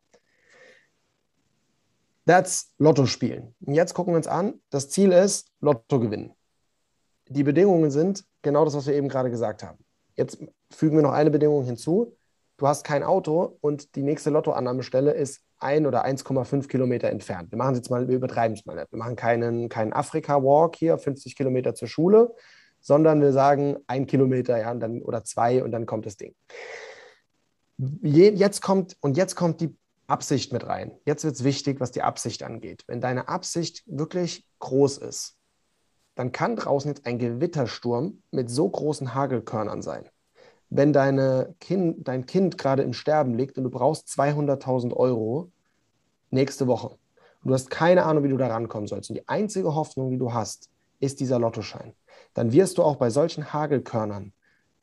That's 2.25 2.73
Lotto 2.77 3.05
spielen. 3.05 3.55
Und 3.61 3.73
jetzt 3.73 3.93
gucken 3.93 4.13
wir 4.13 4.17
uns 4.17 4.27
an, 4.27 4.59
das 4.69 4.89
Ziel 4.89 5.13
ist 5.13 5.49
Lotto 5.61 5.99
gewinnen. 6.01 6.33
Die 7.29 7.43
Bedingungen 7.43 7.89
sind 7.89 8.25
genau 8.41 8.65
das, 8.65 8.75
was 8.75 8.87
wir 8.87 8.93
eben 8.93 9.07
gerade 9.07 9.31
gesagt 9.31 9.63
haben. 9.63 9.79
Jetzt 10.15 10.37
fügen 10.69 10.97
wir 10.97 11.03
noch 11.03 11.13
eine 11.13 11.31
Bedingung 11.31 11.63
hinzu. 11.63 12.17
Du 12.57 12.67
hast 12.67 12.83
kein 12.83 13.03
Auto 13.03 13.57
und 13.61 13.95
die 13.95 14.01
nächste 14.01 14.31
Lottoannahmestelle 14.31 15.11
ist 15.11 15.43
ein 15.59 15.85
oder 15.85 16.05
1,5 16.05 16.67
Kilometer 16.67 17.09
entfernt. 17.09 17.51
Wir 17.51 17.57
machen 17.57 17.75
jetzt 17.75 17.89
mal, 17.89 18.07
wir 18.09 18.15
übertreiben 18.15 18.57
es 18.57 18.65
mal 18.65 18.75
nicht. 18.75 18.91
Wir 18.91 18.99
machen 18.99 19.15
keinen, 19.15 19.69
keinen 19.69 19.93
Afrika-Walk 19.93 20.75
hier, 20.75 20.97
50 20.97 21.35
Kilometer 21.35 21.75
zur 21.75 21.87
Schule, 21.87 22.35
sondern 22.87 23.19
wir 23.19 23.33
sagen 23.33 23.75
ein 23.87 24.07
Kilometer 24.07 24.57
ja, 24.57 24.71
und 24.71 24.79
dann, 24.79 25.01
oder 25.01 25.25
zwei 25.25 25.61
und 25.61 25.71
dann 25.71 25.85
kommt 25.85 26.05
das 26.05 26.15
Ding. 26.15 26.33
Je, 27.77 28.29
jetzt 28.29 28.61
kommt, 28.61 28.95
und 29.01 29.17
jetzt 29.17 29.35
kommt 29.35 29.59
die 29.59 29.75
Absicht 30.07 30.53
mit 30.53 30.65
rein. 30.65 30.93
Jetzt 31.05 31.25
wird 31.25 31.35
es 31.35 31.43
wichtig, 31.43 31.81
was 31.81 31.91
die 31.91 32.01
Absicht 32.01 32.43
angeht. 32.43 32.85
Wenn 32.87 33.01
deine 33.01 33.27
Absicht 33.27 33.83
wirklich 33.87 34.47
groß 34.59 34.99
ist, 34.99 35.35
dann 36.15 36.31
kann 36.31 36.55
draußen 36.55 36.89
jetzt 36.89 37.05
ein 37.05 37.19
Gewittersturm 37.19 38.23
mit 38.31 38.49
so 38.49 38.69
großen 38.69 39.13
Hagelkörnern 39.13 39.81
sein. 39.81 40.07
Wenn 40.69 40.93
deine 40.93 41.55
kind, 41.59 42.07
dein 42.07 42.25
Kind 42.25 42.57
gerade 42.57 42.83
im 42.83 42.93
Sterben 42.93 43.33
liegt 43.33 43.57
und 43.57 43.65
du 43.65 43.69
brauchst 43.69 44.07
200.000 44.07 44.93
Euro 44.93 45.51
nächste 46.31 46.67
Woche 46.67 46.91
und 47.43 47.49
du 47.49 47.53
hast 47.53 47.69
keine 47.69 48.05
Ahnung, 48.05 48.23
wie 48.23 48.29
du 48.29 48.37
da 48.37 48.47
rankommen 48.47 48.87
sollst 48.87 49.09
und 49.09 49.17
die 49.17 49.27
einzige 49.27 49.75
Hoffnung, 49.75 50.09
die 50.09 50.17
du 50.17 50.31
hast, 50.31 50.69
ist 51.01 51.19
dieser 51.19 51.37
Lottoschein, 51.37 51.93
dann 52.37 52.51
wirst 52.51 52.77
du 52.77 52.83
auch 52.83 52.97
bei 52.97 53.09
solchen 53.09 53.51
Hagelkörnern 53.51 54.31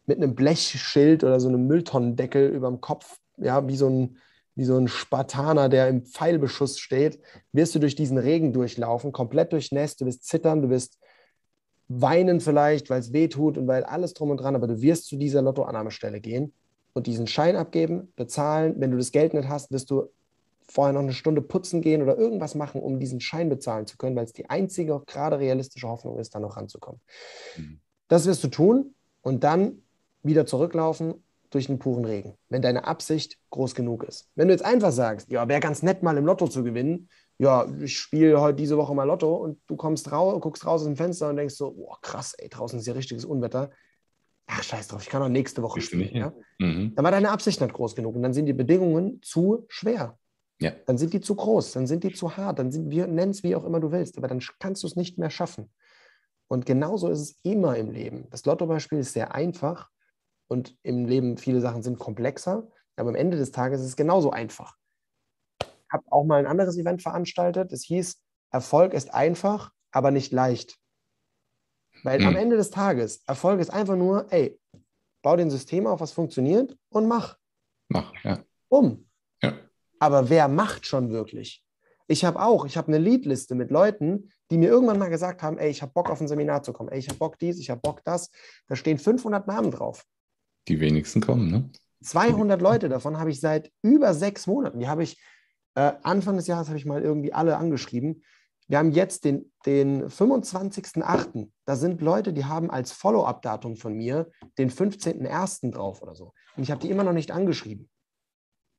mit 0.07 0.17
einem 0.17 0.35
Blechschild 0.35 1.23
oder 1.23 1.39
so 1.39 1.47
einem 1.47 1.69
Mülltonnendeckel 1.69 2.49
über 2.49 2.69
dem 2.69 2.81
Kopf, 2.81 3.21
ja, 3.37 3.69
wie 3.69 3.77
so 3.77 3.89
ein, 3.89 4.17
wie 4.57 4.65
so 4.65 4.77
ein 4.77 4.89
Spartaner, 4.89 5.69
der 5.69 5.89
im 5.89 6.05
Pfeilbeschuss 6.05 6.81
steht, 6.81 7.21
wirst 7.53 7.73
du 7.77 7.79
durch 7.79 7.95
diesen 7.95 8.19
Regen 8.19 8.53
durchlaufen, 8.53 9.13
komplett 9.13 9.53
durchnässt, 9.53 10.01
du 10.01 10.07
wirst 10.07 10.25
zittern, 10.25 10.63
du 10.63 10.69
wirst 10.69 10.99
weinen 11.87 12.41
vielleicht, 12.41 12.91
weil 12.91 12.99
es 12.99 13.13
weh 13.13 13.29
tut 13.29 13.57
und 13.57 13.69
weil 13.69 13.85
alles 13.85 14.15
drum 14.15 14.31
und 14.31 14.39
dran, 14.39 14.57
aber 14.57 14.67
du 14.67 14.83
wirst 14.83 15.07
zu 15.07 15.17
dieser 15.17 15.41
Lottoannahmestelle 15.41 16.21
gehen 16.21 16.53
und 16.93 17.07
diesen 17.07 17.29
Schein 17.29 17.55
abgeben, 17.55 18.13
bezahlen. 18.17 18.75
Wenn 18.79 18.91
du 18.91 18.97
das 18.97 19.13
Geld 19.13 19.33
nicht 19.33 19.49
hast, 19.49 19.71
wirst 19.71 19.93
du 19.93 20.09
vorher 20.69 20.93
noch 20.93 21.01
eine 21.01 21.13
Stunde 21.13 21.43
putzen 21.43 21.83
gehen 21.83 22.03
oder 22.03 22.17
irgendwas 22.17 22.55
machen, 22.55 22.81
um 22.81 22.99
diesen 22.99 23.21
Schein 23.21 23.49
bezahlen 23.49 23.87
zu 23.87 23.97
können, 23.97 24.17
weil 24.17 24.25
es 24.25 24.33
die 24.33 24.49
einzige 24.49 25.03
gerade 25.07 25.39
realistische 25.39 25.89
Hoffnung 25.89 26.19
ist, 26.19 26.35
da 26.35 26.41
noch 26.41 26.57
ranzukommen. 26.57 27.01
Mhm. 27.57 27.81
Das 28.09 28.27
wirst 28.27 28.43
du 28.45 28.49
tun 28.49 28.95
und 29.23 29.45
dann 29.45 29.83
wieder 30.23 30.47
zurücklaufen 30.47 31.23
durch 31.51 31.67
den 31.67 31.79
puren 31.79 32.05
Regen, 32.05 32.35
wenn 32.49 32.63
deine 32.63 32.87
Absicht 32.87 33.39
groß 33.51 33.75
genug 33.75 34.03
ist. 34.05 34.29
Wenn 34.35 34.49
du 34.49 34.55
jetzt 34.55 34.65
einfach 34.65 34.91
sagst, 34.91 35.31
ja, 35.31 35.49
wäre 35.49 35.61
ganz 35.61 35.83
nett, 35.83 36.03
mal 36.03 36.17
im 36.17 36.27
Lotto 36.27 36.49
zu 36.49 36.65
gewinnen, 36.65 37.09
ja, 37.39 37.67
ich 37.81 37.99
spiele 37.99 38.41
heute 38.41 38.57
diese 38.57 38.77
Woche 38.77 38.95
mal 38.95 39.05
Lotto 39.05 39.35
und 39.35 39.59
du 39.67 39.77
kommst 39.77 40.11
raus, 40.11 40.41
guckst 40.41 40.67
raus 40.67 40.81
aus 40.81 40.87
dem 40.87 40.97
Fenster 40.97 41.29
und 41.29 41.37
denkst 41.37 41.55
so, 41.55 41.73
boah, 41.73 41.99
krass, 42.01 42.35
ey, 42.35 42.49
draußen 42.49 42.79
ist 42.79 42.87
ja 42.87 42.93
richtiges 42.93 43.25
Unwetter. 43.25 43.71
Ach, 44.47 44.63
scheiß 44.63 44.89
drauf, 44.89 45.03
ich 45.03 45.09
kann 45.09 45.23
auch 45.23 45.29
nächste 45.29 45.63
Woche 45.63 45.81
spielen. 45.81 46.15
Ja? 46.15 46.33
Mhm. 46.59 46.93
Dann 46.95 47.05
war 47.05 47.13
deine 47.13 47.31
Absicht 47.31 47.61
nicht 47.61 47.73
groß 47.73 47.95
genug 47.95 48.15
und 48.17 48.23
dann 48.23 48.35
sind 48.35 48.47
die 48.47 48.53
Bedingungen 48.53 49.21
zu 49.23 49.65
schwer. 49.69 50.19
Ja. 50.61 50.73
Dann 50.87 50.99
sind 50.99 51.13
die 51.13 51.21
zu 51.21 51.35
groß, 51.35 51.73
dann 51.73 51.87
sind 51.87 52.05
die 52.05 52.13
zu 52.13 52.37
hart, 52.37 52.59
dann 52.59 52.71
sind 52.71 52.91
wir, 52.91 53.07
nenn 53.07 53.31
es 53.31 53.43
wie 53.43 53.57
auch 53.57 53.65
immer 53.65 53.81
du 53.81 53.91
willst, 53.91 54.17
aber 54.19 54.29
dann 54.29 54.41
kannst 54.61 54.83
du 54.83 54.87
es 54.87 54.97
nicht 54.97 55.19
mehr 55.19 55.31
schaffen. 55.31 55.73
Und 56.49 56.67
genauso 56.67 57.09
ist 57.09 57.21
es 57.21 57.41
immer 57.43 57.77
im 57.77 57.91
Leben. 57.91 58.29
Das 58.31 58.45
Lotto-Beispiel 58.45 58.99
ist 58.99 59.13
sehr 59.13 59.35
einfach 59.35 59.91
und 60.49 60.77
im 60.83 61.07
Leben 61.07 61.37
viele 61.37 61.61
Sachen 61.61 61.83
sind 61.83 61.99
komplexer, 61.99 62.69
aber 62.97 63.09
am 63.09 63.17
Ende 63.17 63.37
des 63.37 63.51
Tages 63.51 63.81
ist 63.81 63.89
es 63.89 63.97
genauso 63.97 64.31
einfach. 64.31 64.77
Ich 65.61 65.93
habe 65.93 66.05
auch 66.11 66.25
mal 66.25 66.39
ein 66.39 66.47
anderes 66.47 66.77
Event 66.77 67.03
veranstaltet. 67.03 67.73
Es 67.73 67.83
hieß, 67.85 68.21
Erfolg 68.51 68.95
ist 68.95 69.13
einfach, 69.13 69.73
aber 69.91 70.11
nicht 70.11 70.33
leicht. 70.33 70.79
Weil 72.03 72.21
mhm. 72.21 72.29
am 72.29 72.37
Ende 72.37 72.57
des 72.57 72.71
Tages, 72.71 73.23
Erfolg 73.27 73.61
ist 73.61 73.71
einfach 73.71 73.97
nur, 73.97 74.33
ey, 74.33 74.61
bau 75.23 75.37
den 75.37 75.51
System 75.51 75.87
auf, 75.87 76.01
was 76.01 76.13
funktioniert 76.13 76.77
und 76.91 77.09
mach. 77.09 77.37
Mach, 77.89 78.13
ja. 78.25 78.45
Um. 78.69 79.09
Ja. 79.43 79.55
Aber 80.05 80.29
wer 80.29 80.49
macht 80.49 80.87
schon 80.87 81.09
wirklich? 81.09 81.65
Ich 82.09 82.27
habe 82.27 82.39
auch, 82.39 82.67
ich 82.67 82.77
habe 82.77 82.89
eine 82.89 82.99
Leadliste 82.99 83.55
mit 83.55 83.71
Leuten, 83.71 84.31
die 84.51 84.59
mir 84.59 84.69
irgendwann 84.69 84.99
mal 84.99 85.09
gesagt 85.09 85.43
haben, 85.43 85.57
ey, 85.57 85.71
ich 85.71 85.81
habe 85.81 85.93
Bock 85.95 86.11
auf 86.11 86.21
ein 86.21 86.29
Seminar 86.29 86.63
zu 86.63 86.75
kommen, 86.75 86.91
ey, 86.91 86.99
ich 86.99 87.09
habe 87.09 87.19
Bock 87.19 87.39
dies, 87.39 87.59
ich 87.59 87.71
habe 87.71 87.81
Bock 87.81 88.03
das. 88.05 88.31
Da 88.67 88.77
stehen 88.77 88.99
500 88.99 89.47
Namen 89.47 89.71
drauf. 89.71 90.05
Die 90.69 90.79
wenigsten 90.79 91.23
kommen, 91.23 91.51
ne? 91.51 91.71
200 92.03 92.61
Leute 92.61 92.91
davon 92.91 93.19
habe 93.19 93.31
ich 93.31 93.41
seit 93.41 93.73
über 93.81 94.13
sechs 94.13 94.47
Monaten. 94.47 94.79
Die 94.79 94.89
habe 94.89 95.05
ich 95.05 95.19
äh, 95.75 95.95
Anfang 96.03 96.37
des 96.37 96.49
Jahres 96.49 96.69
habe 96.69 96.77
ich 96.77 96.85
mal 96.85 97.01
irgendwie 97.01 97.33
alle 97.33 97.57
angeschrieben. 97.57 98.25
Wir 98.69 98.77
haben 98.77 98.93
jetzt 98.93 99.25
den, 99.25 99.55
den 99.65 100.07
25.08. 100.11 101.49
Da 101.65 101.77
sind 101.77 102.03
Leute, 102.03 102.35
die 102.35 102.45
haben 102.45 102.71
als 102.71 102.93
Follow-up-Datum 102.93 103.77
von 103.77 103.95
mir 103.95 104.31
den 104.59 104.71
15.01. 104.71 105.73
drauf 105.73 106.03
oder 106.03 106.15
so. 106.15 106.35
Und 106.59 106.65
ich 106.65 106.71
habe 106.71 106.83
die 106.83 106.91
immer 106.91 107.05
noch 107.05 107.15
nicht 107.15 107.31
angeschrieben. 107.31 107.89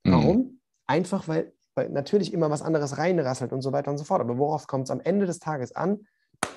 Mhm. 0.03 0.11
Warum? 0.11 0.37
Mhm. 0.37 0.59
Einfach, 0.87 1.27
weil, 1.27 1.53
weil 1.75 1.89
natürlich 1.89 2.33
immer 2.33 2.49
was 2.49 2.61
anderes 2.61 2.97
reinrasselt 2.97 3.51
und 3.51 3.61
so 3.61 3.71
weiter 3.71 3.91
und 3.91 3.97
so 3.97 4.03
fort. 4.03 4.21
Aber 4.21 4.37
worauf 4.37 4.67
kommt 4.67 4.85
es 4.85 4.91
am 4.91 5.01
Ende 5.01 5.25
des 5.25 5.39
Tages 5.39 5.75
an, 5.75 6.05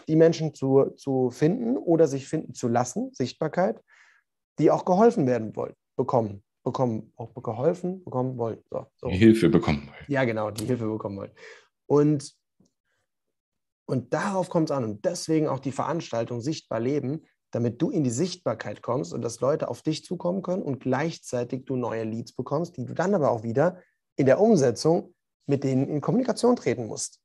die 0.06 0.16
Menschen 0.16 0.54
zu, 0.54 0.90
zu 0.96 1.30
finden 1.30 1.76
oder 1.76 2.08
sich 2.08 2.28
finden 2.28 2.54
zu 2.54 2.68
lassen, 2.68 3.12
Sichtbarkeit, 3.12 3.82
die 4.58 4.70
auch 4.70 4.84
geholfen 4.84 5.26
werden 5.26 5.54
wollen, 5.54 5.74
bekommen, 5.96 6.42
bekommen, 6.64 7.12
auch 7.16 7.34
geholfen 7.42 8.04
bekommen 8.04 8.38
wollen. 8.38 8.58
So, 8.70 8.86
so. 8.96 9.08
Die 9.08 9.16
Hilfe 9.16 9.48
bekommen 9.48 9.86
wollen. 9.86 10.04
Ja, 10.08 10.24
genau, 10.24 10.50
die 10.50 10.64
Hilfe 10.64 10.86
bekommen 10.86 11.18
wollen. 11.18 11.32
Und, 11.86 12.34
und 13.86 14.12
darauf 14.12 14.48
kommt 14.48 14.70
es 14.70 14.76
an. 14.76 14.84
Und 14.84 15.04
deswegen 15.04 15.48
auch 15.48 15.60
die 15.60 15.72
Veranstaltung 15.72 16.40
Sichtbar 16.40 16.80
Leben, 16.80 17.24
damit 17.50 17.80
du 17.80 17.90
in 17.90 18.04
die 18.04 18.10
Sichtbarkeit 18.10 18.82
kommst 18.82 19.12
und 19.14 19.22
dass 19.22 19.40
Leute 19.40 19.68
auf 19.68 19.82
dich 19.82 20.04
zukommen 20.04 20.42
können 20.42 20.62
und 20.62 20.80
gleichzeitig 20.80 21.64
du 21.64 21.76
neue 21.76 22.04
Leads 22.04 22.32
bekommst, 22.32 22.76
die 22.76 22.84
du 22.84 22.94
dann 22.94 23.14
aber 23.14 23.30
auch 23.30 23.42
wieder 23.42 23.80
in 24.18 24.26
der 24.26 24.40
Umsetzung 24.40 25.14
mit 25.46 25.64
denen 25.64 25.88
in 25.88 26.00
Kommunikation 26.00 26.56
treten 26.56 26.86
musst. 26.86 27.20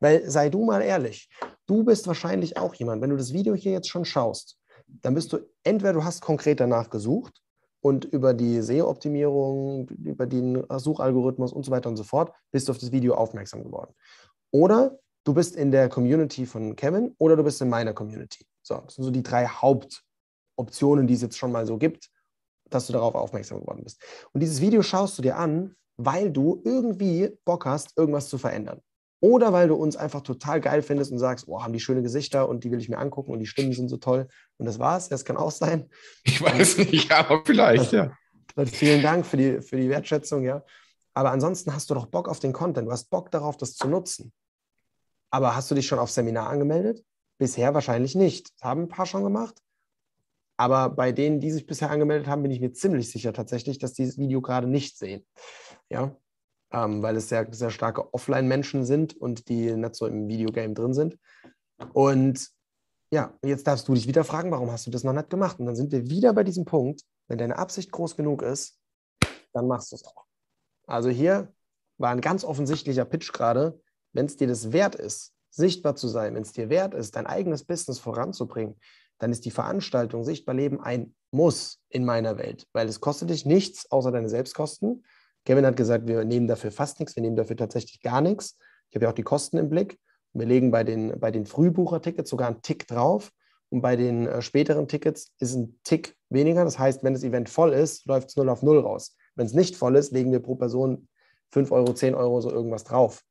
Weil 0.00 0.28
sei 0.28 0.48
du 0.48 0.64
mal 0.64 0.80
ehrlich, 0.82 1.28
du 1.66 1.84
bist 1.84 2.06
wahrscheinlich 2.06 2.56
auch 2.56 2.74
jemand, 2.74 3.02
wenn 3.02 3.10
du 3.10 3.16
das 3.16 3.32
Video 3.32 3.54
hier 3.54 3.72
jetzt 3.72 3.88
schon 3.88 4.04
schaust, 4.04 4.58
dann 4.86 5.14
bist 5.14 5.32
du 5.32 5.38
entweder 5.62 5.92
du 5.92 6.04
hast 6.04 6.22
konkret 6.22 6.60
danach 6.60 6.90
gesucht 6.90 7.42
und 7.80 8.04
über 8.04 8.34
die 8.34 8.62
SEO-Optimierung, 8.62 9.88
über 9.88 10.26
den 10.26 10.64
Suchalgorithmus 10.70 11.52
und 11.52 11.64
so 11.64 11.70
weiter 11.70 11.88
und 11.88 11.96
so 11.96 12.04
fort 12.04 12.32
bist 12.50 12.68
du 12.68 12.72
auf 12.72 12.78
das 12.78 12.92
Video 12.92 13.14
aufmerksam 13.14 13.62
geworden. 13.62 13.94
Oder 14.50 14.98
du 15.24 15.34
bist 15.34 15.56
in 15.56 15.70
der 15.70 15.88
Community 15.88 16.46
von 16.46 16.76
Kevin 16.76 17.14
oder 17.18 17.36
du 17.36 17.44
bist 17.44 17.60
in 17.60 17.68
meiner 17.68 17.92
Community. 17.92 18.46
So, 18.62 18.76
das 18.76 18.94
sind 18.94 19.04
so 19.04 19.10
die 19.10 19.22
drei 19.22 19.46
Hauptoptionen, 19.46 21.06
die 21.06 21.14
es 21.14 21.22
jetzt 21.22 21.36
schon 21.36 21.52
mal 21.52 21.66
so 21.66 21.78
gibt, 21.78 22.10
dass 22.70 22.86
du 22.86 22.92
darauf 22.92 23.14
aufmerksam 23.14 23.60
geworden 23.60 23.82
bist. 23.84 24.02
Und 24.32 24.40
dieses 24.40 24.60
Video 24.60 24.82
schaust 24.82 25.18
du 25.18 25.22
dir 25.22 25.36
an, 25.36 25.74
weil 25.96 26.30
du 26.30 26.60
irgendwie 26.64 27.30
Bock 27.44 27.66
hast, 27.66 27.96
irgendwas 27.96 28.28
zu 28.28 28.38
verändern. 28.38 28.80
Oder 29.20 29.52
weil 29.52 29.68
du 29.68 29.74
uns 29.74 29.96
einfach 29.96 30.20
total 30.20 30.60
geil 30.60 30.82
findest 30.82 31.10
und 31.10 31.18
sagst, 31.18 31.48
oh, 31.48 31.62
haben 31.62 31.72
die 31.72 31.80
schöne 31.80 32.02
Gesichter 32.02 32.48
und 32.48 32.64
die 32.64 32.70
will 32.70 32.80
ich 32.80 32.88
mir 32.88 32.98
angucken 32.98 33.32
und 33.32 33.40
die 33.40 33.46
Stimmen 33.46 33.72
sind 33.72 33.88
so 33.88 33.96
toll. 33.96 34.28
Und 34.58 34.66
das 34.66 34.78
war's. 34.78 35.08
Das 35.08 35.24
kann 35.24 35.36
auch 35.36 35.50
sein. 35.50 35.88
Ich 36.22 36.40
weiß 36.40 36.78
nicht, 36.78 37.10
aber 37.10 37.42
vielleicht, 37.44 37.92
ja. 37.92 38.12
Vielen 38.66 39.02
Dank 39.02 39.26
für 39.26 39.36
die, 39.36 39.60
für 39.62 39.76
die 39.76 39.88
Wertschätzung, 39.88 40.44
ja. 40.44 40.62
Aber 41.14 41.30
ansonsten 41.30 41.74
hast 41.74 41.88
du 41.90 41.94
doch 41.94 42.06
Bock 42.06 42.28
auf 42.28 42.40
den 42.40 42.52
Content. 42.52 42.86
Du 42.86 42.92
hast 42.92 43.08
Bock 43.10 43.30
darauf, 43.30 43.56
das 43.56 43.74
zu 43.74 43.88
nutzen. 43.88 44.32
Aber 45.30 45.56
hast 45.56 45.70
du 45.70 45.74
dich 45.74 45.86
schon 45.86 45.98
auf 45.98 46.10
Seminar 46.10 46.48
angemeldet? 46.48 47.04
Bisher 47.38 47.74
wahrscheinlich 47.74 48.14
nicht. 48.14 48.52
Das 48.54 48.68
haben 48.68 48.82
ein 48.82 48.88
paar 48.88 49.06
schon 49.06 49.24
gemacht. 49.24 49.60
Aber 50.58 50.90
bei 50.90 51.12
denen, 51.12 51.40
die 51.40 51.50
sich 51.50 51.66
bisher 51.66 51.90
angemeldet 51.90 52.28
haben, 52.28 52.42
bin 52.42 52.50
ich 52.50 52.60
mir 52.60 52.72
ziemlich 52.72 53.10
sicher 53.10 53.32
tatsächlich, 53.32 53.78
dass 53.78 53.92
die 53.92 54.06
das 54.06 54.16
Video 54.18 54.40
gerade 54.40 54.66
nicht 54.66 54.96
sehen. 54.98 55.26
Ja, 55.90 56.16
ähm, 56.72 57.02
weil 57.02 57.16
es 57.16 57.28
sehr, 57.28 57.46
sehr 57.52 57.70
starke 57.70 58.12
Offline-Menschen 58.12 58.84
sind 58.84 59.16
und 59.16 59.48
die 59.48 59.74
nicht 59.74 59.94
so 59.94 60.06
im 60.06 60.28
Videogame 60.28 60.74
drin 60.74 60.94
sind. 60.94 61.18
Und 61.92 62.50
ja, 63.10 63.32
jetzt 63.44 63.66
darfst 63.66 63.86
du 63.88 63.94
dich 63.94 64.08
wieder 64.08 64.24
fragen, 64.24 64.50
warum 64.50 64.70
hast 64.70 64.86
du 64.86 64.90
das 64.90 65.04
noch 65.04 65.12
nicht 65.12 65.30
gemacht? 65.30 65.60
Und 65.60 65.66
dann 65.66 65.76
sind 65.76 65.92
wir 65.92 66.10
wieder 66.10 66.32
bei 66.32 66.42
diesem 66.42 66.64
Punkt, 66.64 67.02
wenn 67.28 67.38
deine 67.38 67.58
Absicht 67.58 67.92
groß 67.92 68.16
genug 68.16 68.42
ist, 68.42 68.78
dann 69.52 69.68
machst 69.68 69.92
du 69.92 69.96
es 69.96 70.04
auch. 70.04 70.24
Also 70.86 71.08
hier 71.08 71.52
war 71.98 72.10
ein 72.10 72.20
ganz 72.20 72.44
offensichtlicher 72.44 73.04
Pitch 73.04 73.32
gerade, 73.32 73.80
wenn 74.12 74.26
es 74.26 74.36
dir 74.36 74.46
das 74.46 74.72
wert 74.72 74.94
ist, 74.94 75.32
sichtbar 75.50 75.96
zu 75.96 76.08
sein, 76.08 76.34
wenn 76.34 76.42
es 76.42 76.52
dir 76.52 76.68
wert 76.68 76.94
ist, 76.94 77.16
dein 77.16 77.26
eigenes 77.26 77.64
Business 77.64 77.98
voranzubringen, 77.98 78.78
dann 79.18 79.32
ist 79.32 79.44
die 79.44 79.50
Veranstaltung 79.50 80.24
Sichtbar 80.24 80.54
Leben 80.54 80.80
ein 80.80 81.14
Muss 81.30 81.80
in 81.88 82.04
meiner 82.04 82.38
Welt, 82.38 82.66
weil 82.72 82.88
es 82.88 83.00
kostet 83.00 83.30
dich 83.30 83.46
nichts 83.46 83.90
außer 83.90 84.12
deine 84.12 84.28
Selbstkosten. 84.28 85.04
Kevin 85.46 85.64
hat 85.64 85.76
gesagt, 85.76 86.06
wir 86.06 86.24
nehmen 86.24 86.48
dafür 86.48 86.72
fast 86.72 86.98
nichts, 86.98 87.16
wir 87.16 87.22
nehmen 87.22 87.36
dafür 87.36 87.56
tatsächlich 87.56 88.02
gar 88.02 88.20
nichts. 88.20 88.58
Ich 88.90 88.96
habe 88.96 89.04
ja 89.04 89.10
auch 89.10 89.14
die 89.14 89.22
Kosten 89.22 89.56
im 89.56 89.70
Blick. 89.70 89.98
Wir 90.32 90.44
legen 90.44 90.70
bei 90.70 90.84
den, 90.84 91.18
bei 91.18 91.30
den 91.30 91.46
Frühbucher-Tickets 91.46 92.28
sogar 92.28 92.48
einen 92.48 92.62
Tick 92.62 92.86
drauf. 92.86 93.32
Und 93.68 93.80
bei 93.80 93.96
den 93.96 94.26
äh, 94.26 94.42
späteren 94.42 94.88
Tickets 94.88 95.32
ist 95.38 95.54
ein 95.54 95.78
Tick 95.82 96.16
weniger. 96.28 96.64
Das 96.64 96.78
heißt, 96.78 97.02
wenn 97.04 97.14
das 97.14 97.22
Event 97.22 97.48
voll 97.48 97.72
ist, 97.72 98.06
läuft 98.06 98.28
es 98.28 98.36
0 98.36 98.48
auf 98.48 98.62
0 98.62 98.80
raus. 98.80 99.16
Wenn 99.34 99.46
es 99.46 99.54
nicht 99.54 99.76
voll 99.76 99.96
ist, 99.96 100.12
legen 100.12 100.32
wir 100.32 100.40
pro 100.40 100.56
Person 100.56 101.08
5 101.52 101.70
Euro, 101.72 101.94
10 101.94 102.14
Euro, 102.14 102.40
so 102.40 102.50
irgendwas 102.50 102.84
drauf. 102.84 103.22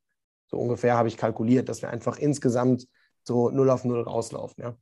So 0.48 0.58
ungefähr 0.58 0.96
habe 0.96 1.08
ich 1.08 1.16
kalkuliert, 1.16 1.68
dass 1.68 1.82
wir 1.82 1.90
einfach 1.90 2.18
insgesamt 2.18 2.86
so 3.24 3.50
0 3.50 3.70
auf 3.70 3.84
0 3.84 4.02
rauslaufen. 4.02 4.62
Ja. 4.62 4.76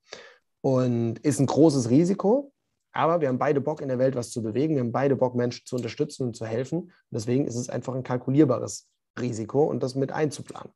Und 0.60 1.18
ist 1.18 1.40
ein 1.40 1.46
großes 1.46 1.90
Risiko, 1.90 2.52
aber 2.94 3.20
wir 3.20 3.28
haben 3.28 3.38
beide 3.38 3.60
Bock 3.60 3.80
in 3.80 3.88
der 3.88 3.98
Welt 3.98 4.14
was 4.14 4.30
zu 4.30 4.42
bewegen. 4.42 4.76
Wir 4.76 4.82
haben 4.82 4.92
beide 4.92 5.16
Bock, 5.16 5.34
Menschen 5.34 5.66
zu 5.66 5.76
unterstützen 5.76 6.28
und 6.28 6.36
zu 6.36 6.46
helfen. 6.46 6.78
Und 6.78 6.92
deswegen 7.10 7.44
ist 7.44 7.56
es 7.56 7.68
einfach 7.68 7.94
ein 7.94 8.04
kalkulierbares 8.04 8.88
Risiko 9.20 9.64
und 9.64 9.82
das 9.82 9.96
mit 9.96 10.12
einzuplanen. 10.12 10.72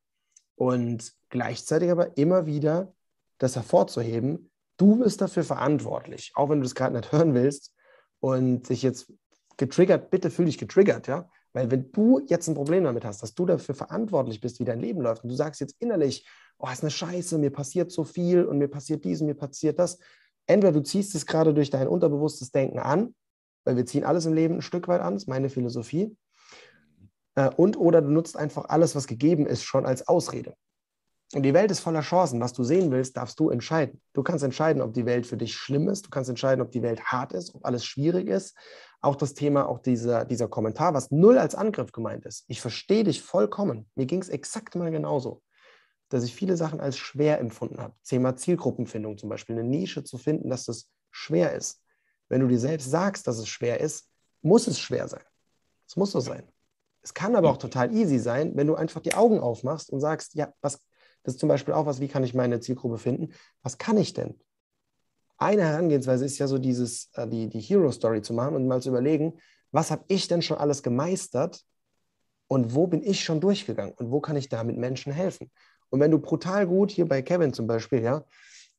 Und 0.56 1.14
gleichzeitig 1.30 1.90
aber 1.90 2.18
immer 2.18 2.46
wieder 2.46 2.92
das 3.38 3.54
hervorzuheben, 3.54 4.50
du 4.76 4.96
bist 4.96 5.20
dafür 5.20 5.44
verantwortlich, 5.44 6.32
auch 6.34 6.48
wenn 6.50 6.58
du 6.58 6.64
das 6.64 6.74
gerade 6.74 6.96
nicht 6.96 7.12
hören 7.12 7.34
willst 7.34 7.72
und 8.18 8.68
dich 8.68 8.82
jetzt 8.82 9.12
getriggert, 9.56 10.10
bitte 10.10 10.30
fühl 10.30 10.46
dich 10.46 10.58
getriggert, 10.58 11.06
ja. 11.06 11.28
Weil 11.52 11.70
wenn 11.70 11.90
du 11.92 12.20
jetzt 12.26 12.48
ein 12.48 12.54
Problem 12.54 12.84
damit 12.84 13.04
hast, 13.04 13.22
dass 13.22 13.34
du 13.34 13.46
dafür 13.46 13.74
verantwortlich 13.74 14.40
bist, 14.40 14.60
wie 14.60 14.64
dein 14.64 14.80
Leben 14.80 15.00
läuft, 15.00 15.22
und 15.22 15.30
du 15.30 15.36
sagst 15.36 15.60
jetzt 15.60 15.76
innerlich, 15.78 16.26
oh, 16.58 16.68
ist 16.68 16.82
eine 16.82 16.90
Scheiße, 16.90 17.38
mir 17.38 17.50
passiert 17.50 17.90
so 17.90 18.04
viel 18.04 18.44
und 18.44 18.58
mir 18.58 18.68
passiert 18.68 19.04
dies 19.04 19.20
und 19.20 19.28
mir 19.28 19.34
passiert 19.34 19.78
das. 19.78 19.98
Entweder 20.48 20.72
du 20.72 20.82
ziehst 20.82 21.14
es 21.14 21.26
gerade 21.26 21.54
durch 21.54 21.70
dein 21.70 21.86
unterbewusstes 21.86 22.50
Denken 22.50 22.80
an, 22.80 23.14
weil 23.64 23.76
wir 23.76 23.86
ziehen 23.86 24.04
alles 24.04 24.26
im 24.26 24.32
Leben 24.32 24.56
ein 24.56 24.62
Stück 24.62 24.88
weit 24.88 25.02
an, 25.02 25.14
das 25.14 25.24
ist 25.24 25.28
meine 25.28 25.50
Philosophie. 25.50 26.16
Äh, 27.36 27.50
und 27.56 27.78
oder 27.78 28.02
du 28.02 28.08
nutzt 28.08 28.36
einfach 28.36 28.64
alles, 28.68 28.96
was 28.96 29.06
gegeben 29.06 29.46
ist, 29.46 29.62
schon 29.62 29.86
als 29.86 30.08
Ausrede. 30.08 30.54
Und 31.34 31.42
die 31.42 31.52
Welt 31.52 31.70
ist 31.70 31.80
voller 31.80 32.00
Chancen. 32.00 32.40
Was 32.40 32.54
du 32.54 32.64
sehen 32.64 32.90
willst, 32.90 33.16
darfst 33.18 33.38
du 33.38 33.50
entscheiden. 33.50 34.00
Du 34.14 34.22
kannst 34.22 34.42
entscheiden, 34.42 34.80
ob 34.80 34.94
die 34.94 35.04
Welt 35.04 35.26
für 35.26 35.36
dich 35.36 35.54
schlimm 35.54 35.88
ist. 35.90 36.06
Du 36.06 36.10
kannst 36.10 36.30
entscheiden, 36.30 36.62
ob 36.62 36.70
die 36.70 36.82
Welt 36.82 37.04
hart 37.04 37.34
ist, 37.34 37.54
ob 37.54 37.66
alles 37.66 37.84
schwierig 37.84 38.28
ist. 38.28 38.56
Auch 39.02 39.14
das 39.14 39.34
Thema, 39.34 39.68
auch 39.68 39.80
dieser, 39.80 40.24
dieser 40.24 40.48
Kommentar, 40.48 40.94
was 40.94 41.10
null 41.10 41.36
als 41.36 41.54
Angriff 41.54 41.92
gemeint 41.92 42.24
ist. 42.24 42.44
Ich 42.48 42.62
verstehe 42.62 43.04
dich 43.04 43.20
vollkommen. 43.20 43.90
Mir 43.94 44.06
ging 44.06 44.22
es 44.22 44.30
exakt 44.30 44.74
mal 44.74 44.90
genauso, 44.90 45.42
dass 46.08 46.24
ich 46.24 46.34
viele 46.34 46.56
Sachen 46.56 46.80
als 46.80 46.96
schwer 46.96 47.38
empfunden 47.38 47.78
habe. 47.80 47.94
Thema 48.04 48.36
Zielgruppenfindung 48.36 49.18
zum 49.18 49.28
Beispiel, 49.28 49.58
eine 49.58 49.68
Nische 49.68 50.04
zu 50.04 50.18
finden, 50.18 50.48
dass 50.48 50.64
das 50.64 50.88
schwer 51.10 51.52
ist. 51.52 51.82
Wenn 52.28 52.40
du 52.40 52.48
dir 52.48 52.58
selbst 52.58 52.90
sagst, 52.90 53.26
dass 53.26 53.38
es 53.38 53.48
schwer 53.48 53.80
ist, 53.80 54.08
muss 54.42 54.66
es 54.66 54.78
schwer 54.78 55.08
sein. 55.08 55.24
Es 55.86 55.96
muss 55.96 56.12
so 56.12 56.20
sein. 56.20 56.44
Es 57.02 57.14
kann 57.14 57.36
aber 57.36 57.50
auch 57.50 57.56
total 57.56 57.94
easy 57.94 58.18
sein, 58.18 58.56
wenn 58.56 58.66
du 58.66 58.74
einfach 58.74 59.00
die 59.00 59.14
Augen 59.14 59.40
aufmachst 59.40 59.90
und 59.90 60.00
sagst, 60.00 60.34
ja, 60.34 60.52
was 60.60 60.80
das 61.22 61.34
ist 61.34 61.40
zum 61.40 61.48
Beispiel 61.48 61.74
auch 61.74 61.86
was, 61.86 62.00
wie 62.00 62.08
kann 62.08 62.24
ich 62.24 62.34
meine 62.34 62.60
Zielgruppe 62.60 62.98
finden? 62.98 63.34
Was 63.62 63.78
kann 63.78 63.96
ich 63.96 64.14
denn? 64.14 64.40
Eine 65.36 65.62
Herangehensweise 65.62 66.24
ist 66.24 66.38
ja 66.38 66.46
so 66.46 66.58
dieses, 66.58 67.10
äh, 67.14 67.28
die, 67.28 67.48
die 67.48 67.60
Hero-Story 67.60 68.22
zu 68.22 68.32
machen 68.32 68.56
und 68.56 68.66
mal 68.66 68.80
zu 68.80 68.88
überlegen, 68.88 69.38
was 69.70 69.90
habe 69.90 70.04
ich 70.08 70.28
denn 70.28 70.42
schon 70.42 70.58
alles 70.58 70.82
gemeistert 70.82 71.62
und 72.48 72.74
wo 72.74 72.86
bin 72.86 73.02
ich 73.02 73.22
schon 73.22 73.40
durchgegangen 73.40 73.92
und 73.94 74.10
wo 74.10 74.20
kann 74.20 74.36
ich 74.36 74.48
damit 74.48 74.78
Menschen 74.78 75.12
helfen? 75.12 75.50
Und 75.90 76.00
wenn 76.00 76.10
du 76.10 76.18
brutal 76.18 76.66
gut, 76.66 76.90
hier 76.90 77.08
bei 77.08 77.22
Kevin 77.22 77.52
zum 77.52 77.66
Beispiel, 77.66 78.02
ja, 78.02 78.24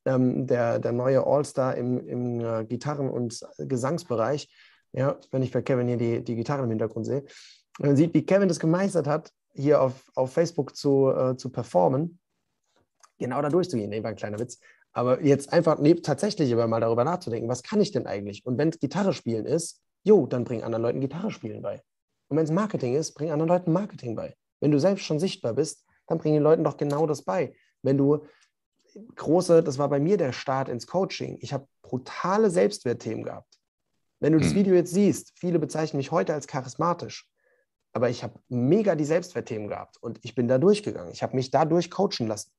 ähm, 0.04 0.46
der, 0.46 0.78
der 0.78 0.92
neue 0.92 1.26
All-Star 1.26 1.76
im, 1.76 2.06
im 2.06 2.40
äh, 2.40 2.64
Gitarren- 2.64 3.10
und 3.10 3.40
Gesangsbereich, 3.58 4.48
ja, 4.92 5.18
wenn 5.30 5.42
ich 5.42 5.52
bei 5.52 5.62
Kevin 5.62 5.88
hier 5.88 5.96
die, 5.96 6.24
die 6.24 6.34
Gitarren 6.34 6.64
im 6.64 6.70
Hintergrund 6.70 7.06
sehe, 7.06 7.24
man 7.78 7.96
sieht, 7.96 8.14
wie 8.14 8.24
Kevin 8.24 8.48
das 8.48 8.60
gemeistert 8.60 9.06
hat, 9.06 9.30
hier 9.54 9.80
auf, 9.80 10.10
auf 10.14 10.32
Facebook 10.32 10.76
zu, 10.76 11.10
äh, 11.10 11.36
zu 11.36 11.50
performen, 11.50 12.18
genau 13.18 13.40
da 13.42 13.48
durchzugehen. 13.48 13.90
War 14.02 14.10
ein 14.10 14.16
kleiner 14.16 14.38
Witz. 14.38 14.58
Aber 14.92 15.22
jetzt 15.22 15.52
einfach 15.52 15.78
nee, 15.78 15.94
tatsächlich 15.94 16.52
aber 16.52 16.66
mal 16.66 16.80
darüber 16.80 17.04
nachzudenken, 17.04 17.48
was 17.48 17.62
kann 17.62 17.80
ich 17.80 17.92
denn 17.92 18.06
eigentlich? 18.06 18.44
Und 18.44 18.58
wenn 18.58 18.70
es 18.70 18.80
Gitarre 18.80 19.12
spielen 19.12 19.46
ist, 19.46 19.80
jo, 20.02 20.26
dann 20.26 20.44
bring 20.44 20.62
anderen 20.62 20.82
Leuten 20.82 21.00
Gitarre 21.00 21.30
spielen 21.30 21.62
bei. 21.62 21.82
Und 22.28 22.36
wenn 22.36 22.44
es 22.44 22.50
Marketing 22.50 22.94
ist, 22.94 23.14
bring 23.14 23.30
anderen 23.30 23.48
Leuten 23.48 23.72
Marketing 23.72 24.16
bei. 24.16 24.34
Wenn 24.60 24.70
du 24.70 24.78
selbst 24.78 25.04
schon 25.04 25.20
sichtbar 25.20 25.54
bist, 25.54 25.84
dann 26.10 26.18
bring 26.18 26.34
den 26.34 26.42
Leuten 26.42 26.64
doch 26.64 26.76
genau 26.76 27.06
das 27.06 27.22
bei. 27.22 27.54
Wenn 27.82 27.96
du 27.96 28.26
große, 29.14 29.62
das 29.62 29.78
war 29.78 29.88
bei 29.88 30.00
mir 30.00 30.16
der 30.16 30.32
Start 30.32 30.68
ins 30.68 30.86
Coaching. 30.86 31.38
Ich 31.40 31.52
habe 31.52 31.66
brutale 31.82 32.50
Selbstwertthemen 32.50 33.24
gehabt. 33.24 33.58
Wenn 34.18 34.32
du 34.32 34.40
das 34.40 34.48
hm. 34.48 34.56
Video 34.56 34.74
jetzt 34.74 34.92
siehst, 34.92 35.32
viele 35.38 35.58
bezeichnen 35.58 35.98
mich 35.98 36.10
heute 36.10 36.34
als 36.34 36.48
charismatisch, 36.48 37.26
aber 37.92 38.10
ich 38.10 38.22
habe 38.22 38.34
mega 38.48 38.96
die 38.96 39.04
Selbstwertthemen 39.04 39.68
gehabt 39.68 39.96
und 40.02 40.18
ich 40.22 40.34
bin 40.34 40.48
da 40.48 40.58
durchgegangen. 40.58 41.12
Ich 41.12 41.22
habe 41.22 41.36
mich 41.36 41.50
dadurch 41.50 41.90
coachen 41.90 42.26
lassen 42.26 42.50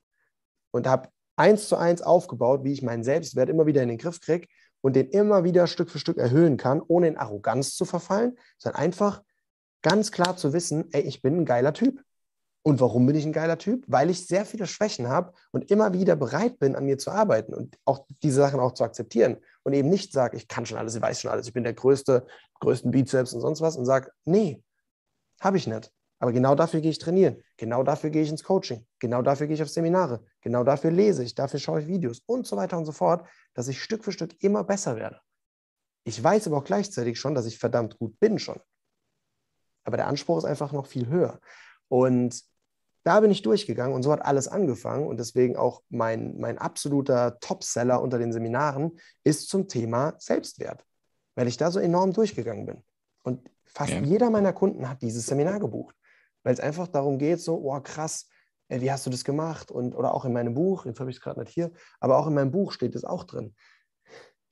und 0.72 0.88
habe 0.88 1.10
eins 1.36 1.68
zu 1.68 1.76
eins 1.76 2.02
aufgebaut, 2.02 2.64
wie 2.64 2.72
ich 2.72 2.82
meinen 2.82 3.04
Selbstwert 3.04 3.50
immer 3.50 3.66
wieder 3.66 3.84
in 3.84 3.90
den 3.90 3.98
Griff 3.98 4.22
kriege 4.22 4.48
und 4.80 4.96
den 4.96 5.10
immer 5.10 5.44
wieder 5.44 5.68
Stück 5.68 5.92
für 5.92 6.00
Stück 6.00 6.18
erhöhen 6.18 6.58
kann, 6.58 6.82
ohne 6.82 7.10
in 7.10 7.18
Arroganz 7.18 7.76
zu 7.76 7.84
verfallen, 7.84 8.38
sondern 8.58 8.82
einfach 8.82 9.22
ganz 9.82 10.12
klar 10.12 10.38
zu 10.38 10.54
wissen, 10.54 10.86
ey, 10.94 11.02
ich 11.02 11.22
bin 11.22 11.42
ein 11.42 11.46
geiler 11.46 11.74
Typ. 11.74 12.02
Und 12.64 12.80
warum 12.80 13.08
bin 13.08 13.16
ich 13.16 13.26
ein 13.26 13.34
geiler 13.34 13.58
Typ? 13.58 13.84
Weil 13.88 14.10
ich 14.10 14.28
sehr 14.28 14.46
viele 14.46 14.68
Schwächen 14.68 15.08
habe 15.10 15.34
und 15.52 15.72
immer 15.72 15.94
wieder 15.94 16.16
bereit 16.16 16.60
bin, 16.60 16.76
an 16.76 16.86
mir 16.86 16.98
zu 16.98 17.10
arbeiten 17.10 17.54
und 17.54 17.78
auch 17.86 18.06
diese 18.22 18.38
Sachen 18.42 18.60
auch 18.60 18.74
zu 18.74 18.84
akzeptieren 18.84 19.38
und 19.64 19.74
eben 19.74 19.90
nicht 19.90 20.14
sage, 20.14 20.38
ich 20.38 20.48
kann 20.48 20.66
schon 20.66 20.78
alles, 20.78 20.96
ich 20.96 21.02
weiß 21.02 21.22
schon 21.22 21.32
alles, 21.32 21.48
ich 21.48 21.54
bin 21.54 21.64
der 21.64 21.74
größte, 21.74 22.26
größten 22.60 22.92
Bizeps 22.92 23.34
und 23.34 23.42
sonst 23.42 23.62
was 23.62 23.78
und 23.78 23.86
sage, 23.86 24.12
nee, 24.26 24.64
habe 25.40 25.58
ich 25.58 25.66
nicht. 25.66 25.92
Aber 26.20 26.32
genau 26.32 26.54
dafür 26.54 26.82
gehe 26.82 26.92
ich 26.92 27.00
trainieren. 27.00 27.42
Genau 27.58 27.82
dafür 27.82 28.12
gehe 28.12 28.22
ich 28.22 28.30
ins 28.30 28.44
Coaching. 28.44 28.86
Genau 29.00 29.24
dafür 29.24 29.48
gehe 29.48 29.56
ich 29.56 29.64
auf 29.64 29.70
Seminare. 29.70 30.24
Genau 30.42 30.64
dafür 30.64 30.92
lese 30.92 31.24
ich. 31.24 31.34
Dafür 31.34 31.60
schaue 31.60 31.82
ich 31.82 31.88
Videos 31.88 32.22
und 32.28 32.46
so 32.46 32.58
weiter 32.58 32.78
und 32.78 32.86
so 32.86 32.92
fort, 32.92 33.28
dass 33.56 33.68
ich 33.68 33.82
Stück 33.82 34.04
für 34.04 34.12
Stück 34.12 34.36
immer 34.44 34.64
besser 34.64 34.98
werde. 34.98 35.20
Ich 36.04 36.24
weiß 36.24 36.46
aber 36.46 36.58
auch 36.58 36.64
gleichzeitig 36.64 37.20
schon, 37.20 37.34
dass 37.34 37.48
ich 37.48 37.58
verdammt 37.58 37.98
gut 37.98 38.20
bin 38.20 38.38
schon. 38.38 38.60
Aber 39.84 39.98
der 39.98 40.06
Anspruch 40.06 40.38
ist 40.38 40.46
einfach 40.46 40.72
noch 40.74 40.86
viel 40.86 41.08
höher. 41.08 41.40
Und 41.88 42.44
da 43.04 43.20
bin 43.20 43.32
ich 43.32 43.42
durchgegangen 43.42 43.96
und 43.96 44.04
so 44.04 44.12
hat 44.12 44.24
alles 44.24 44.48
angefangen. 44.48 45.08
Und 45.08 45.20
deswegen 45.20 45.56
auch 45.56 45.82
mein, 45.90 46.38
mein 46.40 46.58
absoluter 46.58 47.40
Topseller 47.40 48.02
unter 48.02 48.20
den 48.20 48.32
Seminaren 48.32 48.98
ist 49.24 49.50
zum 49.50 49.68
Thema 49.68 50.14
Selbstwert, 50.20 50.86
weil 51.36 51.48
ich 51.48 51.58
da 51.58 51.72
so 51.72 51.80
enorm 51.80 52.14
durchgegangen 52.14 52.66
bin. 52.66 52.84
Und 53.24 53.50
fast 53.66 53.92
ja. 53.92 54.02
jeder 54.02 54.30
meiner 54.30 54.54
Kunden 54.54 54.88
hat 54.90 55.02
dieses 55.02 55.26
Seminar 55.26 55.60
gebucht 55.60 55.96
weil 56.44 56.54
es 56.54 56.60
einfach 56.60 56.88
darum 56.88 57.18
geht, 57.18 57.40
so, 57.40 57.56
oh 57.56 57.80
krass, 57.82 58.28
ey, 58.68 58.82
wie 58.82 58.92
hast 58.92 59.06
du 59.06 59.10
das 59.10 59.24
gemacht? 59.24 59.72
Und, 59.72 59.96
oder 59.96 60.14
auch 60.14 60.26
in 60.26 60.34
meinem 60.34 60.54
Buch, 60.54 60.86
jetzt 60.86 61.00
habe 61.00 61.10
ich 61.10 61.18
es 61.18 61.22
gerade 61.22 61.40
nicht 61.40 61.54
hier, 61.54 61.72
aber 62.00 62.18
auch 62.18 62.28
in 62.28 62.34
meinem 62.34 62.52
Buch 62.52 62.72
steht 62.72 62.96
es 62.96 63.04
auch 63.04 63.24
drin. 63.24 63.56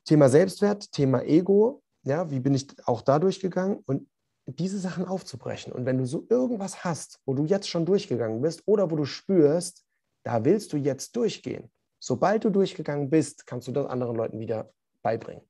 Thema 0.06 0.30
Selbstwert, 0.30 0.91
Thema 0.91 1.24
Ego, 1.24 1.84
ja, 2.04 2.30
wie 2.32 2.39
bin 2.39 2.54
ich 2.54 2.68
auch 2.86 3.02
da 3.02 3.20
durchgegangen 3.20 3.80
und 3.86 4.08
diese 4.56 4.80
Sachen 4.80 5.06
aufzubrechen. 5.06 5.74
Und 5.74 5.86
wenn 5.86 5.97
du 5.97 6.06
so 6.06 6.26
irgendwas 6.30 6.84
hast, 6.84 7.20
wo 7.26 7.34
du 7.34 7.45
jetzt 7.45 7.70
schon 7.70 7.86
durchgegangen 7.86 8.41
bist 8.41 8.64
oder 8.66 8.89
wo 8.91 8.95
du 8.95 9.06
spürst, 9.06 9.84
da 10.24 10.43
willst 10.45 10.74
du 10.74 10.78
jetzt 10.78 11.16
durchgehen. 11.16 11.72
Sobald 12.00 12.43
du 12.45 12.50
durchgegangen 12.50 13.10
bist, 13.10 13.45
kannst 13.45 13.68
du 13.68 13.72
das 13.72 13.88
anderen 13.88 14.16
Leuten 14.16 14.39
wieder 14.39 14.72
beibringen. 15.02 15.43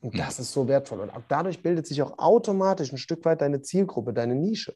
Und 0.00 0.12
hm. 0.12 0.20
das 0.20 0.38
ist 0.38 0.52
so 0.52 0.68
wertvoll. 0.68 1.00
Und 1.00 1.10
auch 1.10 1.22
dadurch 1.28 1.62
bildet 1.62 1.86
sich 1.86 2.02
auch 2.02 2.18
automatisch 2.18 2.92
ein 2.92 2.98
Stück 2.98 3.24
weit 3.24 3.40
deine 3.40 3.62
Zielgruppe, 3.62 4.12
deine 4.12 4.34
Nische. 4.34 4.74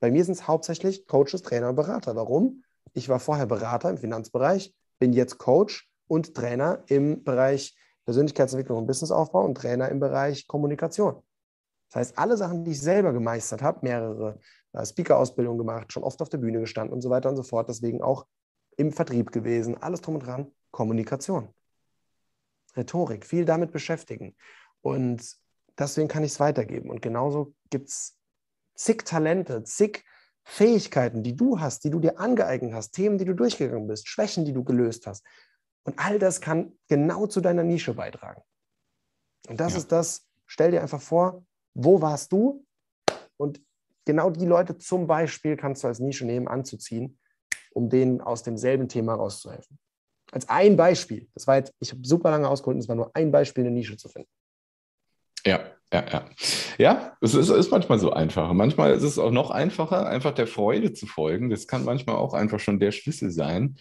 Bei 0.00 0.10
mir 0.10 0.24
sind 0.24 0.34
es 0.34 0.46
hauptsächlich 0.46 1.06
Coaches, 1.06 1.42
Trainer 1.42 1.70
und 1.70 1.76
Berater. 1.76 2.16
Warum? 2.16 2.62
Ich 2.92 3.08
war 3.08 3.18
vorher 3.18 3.46
Berater 3.46 3.90
im 3.90 3.98
Finanzbereich, 3.98 4.74
bin 4.98 5.12
jetzt 5.12 5.38
Coach 5.38 5.90
und 6.06 6.34
Trainer 6.34 6.82
im 6.86 7.24
Bereich 7.24 7.76
Persönlichkeitsentwicklung 8.04 8.78
und 8.78 8.86
Businessaufbau 8.86 9.44
und 9.44 9.56
Trainer 9.56 9.88
im 9.88 10.00
Bereich 10.00 10.46
Kommunikation. 10.46 11.22
Das 11.88 11.96
heißt, 11.96 12.18
alle 12.18 12.36
Sachen, 12.36 12.64
die 12.64 12.72
ich 12.72 12.80
selber 12.80 13.12
gemeistert 13.12 13.62
habe, 13.62 13.80
mehrere 13.82 14.38
äh, 14.72 14.84
Speaker-Ausbildungen 14.84 15.58
gemacht, 15.58 15.92
schon 15.92 16.02
oft 16.02 16.20
auf 16.20 16.28
der 16.28 16.38
Bühne 16.38 16.60
gestanden 16.60 16.92
und 16.92 17.00
so 17.00 17.10
weiter 17.10 17.28
und 17.28 17.36
so 17.36 17.42
fort, 17.42 17.68
deswegen 17.68 18.02
auch 18.02 18.26
im 18.76 18.92
Vertrieb 18.92 19.32
gewesen, 19.32 19.80
alles 19.80 20.00
drum 20.00 20.16
und 20.16 20.26
dran, 20.26 20.52
Kommunikation. 20.70 21.48
Rhetorik, 22.76 23.24
viel 23.24 23.44
damit 23.44 23.72
beschäftigen. 23.72 24.36
Und 24.82 25.36
deswegen 25.78 26.08
kann 26.08 26.24
ich 26.24 26.32
es 26.32 26.40
weitergeben. 26.40 26.90
Und 26.90 27.00
genauso 27.00 27.54
gibt 27.70 27.88
es 27.88 28.18
zig 28.74 29.04
Talente, 29.04 29.64
zig 29.64 30.04
Fähigkeiten, 30.44 31.22
die 31.22 31.34
du 31.34 31.58
hast, 31.58 31.84
die 31.84 31.90
du 31.90 31.98
dir 31.98 32.20
angeeignet 32.20 32.72
hast, 32.72 32.92
Themen, 32.92 33.18
die 33.18 33.24
du 33.24 33.34
durchgegangen 33.34 33.88
bist, 33.88 34.08
Schwächen, 34.08 34.44
die 34.44 34.52
du 34.52 34.62
gelöst 34.62 35.06
hast. 35.06 35.24
Und 35.84 35.98
all 35.98 36.18
das 36.18 36.40
kann 36.40 36.78
genau 36.88 37.26
zu 37.26 37.40
deiner 37.40 37.64
Nische 37.64 37.94
beitragen. 37.94 38.42
Und 39.48 39.58
das 39.58 39.72
ja. 39.72 39.78
ist 39.78 39.92
das, 39.92 40.28
stell 40.46 40.70
dir 40.70 40.82
einfach 40.82 41.00
vor, 41.00 41.44
wo 41.76 42.00
warst 42.00 42.32
du? 42.32 42.64
Und 43.36 43.60
genau 44.06 44.30
die 44.30 44.46
Leute 44.46 44.78
zum 44.78 45.06
Beispiel 45.06 45.56
kannst 45.56 45.84
du 45.84 45.88
als 45.88 46.00
Nische 46.00 46.24
nehmen, 46.24 46.48
anzuziehen, 46.48 47.18
um 47.72 47.90
denen 47.90 48.20
aus 48.20 48.42
demselben 48.42 48.88
Thema 48.88 49.14
rauszuhelfen. 49.14 49.78
Als 50.32 50.48
ein 50.48 50.76
Beispiel. 50.76 51.28
Das 51.34 51.46
war 51.46 51.56
jetzt, 51.56 51.72
ich 51.78 51.92
habe 51.92 52.00
super 52.04 52.30
lange 52.30 52.48
ausgeholt, 52.48 52.78
es 52.78 52.88
war 52.88 52.96
nur 52.96 53.10
ein 53.14 53.30
Beispiel, 53.30 53.64
eine 53.64 53.72
Nische 53.72 53.96
zu 53.96 54.08
finden. 54.08 54.30
Ja, 55.44 55.60
ja, 55.92 56.04
ja. 56.10 56.30
Ja, 56.78 57.16
es 57.20 57.34
ist, 57.34 57.48
ist 57.48 57.70
manchmal 57.70 57.98
so 57.98 58.12
einfach. 58.12 58.52
Manchmal 58.52 58.92
ist 58.94 59.04
es 59.04 59.18
auch 59.18 59.30
noch 59.30 59.50
einfacher, 59.50 60.06
einfach 60.06 60.34
der 60.34 60.46
Freude 60.46 60.92
zu 60.92 61.06
folgen. 61.06 61.50
Das 61.50 61.68
kann 61.68 61.84
manchmal 61.84 62.16
auch 62.16 62.34
einfach 62.34 62.58
schon 62.58 62.80
der 62.80 62.90
Schlüssel 62.90 63.30
sein. 63.30 63.76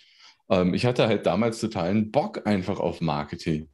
Ähm, 0.49 0.73
ich 0.73 0.85
hatte 0.85 1.07
halt 1.07 1.25
damals 1.25 1.59
totalen 1.59 2.11
Bock 2.11 2.45
einfach 2.45 2.79
auf 2.79 3.01
Marketing 3.01 3.69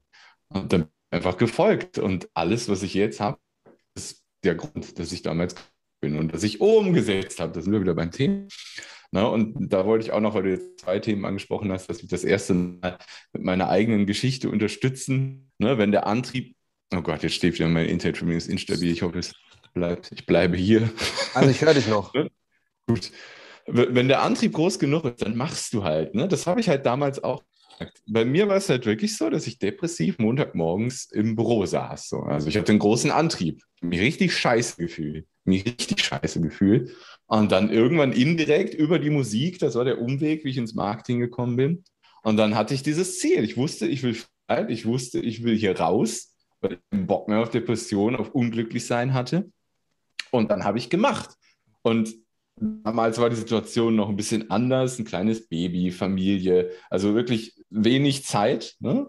und 0.47 0.71
dann 0.71 0.87
einfach 1.09 1.37
gefolgt. 1.37 1.97
Und 1.97 2.29
alles, 2.33 2.69
was 2.69 2.83
ich 2.83 2.93
jetzt 2.93 3.19
habe, 3.19 3.37
der 4.43 4.55
Grund, 4.55 4.99
dass 4.99 5.11
ich 5.11 5.21
damals 5.21 5.55
bin 6.01 6.17
und 6.17 6.33
dass 6.33 6.43
ich 6.43 6.61
umgesetzt 6.61 7.39
habe. 7.39 7.53
Das 7.53 7.65
sind 7.65 7.73
wir 7.73 7.81
wieder 7.81 7.95
beim 7.95 8.11
Thema. 8.11 8.47
Na, 9.11 9.25
und 9.25 9.71
da 9.71 9.85
wollte 9.85 10.05
ich 10.05 10.11
auch 10.11 10.21
noch, 10.21 10.35
weil 10.35 10.43
du 10.43 10.51
jetzt 10.51 10.79
zwei 10.79 10.99
Themen 10.99 11.25
angesprochen 11.25 11.71
hast, 11.71 11.87
dass 11.87 12.01
ich 12.01 12.07
das 12.07 12.23
erste 12.23 12.53
Mal 12.53 12.97
mit 13.33 13.43
meiner 13.43 13.69
eigenen 13.69 14.05
Geschichte 14.05 14.49
unterstützen, 14.49 15.51
ne, 15.57 15.77
wenn 15.77 15.91
der 15.91 16.07
Antrieb 16.07 16.55
Oh 16.93 17.01
Gott, 17.01 17.23
jetzt 17.23 17.35
steht 17.35 17.53
wieder 17.53 17.69
mein 17.69 17.85
Internet 17.85 18.17
für 18.17 18.25
mich 18.25 18.37
ist 18.37 18.49
instabil. 18.49 18.91
Ich 18.91 19.01
hoffe, 19.01 19.19
es 19.19 19.33
bleibt. 19.73 20.11
Ich 20.11 20.25
bleibe 20.25 20.57
hier. 20.57 20.89
Also 21.33 21.49
ich 21.49 21.61
höre 21.61 21.73
dich 21.73 21.87
noch. 21.87 22.13
Gut. 22.87 23.11
Wenn 23.65 24.09
der 24.09 24.21
Antrieb 24.23 24.53
groß 24.53 24.79
genug 24.79 25.05
ist, 25.05 25.21
dann 25.21 25.37
machst 25.37 25.73
du 25.73 25.83
halt. 25.83 26.15
Ne? 26.15 26.27
Das 26.27 26.47
habe 26.47 26.59
ich 26.59 26.67
halt 26.67 26.85
damals 26.85 27.23
auch. 27.23 27.43
Bei 28.07 28.25
mir 28.25 28.47
war 28.47 28.57
es 28.57 28.69
halt 28.69 28.85
wirklich 28.85 29.17
so, 29.17 29.29
dass 29.29 29.47
ich 29.47 29.59
depressiv 29.59 30.19
Montagmorgens 30.19 31.05
im 31.11 31.35
Büro 31.35 31.65
saß. 31.65 32.09
So. 32.09 32.19
Also 32.21 32.47
ich 32.47 32.57
hatte 32.57 32.71
einen 32.71 32.79
großen 32.79 33.11
Antrieb. 33.11 33.63
Mich 33.81 33.99
richtig 33.99 34.35
scheiße 34.35 34.77
gefühlt. 34.77 35.25
Mich 35.43 35.65
richtig 35.65 36.03
scheiße 36.03 36.41
gefühlt. 36.41 36.95
Und 37.25 37.51
dann 37.51 37.71
irgendwann 37.71 38.11
indirekt 38.11 38.73
über 38.73 38.99
die 38.99 39.09
Musik, 39.09 39.59
das 39.59 39.75
war 39.75 39.85
der 39.85 40.01
Umweg, 40.01 40.43
wie 40.43 40.49
ich 40.49 40.57
ins 40.57 40.73
Marketing 40.73 41.19
gekommen 41.19 41.55
bin. 41.55 41.83
Und 42.23 42.37
dann 42.37 42.55
hatte 42.55 42.73
ich 42.73 42.83
dieses 42.83 43.19
Ziel. 43.19 43.43
Ich 43.43 43.57
wusste, 43.57 43.87
ich 43.87 44.03
will 44.03 44.17
ich 44.67 44.85
wusste, 44.85 45.19
ich 45.19 45.43
will 45.43 45.55
hier 45.55 45.79
raus 45.79 46.31
weil 46.61 46.73
ich 46.73 46.79
keinen 46.89 47.07
Bock 47.07 47.27
mehr 47.27 47.39
auf 47.39 47.49
Depression, 47.49 48.15
auf 48.15 48.33
unglücklich 48.33 48.85
sein 48.85 49.13
hatte. 49.13 49.51
Und 50.29 50.51
dann 50.51 50.63
habe 50.63 50.77
ich 50.77 50.89
gemacht. 50.89 51.35
Und 51.81 52.15
damals 52.61 53.17
war 53.19 53.29
die 53.29 53.35
Situation 53.35 53.95
noch 53.95 54.09
ein 54.09 54.15
bisschen 54.15 54.51
anders, 54.51 54.99
ein 54.99 55.05
kleines 55.05 55.47
Baby, 55.47 55.91
Familie, 55.91 56.71
also 56.89 57.15
wirklich 57.15 57.55
wenig 57.69 58.23
Zeit. 58.25 58.75
Ne? 58.79 59.07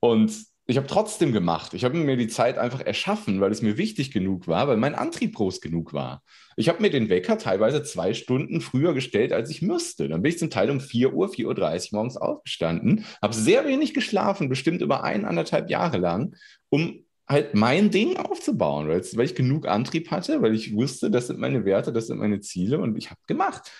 Und 0.00 0.32
ich 0.66 0.76
habe 0.76 0.86
trotzdem 0.86 1.32
gemacht. 1.32 1.74
Ich 1.74 1.84
habe 1.84 1.96
mir 1.96 2.16
die 2.16 2.28
Zeit 2.28 2.56
einfach 2.56 2.80
erschaffen, 2.80 3.40
weil 3.40 3.50
es 3.50 3.60
mir 3.60 3.76
wichtig 3.76 4.12
genug 4.12 4.46
war, 4.46 4.68
weil 4.68 4.76
mein 4.76 4.94
Antrieb 4.94 5.34
groß 5.34 5.60
genug 5.60 5.92
war. 5.92 6.22
Ich 6.56 6.68
habe 6.68 6.80
mir 6.80 6.90
den 6.90 7.08
Wecker 7.08 7.38
teilweise 7.38 7.82
zwei 7.82 8.14
Stunden 8.14 8.60
früher 8.60 8.94
gestellt, 8.94 9.32
als 9.32 9.50
ich 9.50 9.62
müsste. 9.62 10.08
Dann 10.08 10.22
bin 10.22 10.30
ich 10.30 10.38
zum 10.38 10.50
Teil 10.50 10.70
um 10.70 10.80
4 10.80 11.12
Uhr, 11.12 11.28
4.30 11.28 11.92
Uhr 11.92 11.96
morgens 11.96 12.16
aufgestanden, 12.16 13.04
habe 13.20 13.34
sehr 13.34 13.66
wenig 13.66 13.94
geschlafen, 13.94 14.48
bestimmt 14.48 14.80
über 14.80 15.02
eineinhalb 15.02 15.70
Jahre 15.70 15.98
lang, 15.98 16.36
um 16.68 17.04
halt 17.30 17.54
mein 17.54 17.90
Ding 17.90 18.16
aufzubauen, 18.16 18.88
weil, 18.88 19.00
weil 19.14 19.24
ich 19.24 19.34
genug 19.34 19.66
Antrieb 19.66 20.10
hatte, 20.10 20.42
weil 20.42 20.54
ich 20.54 20.74
wusste, 20.74 21.10
das 21.10 21.28
sind 21.28 21.38
meine 21.38 21.64
Werte, 21.64 21.92
das 21.92 22.08
sind 22.08 22.18
meine 22.18 22.40
Ziele 22.40 22.78
und 22.78 22.98
ich 22.98 23.10
habe 23.10 23.20
gemacht. 23.28 23.70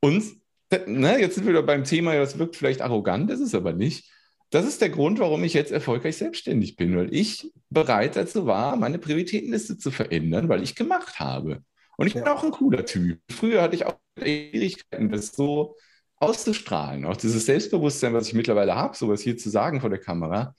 Und 0.00 0.24
ne, 0.86 1.20
jetzt 1.20 1.34
sind 1.34 1.44
wir 1.44 1.52
wieder 1.52 1.64
beim 1.64 1.84
Thema, 1.84 2.14
das 2.14 2.38
wirkt 2.38 2.56
vielleicht 2.56 2.82
arrogant, 2.82 3.28
das 3.28 3.40
ist 3.40 3.54
aber 3.54 3.72
nicht. 3.72 4.08
Das 4.50 4.66
ist 4.66 4.80
der 4.80 4.90
Grund, 4.90 5.18
warum 5.18 5.44
ich 5.44 5.54
jetzt 5.54 5.72
erfolgreich 5.72 6.16
selbstständig 6.16 6.76
bin, 6.76 6.96
weil 6.96 7.12
ich 7.14 7.52
bereit 7.68 8.16
dazu 8.16 8.46
war, 8.46 8.76
meine 8.76 8.98
Prioritätenliste 8.98 9.76
zu 9.76 9.90
verändern, 9.90 10.48
weil 10.48 10.62
ich 10.62 10.74
gemacht 10.74 11.20
habe. 11.20 11.62
Und 11.96 12.06
ich 12.06 12.14
bin 12.14 12.24
auch 12.24 12.42
ein 12.42 12.50
cooler 12.50 12.84
Typ. 12.84 13.20
Früher 13.30 13.60
hatte 13.60 13.74
ich 13.74 13.86
auch 13.86 13.96
Schwierigkeiten, 14.18 15.10
das 15.10 15.32
so 15.32 15.76
auszustrahlen. 16.16 17.04
Auch 17.04 17.16
dieses 17.16 17.46
Selbstbewusstsein, 17.46 18.14
was 18.14 18.28
ich 18.28 18.34
mittlerweile 18.34 18.74
habe, 18.74 18.96
sowas 18.96 19.20
hier 19.20 19.36
zu 19.36 19.50
sagen 19.50 19.80
vor 19.80 19.90
der 19.90 20.00
Kamera, 20.00 20.54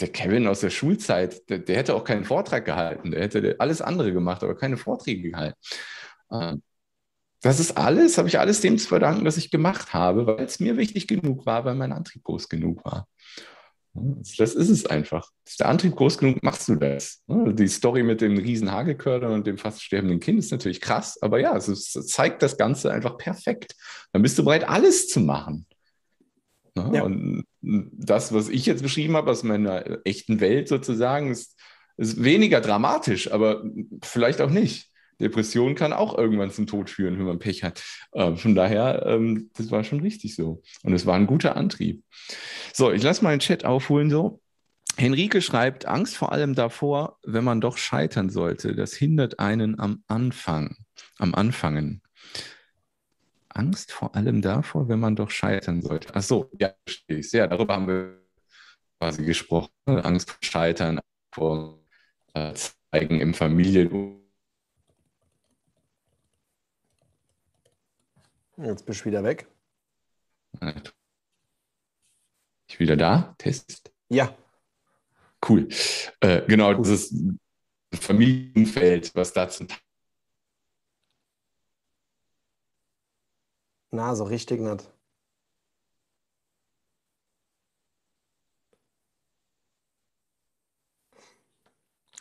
der 0.00 0.08
Kevin 0.08 0.46
aus 0.46 0.60
der 0.60 0.70
Schulzeit, 0.70 1.48
der, 1.48 1.58
der, 1.58 1.76
hätte 1.76 1.94
auch 1.94 2.04
keinen 2.04 2.24
Vortrag 2.24 2.64
gehalten, 2.64 3.10
der 3.10 3.22
hätte 3.22 3.56
alles 3.58 3.80
andere 3.80 4.12
gemacht, 4.12 4.42
aber 4.42 4.56
keine 4.56 4.76
Vorträge 4.76 5.30
gehalten. 5.30 5.58
Ähm, 6.30 6.62
das 7.42 7.60
ist 7.60 7.76
alles, 7.76 8.18
habe 8.18 8.28
ich 8.28 8.38
alles 8.38 8.60
dem 8.60 8.78
zu 8.78 8.88
verdanken, 8.88 9.24
was 9.24 9.36
ich 9.36 9.50
gemacht 9.50 9.94
habe, 9.94 10.26
weil 10.26 10.44
es 10.44 10.58
mir 10.58 10.76
wichtig 10.76 11.06
genug 11.06 11.46
war, 11.46 11.64
weil 11.64 11.74
mein 11.74 11.92
Antrieb 11.92 12.24
groß 12.24 12.48
genug 12.48 12.84
war. 12.84 13.06
Das 13.92 14.54
ist 14.54 14.68
es 14.68 14.86
einfach. 14.86 15.30
Ist 15.46 15.60
der 15.60 15.68
Antrieb 15.68 15.96
groß 15.96 16.18
genug, 16.18 16.42
machst 16.42 16.68
du 16.68 16.74
das. 16.74 17.22
Die 17.28 17.68
Story 17.68 18.02
mit 18.02 18.20
dem 18.20 18.36
riesen 18.36 18.70
Hagelkörner 18.70 19.30
und 19.30 19.46
dem 19.46 19.58
fast 19.58 19.82
sterbenden 19.82 20.20
Kind 20.20 20.38
ist 20.38 20.50
natürlich 20.50 20.80
krass, 20.80 21.18
aber 21.22 21.40
ja, 21.40 21.56
es, 21.56 21.68
ist, 21.68 21.92
zeigt 22.08 22.42
das 22.42 22.58
Ganze 22.58 22.92
einfach 22.92 23.16
perfekt. 23.16 23.74
Dann 24.12 24.22
bist 24.22 24.38
du 24.38 24.44
bereit, 24.44 24.68
alles 24.68 25.08
zu 25.08 25.20
machen. 25.20 25.66
Ja. 26.76 27.04
Und 27.04 27.44
das, 27.66 28.32
was 28.32 28.48
ich 28.48 28.64
jetzt 28.66 28.82
beschrieben 28.82 29.16
habe 29.16 29.30
aus 29.30 29.42
meiner 29.42 29.98
echten 30.04 30.40
Welt 30.40 30.68
sozusagen, 30.68 31.30
ist, 31.30 31.58
ist 31.96 32.22
weniger 32.22 32.60
dramatisch, 32.60 33.32
aber 33.32 33.64
vielleicht 34.02 34.40
auch 34.40 34.50
nicht. 34.50 34.90
Depression 35.20 35.74
kann 35.74 35.92
auch 35.92 36.16
irgendwann 36.16 36.50
zum 36.50 36.66
Tod 36.66 36.90
führen, 36.90 37.18
wenn 37.18 37.24
man 37.24 37.38
Pech 37.38 37.64
hat. 37.64 37.82
Äh, 38.12 38.36
von 38.36 38.54
daher, 38.54 39.04
ähm, 39.06 39.50
das 39.56 39.70
war 39.70 39.82
schon 39.82 40.00
richtig 40.00 40.34
so. 40.36 40.62
Und 40.82 40.92
es 40.92 41.06
war 41.06 41.16
ein 41.16 41.26
guter 41.26 41.56
Antrieb. 41.56 42.04
So, 42.72 42.92
ich 42.92 43.02
lasse 43.02 43.24
mal 43.24 43.30
den 43.30 43.40
Chat 43.40 43.64
aufholen 43.64 44.10
so. 44.10 44.40
Henrike 44.98 45.42
schreibt, 45.42 45.86
Angst 45.86 46.16
vor 46.16 46.32
allem 46.32 46.54
davor, 46.54 47.18
wenn 47.24 47.44
man 47.44 47.60
doch 47.60 47.76
scheitern 47.78 48.30
sollte. 48.30 48.74
Das 48.74 48.94
hindert 48.94 49.38
einen 49.38 49.78
am 49.78 50.02
Anfang, 50.06 50.76
am 51.18 51.34
Anfangen. 51.34 52.02
Angst 53.56 53.92
vor 53.92 54.14
allem 54.14 54.42
davor, 54.42 54.88
wenn 54.88 55.00
man 55.00 55.16
doch 55.16 55.30
scheitern 55.30 55.82
sollte. 55.82 56.14
Ach 56.14 56.22
so, 56.22 56.50
ja, 56.58 56.74
verstehe 56.84 57.18
ich. 57.18 57.32
Ja, 57.32 57.46
darüber 57.46 57.74
haben 57.74 57.88
wir 57.88 58.22
quasi 58.98 59.24
gesprochen. 59.24 59.70
Angst 59.86 60.30
vor 60.30 60.38
Scheitern, 60.42 61.00
vor 61.34 61.80
äh, 62.34 62.52
Zeigen 62.54 63.20
im 63.20 63.34
Familien. 63.34 64.22
Jetzt 68.58 68.86
bist 68.86 69.00
du 69.00 69.04
wieder 69.06 69.22
weg. 69.22 69.46
Ich 72.68 72.80
wieder 72.80 72.96
da? 72.96 73.34
Test? 73.38 73.92
Ja. 74.08 74.34
Cool. 75.46 75.68
Äh, 76.20 76.42
genau, 76.46 76.70
cool. 76.70 76.82
dieses 76.82 77.14
Familienfeld, 77.92 79.14
was 79.14 79.32
da 79.32 79.48
zum 79.48 79.68
Teil 79.68 79.78
Na, 83.92 84.14
so 84.14 84.24
richtig 84.24 84.60
nicht. 84.60 84.88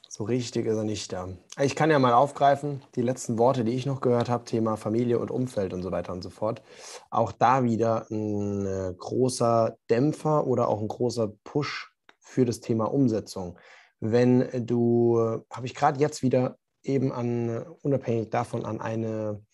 So 0.10 0.24
richtig 0.24 0.66
ist 0.66 0.78
er 0.78 0.86
nicht 0.86 1.12
da. 1.12 1.28
Ich 1.62 1.76
kann 1.76 1.92
ja 1.92 2.00
mal 2.00 2.14
aufgreifen, 2.14 2.82
die 2.96 3.02
letzten 3.02 3.38
Worte, 3.38 3.66
die 3.66 3.74
ich 3.74 3.86
noch 3.86 4.00
gehört 4.00 4.30
habe, 4.30 4.46
Thema 4.46 4.78
Familie 4.78 5.20
und 5.20 5.30
Umfeld 5.30 5.74
und 5.74 5.84
so 5.84 5.92
weiter 5.92 6.14
und 6.14 6.22
so 6.24 6.30
fort. 6.30 6.62
Auch 7.10 7.34
da 7.34 7.66
wieder 7.66 8.08
ein 8.10 8.66
äh, 8.66 8.94
großer 8.98 9.78
Dämpfer 9.90 10.48
oder 10.48 10.70
auch 10.70 10.80
ein 10.80 10.88
großer 10.88 11.34
Push 11.44 11.92
für 12.18 12.46
das 12.46 12.62
Thema 12.62 12.86
Umsetzung. 12.94 13.60
Wenn 14.00 14.66
du, 14.66 15.20
habe 15.52 15.66
ich 15.66 15.76
gerade 15.76 16.00
jetzt 16.00 16.24
wieder 16.24 16.58
eben 16.82 17.12
an, 17.12 17.66
unabhängig 17.82 18.30
davon, 18.30 18.64
an 18.64 18.80
eine 18.80 19.45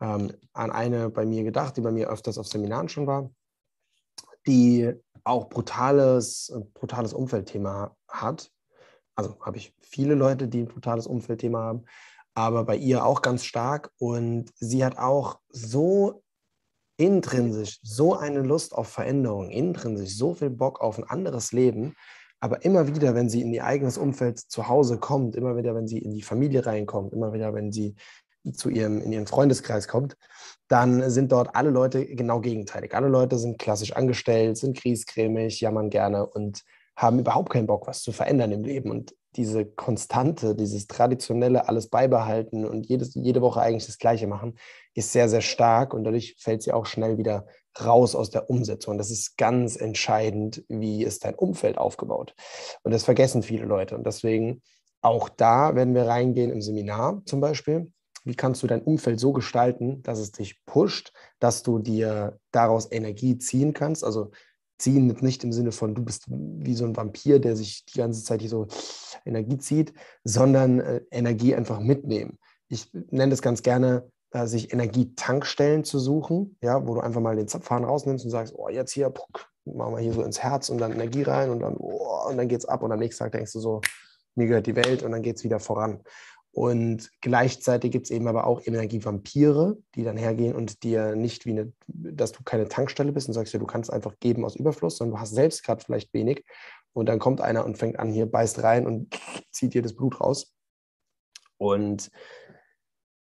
ähm, 0.00 0.32
an 0.52 0.70
eine 0.70 1.10
bei 1.10 1.24
mir 1.24 1.44
gedacht, 1.44 1.76
die 1.76 1.80
bei 1.80 1.92
mir 1.92 2.08
öfters 2.08 2.38
auf 2.38 2.46
Seminaren 2.46 2.88
schon 2.88 3.06
war, 3.06 3.30
die 4.46 4.92
auch 5.24 5.48
brutales, 5.48 6.52
brutales 6.74 7.12
Umfeldthema 7.12 7.96
hat. 8.08 8.50
Also 9.16 9.36
habe 9.40 9.56
ich 9.56 9.74
viele 9.80 10.14
Leute, 10.14 10.46
die 10.46 10.60
ein 10.60 10.68
brutales 10.68 11.06
Umfeldthema 11.06 11.60
haben, 11.60 11.84
aber 12.34 12.64
bei 12.64 12.76
ihr 12.76 13.04
auch 13.04 13.22
ganz 13.22 13.44
stark. 13.44 13.90
Und 13.98 14.52
sie 14.56 14.84
hat 14.84 14.98
auch 14.98 15.40
so 15.48 16.22
intrinsisch 16.98 17.78
so 17.82 18.14
eine 18.16 18.40
Lust 18.40 18.74
auf 18.74 18.88
Veränderung, 18.88 19.50
intrinsisch 19.50 20.16
so 20.16 20.34
viel 20.34 20.50
Bock 20.50 20.80
auf 20.80 20.98
ein 20.98 21.04
anderes 21.04 21.52
Leben. 21.52 21.94
Aber 22.38 22.64
immer 22.64 22.86
wieder, 22.94 23.14
wenn 23.14 23.30
sie 23.30 23.40
in 23.42 23.52
ihr 23.52 23.64
eigenes 23.64 23.98
Umfeld 23.98 24.38
zu 24.38 24.68
Hause 24.68 24.98
kommt, 24.98 25.34
immer 25.36 25.56
wieder, 25.56 25.74
wenn 25.74 25.88
sie 25.88 25.98
in 25.98 26.12
die 26.12 26.22
Familie 26.22 26.66
reinkommt, 26.66 27.12
immer 27.12 27.32
wieder, 27.32 27.54
wenn 27.54 27.72
sie 27.72 27.96
zu 28.52 28.68
ihrem, 28.68 29.00
in 29.00 29.12
ihren 29.12 29.26
Freundeskreis 29.26 29.88
kommt, 29.88 30.16
dann 30.68 31.10
sind 31.10 31.32
dort 31.32 31.54
alle 31.54 31.70
Leute 31.70 32.04
genau 32.04 32.40
gegenteilig. 32.40 32.94
Alle 32.94 33.08
Leute 33.08 33.38
sind 33.38 33.58
klassisch 33.58 33.92
angestellt, 33.92 34.56
sind 34.56 34.76
kriescremig, 34.76 35.60
jammern 35.60 35.90
gerne 35.90 36.26
und 36.26 36.62
haben 36.96 37.18
überhaupt 37.18 37.50
keinen 37.50 37.66
Bock, 37.66 37.86
was 37.86 38.02
zu 38.02 38.12
verändern 38.12 38.52
im 38.52 38.64
Leben. 38.64 38.90
Und 38.90 39.14
diese 39.36 39.66
Konstante, 39.66 40.54
dieses 40.54 40.86
traditionelle 40.86 41.68
alles 41.68 41.88
beibehalten 41.88 42.64
und 42.64 42.86
jedes, 42.86 43.14
jede 43.14 43.42
Woche 43.42 43.60
eigentlich 43.60 43.86
das 43.86 43.98
Gleiche 43.98 44.26
machen, 44.26 44.58
ist 44.94 45.12
sehr, 45.12 45.28
sehr 45.28 45.42
stark 45.42 45.92
und 45.92 46.04
dadurch 46.04 46.36
fällt 46.38 46.62
sie 46.62 46.72
auch 46.72 46.86
schnell 46.86 47.18
wieder 47.18 47.46
raus 47.84 48.14
aus 48.14 48.30
der 48.30 48.48
Umsetzung. 48.48 48.96
Das 48.96 49.10
ist 49.10 49.36
ganz 49.36 49.76
entscheidend, 49.76 50.64
wie 50.68 51.04
ist 51.04 51.24
dein 51.24 51.34
Umfeld 51.34 51.76
aufgebaut. 51.76 52.34
Und 52.82 52.92
das 52.92 53.04
vergessen 53.04 53.42
viele 53.42 53.66
Leute. 53.66 53.94
Und 53.94 54.06
deswegen 54.06 54.62
auch 55.02 55.28
da 55.28 55.74
werden 55.74 55.94
wir 55.94 56.06
reingehen 56.06 56.50
im 56.50 56.62
Seminar 56.62 57.22
zum 57.26 57.40
Beispiel 57.40 57.92
wie 58.26 58.34
kannst 58.34 58.62
du 58.62 58.66
dein 58.66 58.82
Umfeld 58.82 59.20
so 59.20 59.32
gestalten, 59.32 60.02
dass 60.02 60.18
es 60.18 60.32
dich 60.32 60.64
pusht, 60.66 61.12
dass 61.38 61.62
du 61.62 61.78
dir 61.78 62.38
daraus 62.50 62.90
Energie 62.90 63.38
ziehen 63.38 63.72
kannst. 63.72 64.04
Also 64.04 64.32
ziehen, 64.78 65.16
nicht 65.20 65.44
im 65.44 65.52
Sinne 65.52 65.72
von, 65.72 65.94
du 65.94 66.04
bist 66.04 66.24
wie 66.28 66.74
so 66.74 66.84
ein 66.84 66.96
Vampir, 66.96 67.38
der 67.38 67.56
sich 67.56 67.84
die 67.86 67.98
ganze 67.98 68.24
Zeit 68.24 68.40
hier 68.40 68.50
so 68.50 68.66
Energie 69.24 69.58
zieht, 69.58 69.94
sondern 70.24 70.80
äh, 70.80 71.00
Energie 71.10 71.54
einfach 71.54 71.78
mitnehmen. 71.78 72.38
Ich 72.68 72.90
nenne 72.92 73.30
das 73.30 73.42
ganz 73.42 73.62
gerne, 73.62 74.10
äh, 74.32 74.46
sich 74.46 74.72
Energietankstellen 74.72 75.84
zu 75.84 76.00
suchen, 76.00 76.58
ja, 76.60 76.86
wo 76.86 76.94
du 76.94 77.00
einfach 77.00 77.20
mal 77.20 77.36
den 77.36 77.48
Zapfhahn 77.48 77.84
rausnimmst 77.84 78.24
und 78.24 78.32
sagst, 78.32 78.54
oh, 78.56 78.68
jetzt 78.68 78.92
hier, 78.92 79.08
puck, 79.10 79.48
machen 79.64 79.94
wir 79.94 80.00
hier 80.00 80.12
so 80.12 80.22
ins 80.22 80.42
Herz 80.42 80.68
und 80.68 80.78
dann 80.78 80.92
Energie 80.92 81.22
rein 81.22 81.50
und 81.50 81.60
dann, 81.60 81.76
oh, 81.78 82.28
und 82.28 82.36
dann 82.36 82.48
geht's 82.48 82.66
ab 82.66 82.82
und 82.82 82.90
am 82.90 82.98
nächsten 82.98 83.22
Tag 83.22 83.32
denkst 83.32 83.52
du 83.52 83.60
so, 83.60 83.80
mir 84.34 84.48
gehört 84.48 84.66
die 84.66 84.76
Welt 84.76 85.02
und 85.02 85.12
dann 85.12 85.22
geht 85.22 85.36
es 85.36 85.44
wieder 85.44 85.60
voran. 85.60 86.02
Und 86.56 87.10
gleichzeitig 87.20 87.90
gibt 87.90 88.06
es 88.06 88.10
eben 88.10 88.26
aber 88.28 88.46
auch 88.46 88.62
Energievampire, 88.64 89.76
die 89.94 90.04
dann 90.04 90.16
hergehen 90.16 90.54
und 90.54 90.84
dir 90.84 91.14
nicht 91.14 91.44
wie 91.44 91.50
eine, 91.50 91.72
dass 91.86 92.32
du 92.32 92.42
keine 92.44 92.66
Tankstelle 92.66 93.12
bist 93.12 93.28
und 93.28 93.34
sagst, 93.34 93.52
ja, 93.52 93.58
du 93.58 93.66
kannst 93.66 93.92
einfach 93.92 94.14
geben 94.20 94.42
aus 94.42 94.56
Überfluss, 94.56 94.96
sondern 94.96 95.16
du 95.16 95.20
hast 95.20 95.34
selbst 95.34 95.64
gerade 95.64 95.84
vielleicht 95.84 96.14
wenig. 96.14 96.46
Und 96.94 97.10
dann 97.10 97.18
kommt 97.18 97.42
einer 97.42 97.66
und 97.66 97.76
fängt 97.76 97.98
an, 97.98 98.10
hier 98.10 98.24
beißt 98.24 98.62
rein 98.62 98.86
und 98.86 99.20
zieht 99.50 99.74
dir 99.74 99.82
das 99.82 99.94
Blut 99.94 100.18
raus. 100.18 100.54
Und 101.58 102.10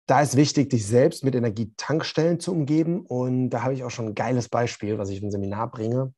da 0.06 0.22
ist 0.22 0.36
wichtig, 0.36 0.70
dich 0.72 0.86
selbst 0.86 1.24
mit 1.24 1.34
Energietankstellen 1.34 2.42
zu 2.42 2.52
umgeben. 2.52 3.06
Und 3.06 3.52
da 3.52 3.64
habe 3.64 3.74
ich 3.74 3.86
auch 3.86 3.92
schon 3.92 4.08
ein 4.08 4.16
geiles 4.16 4.50
Beispiel, 4.50 4.98
was 4.98 5.08
ich 5.08 5.24
im 5.24 5.32
Seminar 5.32 5.72
bringe 5.72 6.14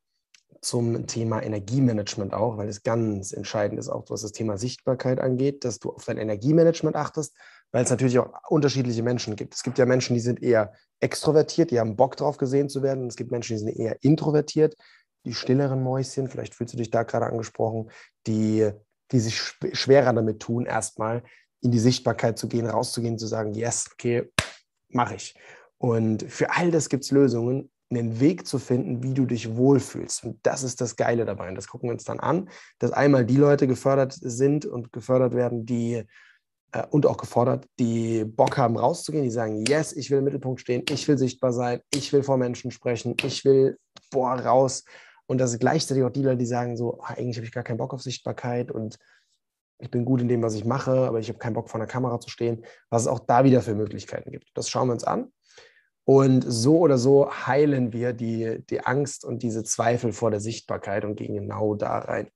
zum 0.60 1.06
Thema 1.06 1.42
Energiemanagement 1.42 2.32
auch, 2.34 2.56
weil 2.56 2.68
es 2.68 2.82
ganz 2.82 3.32
entscheidend 3.32 3.78
ist, 3.78 3.88
auch 3.88 4.04
was 4.08 4.22
das 4.22 4.32
Thema 4.32 4.58
Sichtbarkeit 4.58 5.20
angeht, 5.20 5.64
dass 5.64 5.78
du 5.78 5.92
auf 5.92 6.04
dein 6.04 6.18
Energiemanagement 6.18 6.96
achtest, 6.96 7.36
weil 7.72 7.84
es 7.84 7.90
natürlich 7.90 8.18
auch 8.18 8.32
unterschiedliche 8.48 9.02
Menschen 9.02 9.36
gibt. 9.36 9.54
Es 9.54 9.62
gibt 9.62 9.78
ja 9.78 9.86
Menschen, 9.86 10.14
die 10.14 10.20
sind 10.20 10.42
eher 10.42 10.72
extrovertiert, 11.00 11.70
die 11.70 11.80
haben 11.80 11.96
Bock 11.96 12.16
drauf 12.16 12.36
gesehen 12.36 12.68
zu 12.68 12.82
werden. 12.82 13.06
Es 13.06 13.16
gibt 13.16 13.30
Menschen, 13.30 13.54
die 13.54 13.64
sind 13.64 13.76
eher 13.76 13.96
introvertiert, 14.02 14.76
die 15.24 15.34
stilleren 15.34 15.82
Mäuschen, 15.82 16.28
vielleicht 16.28 16.54
fühlst 16.54 16.74
du 16.74 16.78
dich 16.78 16.90
da 16.90 17.02
gerade 17.02 17.26
angesprochen, 17.26 17.90
die, 18.26 18.70
die 19.12 19.20
sich 19.20 19.40
schwerer 19.72 20.12
damit 20.12 20.40
tun, 20.40 20.66
erstmal 20.66 21.22
in 21.60 21.70
die 21.70 21.78
Sichtbarkeit 21.78 22.38
zu 22.38 22.48
gehen, 22.48 22.66
rauszugehen, 22.66 23.18
zu 23.18 23.26
sagen, 23.26 23.54
yes, 23.54 23.88
okay, 23.92 24.30
mache 24.88 25.16
ich. 25.16 25.34
Und 25.78 26.22
für 26.22 26.50
all 26.50 26.70
das 26.70 26.88
gibt 26.88 27.04
es 27.04 27.10
Lösungen 27.10 27.70
einen 27.90 28.20
Weg 28.20 28.46
zu 28.46 28.58
finden, 28.58 29.02
wie 29.02 29.14
du 29.14 29.26
dich 29.26 29.56
wohlfühlst. 29.56 30.24
Und 30.24 30.38
das 30.42 30.62
ist 30.62 30.80
das 30.80 30.96
Geile 30.96 31.24
dabei. 31.24 31.48
Und 31.48 31.54
das 31.54 31.68
gucken 31.68 31.88
wir 31.88 31.94
uns 31.94 32.04
dann 32.04 32.20
an, 32.20 32.48
dass 32.78 32.90
einmal 32.92 33.24
die 33.24 33.36
Leute 33.36 33.66
gefördert 33.66 34.16
sind 34.20 34.66
und 34.66 34.92
gefördert 34.92 35.34
werden, 35.34 35.66
die 35.66 36.04
äh, 36.72 36.84
und 36.90 37.06
auch 37.06 37.16
gefordert, 37.16 37.66
die 37.78 38.24
Bock 38.24 38.58
haben, 38.58 38.76
rauszugehen, 38.76 39.24
die 39.24 39.30
sagen, 39.30 39.64
yes, 39.66 39.92
ich 39.92 40.10
will 40.10 40.18
im 40.18 40.24
Mittelpunkt 40.24 40.60
stehen, 40.60 40.84
ich 40.90 41.06
will 41.06 41.18
sichtbar 41.18 41.52
sein, 41.52 41.80
ich 41.92 42.12
will 42.12 42.22
vor 42.22 42.36
Menschen 42.36 42.70
sprechen, 42.70 43.16
ich 43.22 43.44
will, 43.44 43.78
boah, 44.10 44.34
raus. 44.34 44.84
Und 45.26 45.38
das 45.38 45.58
gleichzeitig 45.58 46.04
auch 46.04 46.10
die 46.10 46.22
Leute, 46.22 46.38
die 46.38 46.46
sagen 46.46 46.76
so, 46.76 47.00
ah, 47.00 47.14
eigentlich 47.14 47.36
habe 47.36 47.46
ich 47.46 47.52
gar 47.52 47.64
keinen 47.64 47.78
Bock 47.78 47.94
auf 47.94 48.02
Sichtbarkeit 48.02 48.70
und 48.70 48.98
ich 49.78 49.90
bin 49.90 50.04
gut 50.04 50.22
in 50.22 50.28
dem, 50.28 50.42
was 50.42 50.54
ich 50.54 50.64
mache, 50.64 51.06
aber 51.06 51.18
ich 51.18 51.28
habe 51.28 51.38
keinen 51.38 51.54
Bock 51.54 51.68
vor 51.68 51.80
einer 51.80 51.88
Kamera 51.88 52.18
zu 52.18 52.30
stehen, 52.30 52.64
was 52.88 53.02
es 53.02 53.08
auch 53.08 53.20
da 53.20 53.44
wieder 53.44 53.60
für 53.60 53.74
Möglichkeiten 53.74 54.30
gibt. 54.30 54.50
Das 54.54 54.70
schauen 54.70 54.88
wir 54.88 54.92
uns 54.92 55.04
an. 55.04 55.32
Und 56.08 56.44
so 56.46 56.78
oder 56.78 56.98
so 56.98 57.30
heilen 57.30 57.92
wir 57.92 58.12
die, 58.12 58.64
die 58.70 58.80
Angst 58.80 59.24
und 59.24 59.42
diese 59.42 59.64
Zweifel 59.64 60.12
vor 60.12 60.30
der 60.30 60.38
Sichtbarkeit 60.38 61.04
und 61.04 61.16
gehen 61.16 61.34
genau 61.34 61.74
da 61.74 61.98
rein. 61.98 62.28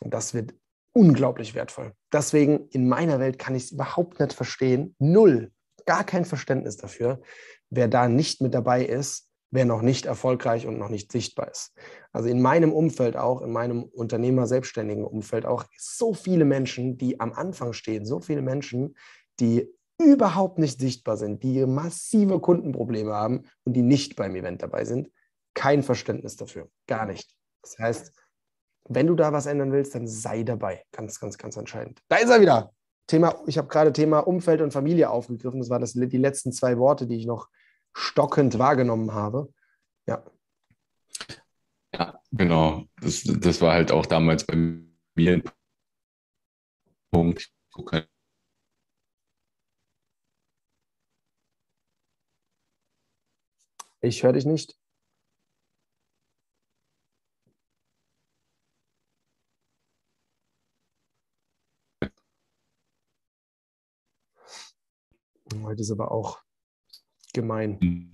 Und 0.00 0.14
das 0.14 0.32
wird 0.32 0.54
unglaublich 0.94 1.54
wertvoll. 1.54 1.92
Deswegen 2.10 2.68
in 2.70 2.88
meiner 2.88 3.20
Welt 3.20 3.38
kann 3.38 3.54
ich 3.54 3.64
es 3.64 3.72
überhaupt 3.72 4.18
nicht 4.18 4.32
verstehen. 4.32 4.96
Null. 4.98 5.52
Gar 5.84 6.04
kein 6.04 6.24
Verständnis 6.24 6.78
dafür, 6.78 7.20
wer 7.68 7.88
da 7.88 8.08
nicht 8.08 8.40
mit 8.40 8.54
dabei 8.54 8.84
ist, 8.84 9.28
wer 9.50 9.66
noch 9.66 9.82
nicht 9.82 10.06
erfolgreich 10.06 10.66
und 10.66 10.78
noch 10.78 10.88
nicht 10.88 11.12
sichtbar 11.12 11.50
ist. 11.50 11.74
Also 12.12 12.30
in 12.30 12.40
meinem 12.40 12.72
Umfeld 12.72 13.16
auch, 13.16 13.42
in 13.42 13.52
meinem 13.52 13.82
Unternehmer-selbstständigen 13.84 15.04
Umfeld 15.04 15.44
auch, 15.44 15.64
so 15.76 16.14
viele 16.14 16.46
Menschen, 16.46 16.96
die 16.96 17.20
am 17.20 17.34
Anfang 17.34 17.74
stehen, 17.74 18.06
so 18.06 18.20
viele 18.20 18.42
Menschen, 18.42 18.96
die 19.38 19.68
überhaupt 19.98 20.58
nicht 20.58 20.80
sichtbar 20.80 21.16
sind, 21.16 21.42
die 21.42 21.66
massive 21.66 22.40
Kundenprobleme 22.40 23.12
haben 23.12 23.44
und 23.64 23.74
die 23.74 23.82
nicht 23.82 24.16
beim 24.16 24.36
Event 24.36 24.62
dabei 24.62 24.84
sind, 24.84 25.10
kein 25.54 25.82
Verständnis 25.82 26.36
dafür. 26.36 26.70
Gar 26.86 27.06
nicht. 27.06 27.34
Das 27.62 27.78
heißt, 27.78 28.12
wenn 28.88 29.06
du 29.06 29.14
da 29.14 29.32
was 29.32 29.46
ändern 29.46 29.72
willst, 29.72 29.94
dann 29.94 30.06
sei 30.06 30.44
dabei. 30.44 30.84
Ganz, 30.92 31.20
ganz, 31.20 31.36
ganz 31.36 31.56
entscheidend. 31.56 32.00
Da 32.08 32.16
ist 32.16 32.30
er 32.30 32.40
wieder. 32.40 32.72
Thema, 33.06 33.42
ich 33.46 33.58
habe 33.58 33.68
gerade 33.68 33.92
Thema 33.92 34.20
Umfeld 34.20 34.60
und 34.60 34.72
Familie 34.72 35.10
aufgegriffen. 35.10 35.60
Das 35.60 35.70
waren 35.70 35.80
das, 35.80 35.94
die 35.94 36.16
letzten 36.16 36.52
zwei 36.52 36.78
Worte, 36.78 37.06
die 37.06 37.16
ich 37.16 37.26
noch 37.26 37.48
stockend 37.94 38.58
wahrgenommen 38.58 39.12
habe. 39.12 39.52
Ja. 40.06 40.24
Ja, 41.92 42.20
genau. 42.30 42.84
Das, 43.00 43.24
das 43.24 43.60
war 43.60 43.72
halt 43.72 43.92
auch 43.92 44.06
damals 44.06 44.44
bei 44.44 44.56
mir 44.56 45.32
ein 45.32 45.42
Punkt. 47.10 47.40
Ich 47.40 47.72
gucke 47.72 48.06
Ich 54.00 54.22
höre 54.22 54.32
dich 54.32 54.46
nicht. 54.46 54.76
Heute 65.62 65.80
ist 65.80 65.90
aber 65.90 66.12
auch 66.12 66.40
gemein. 67.32 67.78
Bin 67.78 68.10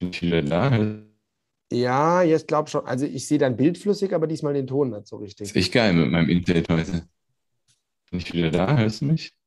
ich 0.00 0.22
wieder 0.22 0.42
da? 0.42 0.78
Ja, 1.72 2.22
jetzt 2.22 2.48
glaube 2.48 2.68
schon. 2.70 2.86
Also 2.86 3.06
ich 3.06 3.26
sehe 3.26 3.38
dein 3.38 3.56
Bild 3.56 3.78
flüssig, 3.78 4.12
aber 4.12 4.26
diesmal 4.26 4.54
den 4.54 4.66
Ton 4.66 4.90
nicht 4.90 5.06
so 5.06 5.16
richtig. 5.16 5.48
Ist 5.48 5.56
echt 5.56 5.72
geil 5.72 5.92
mit 5.94 6.10
meinem 6.10 6.28
Internet 6.28 6.68
heute. 6.68 7.08
Bin 8.10 8.20
ich 8.20 8.32
wieder 8.32 8.50
da? 8.50 8.76
Hörst 8.76 9.00
du 9.00 9.06
mich? 9.06 9.37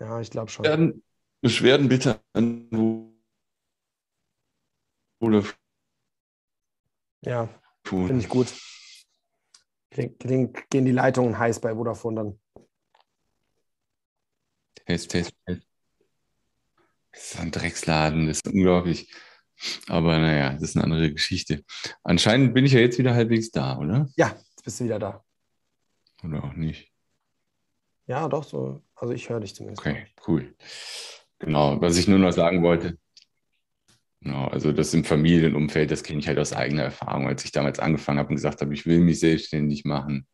Ja, 0.00 0.20
ich 0.20 0.30
glaube 0.30 0.50
schon. 0.50 0.62
Beschwerden, 0.62 1.04
Beschwerden 1.40 1.88
bitte 1.88 2.20
an 2.32 2.68
Ja, 7.22 7.48
finde 7.84 8.18
ich 8.18 8.28
gut. 8.28 8.54
Gehen 9.90 10.84
die 10.84 10.92
Leitungen 10.92 11.38
heiß 11.38 11.60
bei 11.60 11.74
Vodafone 11.74 12.16
dann. 12.16 12.40
Test, 14.86 15.10
test, 15.10 15.32
test. 15.44 15.66
Das 17.10 17.32
ist 17.32 17.40
ein 17.40 17.50
Drecksladen, 17.50 18.26
das 18.26 18.38
ist 18.38 18.48
unglaublich. 18.48 19.12
Aber 19.88 20.18
naja, 20.18 20.52
das 20.52 20.62
ist 20.62 20.76
eine 20.76 20.84
andere 20.84 21.12
Geschichte. 21.12 21.64
Anscheinend 22.04 22.54
bin 22.54 22.64
ich 22.64 22.72
ja 22.72 22.80
jetzt 22.80 22.98
wieder 22.98 23.14
halbwegs 23.14 23.50
da, 23.50 23.76
oder? 23.78 24.08
Ja, 24.16 24.28
jetzt 24.28 24.62
bist 24.62 24.78
du 24.78 24.84
wieder 24.84 25.00
da. 25.00 25.24
Oder 26.22 26.44
auch 26.44 26.52
nicht. 26.52 26.92
Ja, 28.06 28.28
doch, 28.28 28.44
so. 28.44 28.82
Also 29.00 29.14
ich 29.14 29.28
höre 29.28 29.40
dich 29.40 29.54
zumindest. 29.54 29.86
Okay, 29.86 30.06
cool. 30.26 30.54
Genau, 31.38 31.80
was 31.80 31.96
ich 31.96 32.08
nur 32.08 32.18
noch 32.18 32.32
sagen 32.32 32.62
wollte. 32.62 32.98
Genau, 34.20 34.46
also 34.48 34.72
das 34.72 34.92
im 34.94 35.04
Familienumfeld, 35.04 35.90
das 35.90 36.02
kenne 36.02 36.18
ich 36.18 36.26
halt 36.26 36.40
aus 36.40 36.52
eigener 36.52 36.82
Erfahrung, 36.82 37.28
als 37.28 37.44
ich 37.44 37.52
damals 37.52 37.78
angefangen 37.78 38.18
habe 38.18 38.30
und 38.30 38.34
gesagt 38.34 38.60
habe, 38.60 38.74
ich 38.74 38.84
will 38.84 38.98
mich 38.98 39.20
selbstständig 39.20 39.84
machen. 39.84 40.26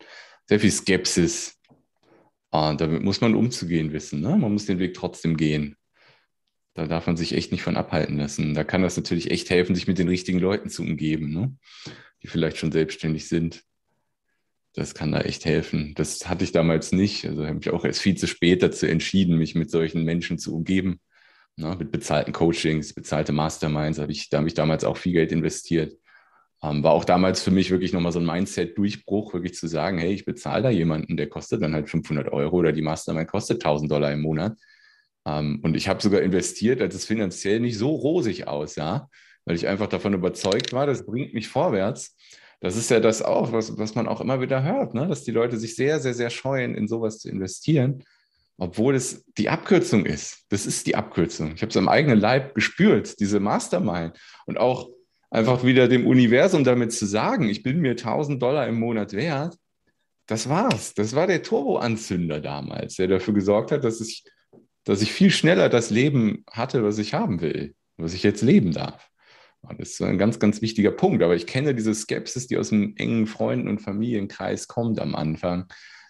Sehr 0.47 0.59
viel 0.59 0.71
Skepsis. 0.71 1.61
Und 2.51 2.81
damit 2.81 3.03
muss 3.03 3.21
man 3.21 3.35
umzugehen 3.35 3.93
wissen. 3.93 4.21
Ne? 4.21 4.37
Man 4.37 4.53
muss 4.53 4.65
den 4.65 4.79
Weg 4.79 4.95
trotzdem 4.95 5.37
gehen. 5.37 5.77
Da 6.73 6.87
darf 6.87 7.07
man 7.07 7.17
sich 7.17 7.35
echt 7.35 7.53
nicht 7.53 7.63
von 7.63 7.77
abhalten 7.77 8.17
lassen. 8.17 8.55
Da 8.55 8.65
kann 8.65 8.83
das 8.83 8.97
natürlich 8.97 9.31
echt 9.31 9.51
helfen, 9.51 9.75
sich 9.75 9.87
mit 9.87 9.99
den 9.99 10.09
richtigen 10.09 10.39
Leuten 10.39 10.71
zu 10.71 10.83
umgeben, 10.83 11.33
ne? 11.33 11.55
die 12.23 12.29
vielleicht 12.29 12.57
schon 12.57 12.73
selbstständig 12.73 13.29
sind 13.29 13.65
das 14.75 14.95
kann 14.95 15.13
da 15.13 15.21
echt 15.21 15.45
helfen. 15.45 15.93
Das 15.95 16.29
hatte 16.29 16.45
ich 16.45 16.53
damals 16.53 16.93
nicht. 16.93 17.27
Also 17.27 17.47
habe 17.47 17.59
ich 17.61 17.71
auch 17.71 17.85
erst 17.85 18.01
viel 18.01 18.17
zu 18.17 18.27
spät 18.27 18.63
dazu 18.63 18.87
entschieden, 18.87 19.39
mich 19.39 19.55
mit 19.55 19.71
solchen 19.71 20.05
Menschen 20.05 20.39
zu 20.39 20.55
umgeben. 20.55 21.01
Na, 21.57 21.77
mit 21.77 21.93
bezahlten 21.93 22.33
Coachings, 22.33 22.93
bezahlte 22.93 23.33
Masterminds, 23.33 24.01
habe 24.01 24.11
ich, 24.11 24.29
da 24.29 24.39
habe 24.39 24.49
ich 24.49 24.55
damals 24.55 24.83
auch 24.83 24.97
viel 24.97 25.13
Geld 25.13 25.31
investiert. 25.31 25.97
Ähm, 26.65 26.83
war 26.83 26.93
auch 26.93 27.05
damals 27.05 27.43
für 27.43 27.53
mich 27.53 27.71
wirklich 27.71 27.93
nochmal 27.93 28.11
so 28.11 28.19
ein 28.19 28.27
Mindset-Durchbruch, 28.27 29.35
wirklich 29.35 29.55
zu 29.55 29.69
sagen, 29.69 29.99
hey, 29.99 30.13
ich 30.13 30.25
bezahle 30.25 30.65
da 30.65 30.71
jemanden, 30.71 31.17
der 31.17 31.29
kostet 31.29 31.63
dann 31.63 31.75
halt 31.75 31.89
500 31.89 32.33
Euro 32.33 32.57
oder 32.57 32.73
die 32.73 32.83
Mastermind 32.83 33.29
kostet 33.29 33.65
1000 33.65 33.93
Dollar 33.93 34.13
im 34.13 34.23
Monat. 34.23 34.59
Ähm, 35.25 35.61
und 35.63 35.77
ich 35.77 35.89
habe 35.89 36.03
sogar 36.03 36.23
investiert, 36.23 36.81
als 36.81 36.97
es 36.97 37.05
finanziell 37.05 37.61
nicht 37.61 37.79
so 37.79 37.91
rosig 37.95 38.49
aussah, 38.49 39.09
weil 39.45 39.55
ich 39.55 39.69
einfach 39.69 39.87
davon 39.87 40.15
überzeugt 40.15 40.73
war, 40.73 40.87
das 40.87 41.07
bringt 41.07 41.35
mich 41.35 41.47
vorwärts. 41.47 42.17
Das 42.65 42.77
ist 42.77 42.91
ja 42.91 42.99
das 42.99 43.21
auch, 43.21 43.53
was, 43.53 43.77
was 43.77 43.95
man 43.95 44.09
auch 44.09 44.23
immer 44.23 44.41
wieder 44.41 44.63
hört, 44.63 44.95
ne? 44.95 45.07
dass 45.07 45.23
die 45.23 45.33
Leute 45.33 45.59
sich 45.59 45.77
sehr, 45.77 46.01
sehr, 46.01 46.15
sehr 46.15 46.31
scheuen, 46.31 46.75
in 46.75 46.89
sowas 46.89 47.19
zu 47.19 47.29
investieren, 47.29 48.05
obwohl 48.57 48.95
es 48.95 49.23
die 49.37 49.51
Abkürzung 49.51 50.07
ist. 50.07 50.47
Das 50.49 50.65
ist 50.65 50.87
die 50.87 50.97
Abkürzung. 50.97 51.53
Ich 51.55 51.61
habe 51.61 51.69
es 51.69 51.77
am 51.77 51.91
eigenen 51.91 52.19
Leib 52.19 52.55
gespürt, 52.55 53.21
diese 53.21 53.39
Mastermind. 53.39 54.19
Und 54.47 54.57
auch 54.57 54.89
einfach 55.29 55.63
wieder 55.63 55.89
dem 55.89 56.07
Universum 56.07 56.65
damit 56.65 56.95
zu 56.95 57.05
sagen, 57.05 57.51
ich 57.51 57.63
bin 57.63 57.83
mir 57.83 57.91
1000 57.91 58.43
Dollar 58.43 58.67
im 58.67 58.81
Monat 58.81 59.13
wert. 59.13 59.59
Das 60.25 60.49
war's. 60.49 60.95
Das 60.95 61.15
war 61.15 61.27
der 61.27 61.43
Turboanzünder 61.43 62.41
damals, 62.41 62.95
der 62.95 63.09
dafür 63.09 63.35
gesorgt 63.35 63.73
hat, 63.73 63.85
dass 63.85 64.01
ich 64.01 64.25
dass 64.85 65.03
ich 65.03 65.13
viel 65.13 65.31
schneller 65.31 65.69
das 65.69 65.91
Leben 65.91 66.45
hatte, 66.51 66.83
was 66.83 66.99
ich 66.99 67.13
haben 67.15 67.41
will, 67.41 67.75
was 67.97 68.15
ich 68.15 68.23
jetzt 68.23 68.43
leben 68.43 68.73
darf. 68.73 69.11
Das 69.79 69.91
ist 69.91 70.03
ein 70.03 70.19
ganz, 70.19 70.39
ganz 70.39 70.63
wichtiger 70.63 70.91
Punkt. 70.91 71.23
Aber 71.23 71.35
ich 71.35 71.47
kenne 71.47 71.75
diese 71.75 71.95
Skepsis, 71.95 72.47
die 72.47 72.57
aus 72.57 72.73
einem 72.73 72.95
engen 72.97 73.27
Freunden- 73.27 73.69
und 73.69 73.81
Familienkreis 73.81 74.69
kommt 74.69 75.01
am 75.01 75.15
Anfang. 75.15 75.67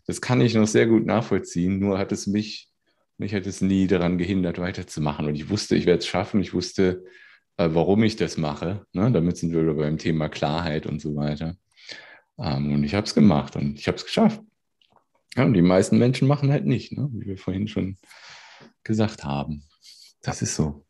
Das 0.07 0.21
kann 0.21 0.41
ich 0.41 0.55
noch 0.55 0.67
sehr 0.67 0.87
gut 0.87 1.07
nachvollziehen. 1.07 1.79
Nur 1.79 1.99
hat 1.99 2.13
es 2.13 2.27
mich, 2.27 2.69
mich 3.19 3.35
hat 3.35 3.47
es 3.47 3.61
nie 3.61 3.87
daran 3.87 4.19
gehindert, 4.19 4.59
weiterzumachen. 4.59 5.27
Und 5.27 5.35
ich 5.35 5.49
wusste, 5.51 5.77
ich 5.77 5.87
werde 5.87 6.01
es 6.01 6.07
schaffen. 6.07 6.41
Ich 6.41 6.55
wusste, 6.55 7.05
äh, 7.57 7.69
warum 7.73 8.03
ich 8.03 8.17
das 8.17 8.37
mache. 8.37 8.87
Ne? 8.93 9.11
Damit 9.13 9.37
sind 9.37 9.53
wir 9.53 9.75
beim 9.75 9.99
Thema 9.99 10.29
Klarheit 10.29 10.87
und 10.87 11.01
so 11.01 11.17
weiter. 11.17 11.57
Ähm, 12.39 12.73
und 12.73 12.85
ich 12.85 12.95
habe 12.95 13.07
es 13.07 13.15
gemacht 13.15 13.57
und 13.57 13.79
ich 13.79 13.87
habe 13.87 13.97
es 13.97 14.05
geschafft. 14.05 14.41
Und 15.37 15.55
die 15.55 15.63
meisten 15.63 15.99
Menschen 15.99 16.29
machen 16.29 16.51
halt 16.53 16.65
nicht, 16.65 16.93
ne? 16.93 17.09
wie 17.13 17.27
wir 17.27 17.39
vorhin 17.39 17.69
schon 17.69 17.97
gesagt 18.85 19.25
haben. 19.25 19.65
Das 20.23 20.43
ist 20.43 20.55
so. 20.55 20.85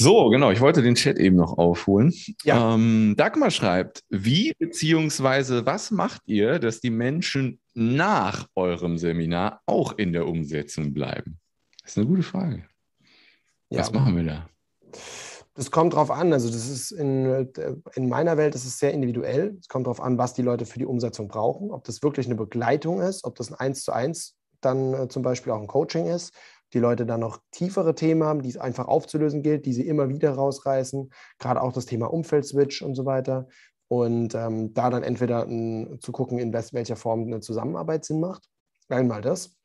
So, 0.00 0.28
genau, 0.28 0.52
ich 0.52 0.60
wollte 0.60 0.80
den 0.80 0.94
Chat 0.94 1.18
eben 1.18 1.34
noch 1.34 1.58
aufholen. 1.58 2.14
Ja. 2.44 2.74
Ähm, 2.74 3.14
Dagmar 3.16 3.50
schreibt, 3.50 4.04
wie 4.08 4.52
beziehungsweise 4.56 5.66
was 5.66 5.90
macht 5.90 6.22
ihr, 6.26 6.60
dass 6.60 6.78
die 6.78 6.90
Menschen 6.90 7.58
nach 7.74 8.46
eurem 8.54 8.96
Seminar 8.96 9.60
auch 9.66 9.98
in 9.98 10.12
der 10.12 10.28
Umsetzung 10.28 10.94
bleiben? 10.94 11.40
Das 11.82 11.92
ist 11.92 11.98
eine 11.98 12.06
gute 12.06 12.22
Frage. 12.22 12.64
Ja. 13.70 13.80
Was 13.80 13.92
machen 13.92 14.16
wir 14.16 14.22
da? 14.22 14.48
Das 15.54 15.72
kommt 15.72 15.94
drauf 15.94 16.12
an. 16.12 16.32
Also, 16.32 16.48
das 16.48 16.68
ist 16.68 16.92
in, 16.92 17.50
in 17.94 18.08
meiner 18.08 18.36
Welt 18.36 18.54
ist 18.54 18.66
es 18.66 18.78
sehr 18.78 18.92
individuell. 18.92 19.56
Es 19.60 19.66
kommt 19.66 19.88
darauf 19.88 20.00
an, 20.00 20.16
was 20.16 20.32
die 20.32 20.42
Leute 20.42 20.64
für 20.64 20.78
die 20.78 20.86
Umsetzung 20.86 21.26
brauchen. 21.26 21.72
Ob 21.72 21.82
das 21.82 22.04
wirklich 22.04 22.26
eine 22.26 22.36
Begleitung 22.36 23.00
ist, 23.00 23.24
ob 23.24 23.34
das 23.34 23.50
ein 23.50 23.56
Eins 23.56 23.82
zu 23.82 23.90
eins 23.90 24.36
dann 24.60 24.94
äh, 24.94 25.08
zum 25.08 25.22
Beispiel 25.22 25.52
auch 25.52 25.60
ein 25.60 25.66
Coaching 25.66 26.06
ist. 26.06 26.32
Die 26.72 26.78
Leute 26.78 27.06
dann 27.06 27.20
noch 27.20 27.40
tiefere 27.50 27.94
Themen 27.94 28.24
haben, 28.24 28.42
die 28.42 28.50
es 28.50 28.56
einfach 28.56 28.88
aufzulösen 28.88 29.42
gilt, 29.42 29.66
die 29.66 29.72
sie 29.72 29.86
immer 29.86 30.08
wieder 30.08 30.32
rausreißen. 30.32 31.10
Gerade 31.38 31.62
auch 31.62 31.72
das 31.72 31.86
Thema 31.86 32.12
Umfeldswitch 32.12 32.82
und 32.82 32.94
so 32.94 33.06
weiter. 33.06 33.48
Und 33.88 34.34
ähm, 34.34 34.74
da 34.74 34.90
dann 34.90 35.02
entweder 35.02 35.44
ein, 35.46 35.98
zu 36.00 36.12
gucken, 36.12 36.38
in 36.38 36.52
welcher 36.52 36.96
Form 36.96 37.22
eine 37.22 37.40
Zusammenarbeit 37.40 38.04
Sinn 38.04 38.20
macht. 38.20 38.48
Einmal 38.88 39.22
das. 39.22 39.56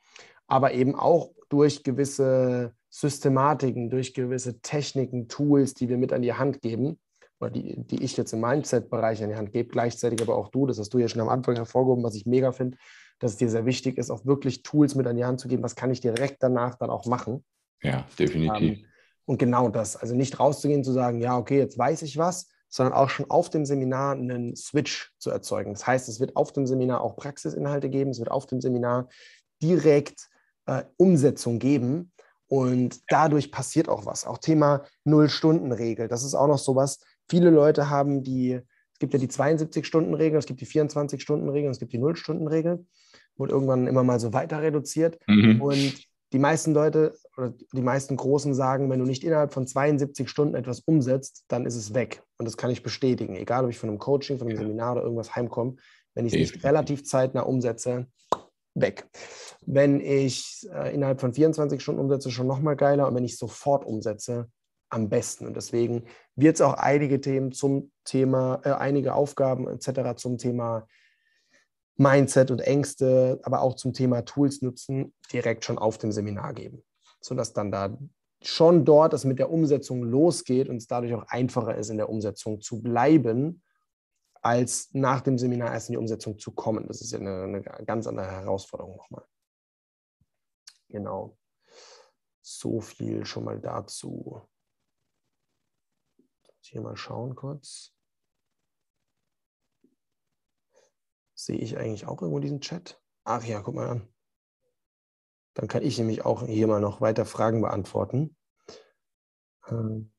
Aber 0.48 0.74
eben 0.74 0.96
auch 0.96 1.32
durch 1.50 1.84
gewisse 1.84 2.74
Systematiken, 2.90 3.90
durch 3.90 4.14
gewisse 4.14 4.62
Techniken, 4.62 5.28
Tools, 5.28 5.74
die 5.74 5.90
wir 5.90 5.98
mit 5.98 6.14
an 6.14 6.22
die 6.22 6.34
Hand 6.34 6.62
geben, 6.62 7.00
oder 7.40 7.52
die, 7.52 7.76
die 7.86 8.04
ich 8.04 8.16
jetzt 8.18 8.34
im 8.34 8.42
Mindset-Bereich 8.42 9.22
an 9.22 9.30
die 9.30 9.36
Hand 9.36 9.52
gebe, 9.52 9.70
gleichzeitig 9.70 10.22
aber 10.22 10.36
auch 10.36 10.50
du, 10.50 10.66
das 10.66 10.80
hast 10.80 10.94
du 10.94 10.98
ja 10.98 11.08
schon 11.08 11.22
am 11.22 11.30
Anfang 11.30 11.56
hervorgehoben, 11.56 12.04
was 12.04 12.16
ich 12.16 12.26
mega 12.26 12.52
finde, 12.52 12.78
dass 13.20 13.32
es 13.32 13.38
dir 13.38 13.50
sehr 13.50 13.66
wichtig 13.66 13.98
ist, 13.98 14.10
auch 14.10 14.26
wirklich 14.26 14.64
Tools 14.64 14.96
mit 14.96 15.08
an 15.08 15.16
die 15.16 15.26
Hand 15.26 15.40
zu 15.40 15.48
geben, 15.48 15.64
was 15.64 15.76
kann 15.76 15.92
ich 15.92 16.02
direkt 16.02 16.42
danach 16.42 16.76
dann 16.76 16.90
auch 16.90 17.06
machen. 17.06 17.44
Ja, 17.82 18.06
definitiv. 18.18 18.80
Ähm, 18.80 18.86
und 19.26 19.38
genau 19.38 19.70
das, 19.70 19.96
also 19.96 20.16
nicht 20.16 20.40
rauszugehen, 20.40 20.84
zu 20.84 20.92
sagen, 20.92 21.20
ja, 21.20 21.38
okay, 21.38 21.58
jetzt 21.58 21.78
weiß 21.78 22.02
ich 22.02 22.18
was, 22.18 22.50
sondern 22.70 22.94
auch 22.94 23.10
schon 23.10 23.30
auf 23.30 23.50
dem 23.50 23.66
Seminar 23.66 24.14
einen 24.14 24.56
Switch 24.56 25.14
zu 25.18 25.30
erzeugen. 25.30 25.74
Das 25.74 25.88
heißt, 25.88 26.10
es 26.10 26.20
wird 26.20 26.36
auf 26.36 26.52
dem 26.52 26.68
Seminar 26.68 27.02
auch 27.02 27.16
Praxisinhalte 27.16 27.90
geben, 27.90 28.12
es 28.12 28.20
wird 28.20 28.32
auf 28.32 28.48
dem 28.48 28.60
Seminar 28.60 29.08
direkt 29.62 30.30
äh, 30.66 30.84
Umsetzung 30.98 31.60
geben, 31.60 32.12
und 32.54 33.02
dadurch 33.08 33.52
passiert 33.52 33.90
auch 33.90 34.06
was. 34.06 34.28
Auch 34.28 34.38
Thema 34.38 34.84
Null-Stunden-Regel. 35.06 36.08
Das 36.08 36.24
ist 36.24 36.36
auch 36.36 36.46
noch 36.46 36.60
sowas. 36.60 37.00
Viele 37.28 37.50
Leute 37.50 37.90
haben 37.90 38.22
die, 38.22 38.52
es 38.92 39.00
gibt 39.00 39.14
ja 39.14 39.20
die 39.20 39.28
72-Stunden-Regel, 39.28 40.38
es 40.38 40.46
gibt 40.46 40.62
die 40.62 40.68
24-Stunden-Regel, 40.68 41.72
es 41.72 41.80
gibt 41.80 41.94
die 41.94 41.98
Null-Stunden-Regel. 41.98 42.86
Wurde 43.38 43.54
irgendwann 43.54 43.88
immer 43.88 44.04
mal 44.04 44.20
so 44.20 44.34
weiter 44.34 44.62
reduziert. 44.62 45.20
Mhm. 45.28 45.62
Und 45.62 46.08
die 46.34 46.40
meisten 46.40 46.74
Leute 46.74 47.16
oder 47.38 47.54
die 47.74 47.82
meisten 47.82 48.16
Großen 48.16 48.54
sagen, 48.54 48.90
wenn 48.90 49.00
du 49.00 49.06
nicht 49.06 49.24
innerhalb 49.24 49.54
von 49.54 49.68
72 49.68 50.30
Stunden 50.30 50.56
etwas 50.56 50.80
umsetzt, 50.82 51.46
dann 51.48 51.66
ist 51.66 51.76
es 51.76 51.94
weg. 51.94 52.24
Und 52.38 52.46
das 52.46 52.58
kann 52.58 52.72
ich 52.72 52.84
bestätigen. 52.84 53.36
Egal, 53.36 53.64
ob 53.64 53.70
ich 53.70 53.78
von 53.78 53.90
einem 53.90 54.00
Coaching, 54.00 54.40
von 54.40 54.48
einem 54.48 54.58
Seminar 54.58 54.94
oder 54.94 55.04
irgendwas 55.04 55.36
heimkomme, 55.36 55.76
wenn 56.16 56.26
ich 56.26 56.34
es 56.34 56.40
nicht 56.40 56.64
relativ 56.64 57.04
zeitnah 57.06 57.42
umsetze, 57.42 58.08
weg. 58.76 59.08
Wenn 59.66 60.00
ich 60.00 60.68
äh, 60.74 60.94
innerhalb 60.94 61.22
von 61.22 61.34
24 61.34 61.82
Stunden 61.82 62.02
umsetze, 62.02 62.32
schon 62.32 62.48
nochmal 62.48 62.76
geiler. 62.76 63.08
Und 63.08 63.16
wenn 63.16 63.26
ich 63.26 63.38
sofort 63.38 63.86
umsetze, 63.86 64.50
am 64.94 65.10
besten. 65.10 65.48
Und 65.48 65.58
deswegen 65.58 66.04
wird 66.36 66.56
es 66.56 66.62
auch 66.62 66.76
einige 66.76 67.20
Themen 67.20 67.52
zum 67.52 67.92
Thema, 68.06 68.62
äh, 68.64 68.72
einige 68.72 69.16
Aufgaben 69.16 69.68
etc. 69.68 70.16
zum 70.16 70.38
Thema 70.38 70.88
Mindset 71.96 72.52
und 72.52 72.62
Ängste, 72.62 73.40
aber 73.44 73.62
auch 73.62 73.76
zum 73.76 73.94
Thema 73.94 74.24
Tools 74.24 74.62
nutzen, 74.62 75.14
direkt 75.32 75.66
schon 75.66 75.78
auf 75.78 75.98
dem 75.98 76.12
Seminar 76.12 76.54
geben. 76.54 76.84
Sodass 77.22 77.54
dann 77.54 77.72
da 77.72 77.98
schon 78.42 78.84
dort 78.84 79.14
es 79.14 79.26
mit 79.26 79.40
der 79.40 79.52
Umsetzung 79.52 80.04
losgeht 80.04 80.70
und 80.70 80.78
es 80.78 80.88
dadurch 80.88 81.14
auch 81.14 81.28
einfacher 81.28 81.76
ist, 81.76 81.90
in 81.90 81.98
der 81.98 82.10
Umsetzung 82.10 82.62
zu 82.62 82.82
bleiben 82.82 83.62
als 84.42 84.94
nach 84.94 85.22
dem 85.22 85.38
Seminar 85.38 85.74
erst 85.74 85.90
in 85.90 85.94
die 85.94 85.98
Umsetzung 85.98 86.38
zu 86.38 86.52
kommen. 86.52 86.88
Das 86.88 87.00
ist 87.00 87.14
ja 87.14 87.20
eine, 87.20 87.44
eine 87.44 87.62
ganz 87.62 88.08
andere 88.08 88.30
Herausforderung 88.30 88.98
nochmal. 88.98 89.26
Genau. 90.90 91.38
So 92.42 92.82
viel 92.82 93.26
schon 93.26 93.46
mal 93.46 93.60
dazu. 93.60 94.42
Hier 96.60 96.82
mal 96.82 96.98
schauen 96.98 97.36
kurz. 97.36 97.93
Sehe 101.36 101.58
ich 101.58 101.78
eigentlich 101.78 102.06
auch 102.08 102.22
irgendwo 102.22 102.40
diesen 102.40 102.62
Chat? 102.62 103.02
Ach 103.24 103.44
ja, 103.44 103.62
guck 103.62 103.76
mal 103.76 103.90
an. 103.90 104.08
Dann 105.56 105.68
kann 105.68 105.84
ich 105.84 105.98
nämlich 105.98 106.26
auch 106.26 106.46
hier 106.46 106.68
mal 106.68 106.82
noch 106.82 107.02
weiter 107.02 107.26
Fragen 107.26 107.62
beantworten. 107.62 108.36
Ähm 109.70 110.12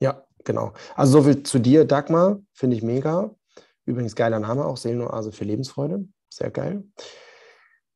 ja, 0.00 0.26
Genau. 0.44 0.72
Also 0.94 1.20
so 1.20 1.24
viel 1.24 1.42
zu 1.42 1.58
dir, 1.58 1.84
Dagmar. 1.84 2.40
Finde 2.52 2.76
ich 2.76 2.82
mega. 2.82 3.34
Übrigens 3.84 4.16
geiler 4.16 4.40
Name 4.40 4.64
auch, 4.64 4.76
Seelenoase 4.76 5.32
für 5.32 5.44
Lebensfreude. 5.44 6.06
Sehr 6.32 6.50
geil. 6.50 6.84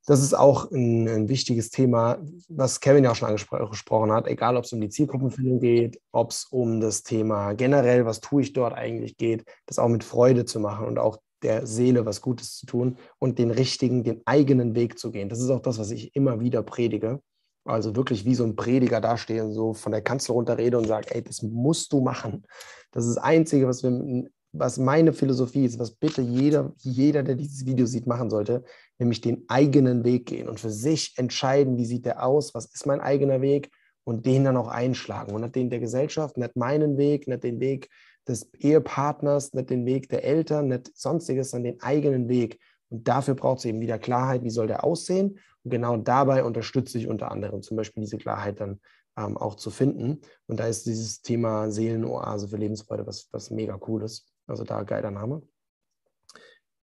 Das 0.06 0.22
ist 0.22 0.34
auch 0.34 0.70
ein, 0.70 1.08
ein, 1.08 1.28
wichtiges 1.28 1.70
Thema, 1.70 2.18
was 2.48 2.80
Kevin 2.80 3.04
ja 3.04 3.12
auch 3.12 3.14
schon 3.16 3.28
angesprochen 3.28 4.12
hat, 4.12 4.26
egal 4.26 4.56
ob 4.56 4.64
es 4.64 4.72
um 4.72 4.80
die 4.80 4.90
Zielgruppenfindung 4.90 5.60
geht, 5.60 6.00
ob 6.12 6.30
es 6.30 6.44
um 6.44 6.80
das 6.80 7.02
Thema 7.02 7.54
generell, 7.54 8.04
was 8.04 8.20
tue 8.20 8.42
ich 8.42 8.52
dort 8.52 8.74
eigentlich 8.74 9.16
geht, 9.16 9.44
das 9.66 9.78
auch 9.78 9.88
mit 9.88 10.04
Freude 10.04 10.44
zu 10.44 10.60
machen 10.60 10.86
und 10.86 10.98
auch 10.98 11.18
der 11.42 11.66
Seele 11.66 12.04
was 12.06 12.20
Gutes 12.20 12.56
zu 12.56 12.66
tun 12.66 12.96
und 13.18 13.38
den 13.38 13.50
richtigen, 13.50 14.02
den 14.02 14.22
eigenen 14.24 14.74
Weg 14.74 14.98
zu 14.98 15.10
gehen. 15.10 15.28
Das 15.28 15.40
ist 15.40 15.50
auch 15.50 15.60
das, 15.60 15.78
was 15.78 15.90
ich 15.90 16.14
immer 16.16 16.40
wieder 16.40 16.62
predige. 16.62 17.20
Also 17.66 17.96
wirklich 17.96 18.24
wie 18.24 18.34
so 18.34 18.44
ein 18.44 18.56
Prediger 18.56 19.00
dastehe 19.00 19.44
und 19.44 19.52
so 19.52 19.72
von 19.72 19.92
der 19.92 20.02
Kanzel 20.02 20.32
runterrede 20.32 20.76
und 20.76 20.86
sage, 20.86 21.14
ey, 21.14 21.22
das 21.22 21.42
musst 21.42 21.92
du 21.92 22.00
machen. 22.00 22.44
Das 22.90 23.06
ist 23.06 23.16
das 23.16 23.24
Einzige, 23.24 23.66
was, 23.66 23.82
wir, 23.82 24.28
was 24.52 24.78
meine 24.78 25.12
Philosophie 25.12 25.64
ist, 25.64 25.78
was 25.78 25.92
bitte 25.92 26.20
jeder, 26.20 26.74
jeder, 26.78 27.22
der 27.22 27.36
dieses 27.36 27.64
Video 27.64 27.86
sieht, 27.86 28.06
machen 28.06 28.28
sollte, 28.28 28.64
nämlich 28.98 29.20
den 29.20 29.44
eigenen 29.48 30.04
Weg 30.04 30.26
gehen 30.26 30.48
und 30.48 30.60
für 30.60 30.70
sich 30.70 31.14
entscheiden, 31.16 31.76
wie 31.76 31.86
sieht 31.86 32.06
der 32.06 32.24
aus, 32.24 32.54
was 32.54 32.66
ist 32.66 32.86
mein 32.86 33.00
eigener 33.00 33.40
Weg 33.40 33.70
und 34.04 34.26
den 34.26 34.44
dann 34.44 34.56
auch 34.56 34.68
einschlagen. 34.68 35.34
Und 35.34 35.42
nicht 35.42 35.54
den 35.54 35.70
der 35.70 35.80
Gesellschaft, 35.80 36.36
nicht 36.36 36.56
meinen 36.56 36.96
Weg, 36.96 37.26
nicht 37.26 37.42
den 37.42 37.60
Weg 37.60 37.88
des 38.28 38.52
Ehepartners, 38.54 39.52
nicht 39.52 39.70
den 39.70 39.84
Weg 39.86 40.08
der 40.08 40.24
Eltern, 40.24 40.68
nicht 40.68 40.96
sonstiges, 40.96 41.50
sondern 41.50 41.72
den 41.72 41.82
eigenen 41.82 42.28
Weg. 42.28 42.58
Und 42.88 43.08
dafür 43.08 43.34
braucht 43.34 43.58
es 43.58 43.64
eben 43.64 43.80
wieder 43.80 43.98
Klarheit, 43.98 44.44
wie 44.44 44.50
soll 44.50 44.66
der 44.66 44.84
aussehen 44.84 45.38
und 45.64 45.70
genau 45.70 45.96
dabei 45.96 46.44
unterstütze 46.44 46.98
ich 46.98 47.08
unter 47.08 47.30
anderem 47.30 47.62
zum 47.62 47.76
Beispiel 47.76 48.02
diese 48.02 48.18
Klarheit 48.18 48.60
dann 48.60 48.80
ähm, 49.16 49.36
auch 49.36 49.54
zu 49.56 49.70
finden. 49.70 50.20
Und 50.46 50.60
da 50.60 50.66
ist 50.66 50.86
dieses 50.86 51.22
Thema 51.22 51.70
Seelenoase 51.70 52.48
für 52.48 52.56
Lebensfreude 52.56 53.06
was, 53.06 53.28
was 53.32 53.50
mega 53.50 53.78
cool 53.88 54.02
ist. 54.02 54.30
Also 54.46 54.64
da 54.64 54.82
geiler 54.82 55.10
Name. 55.10 55.42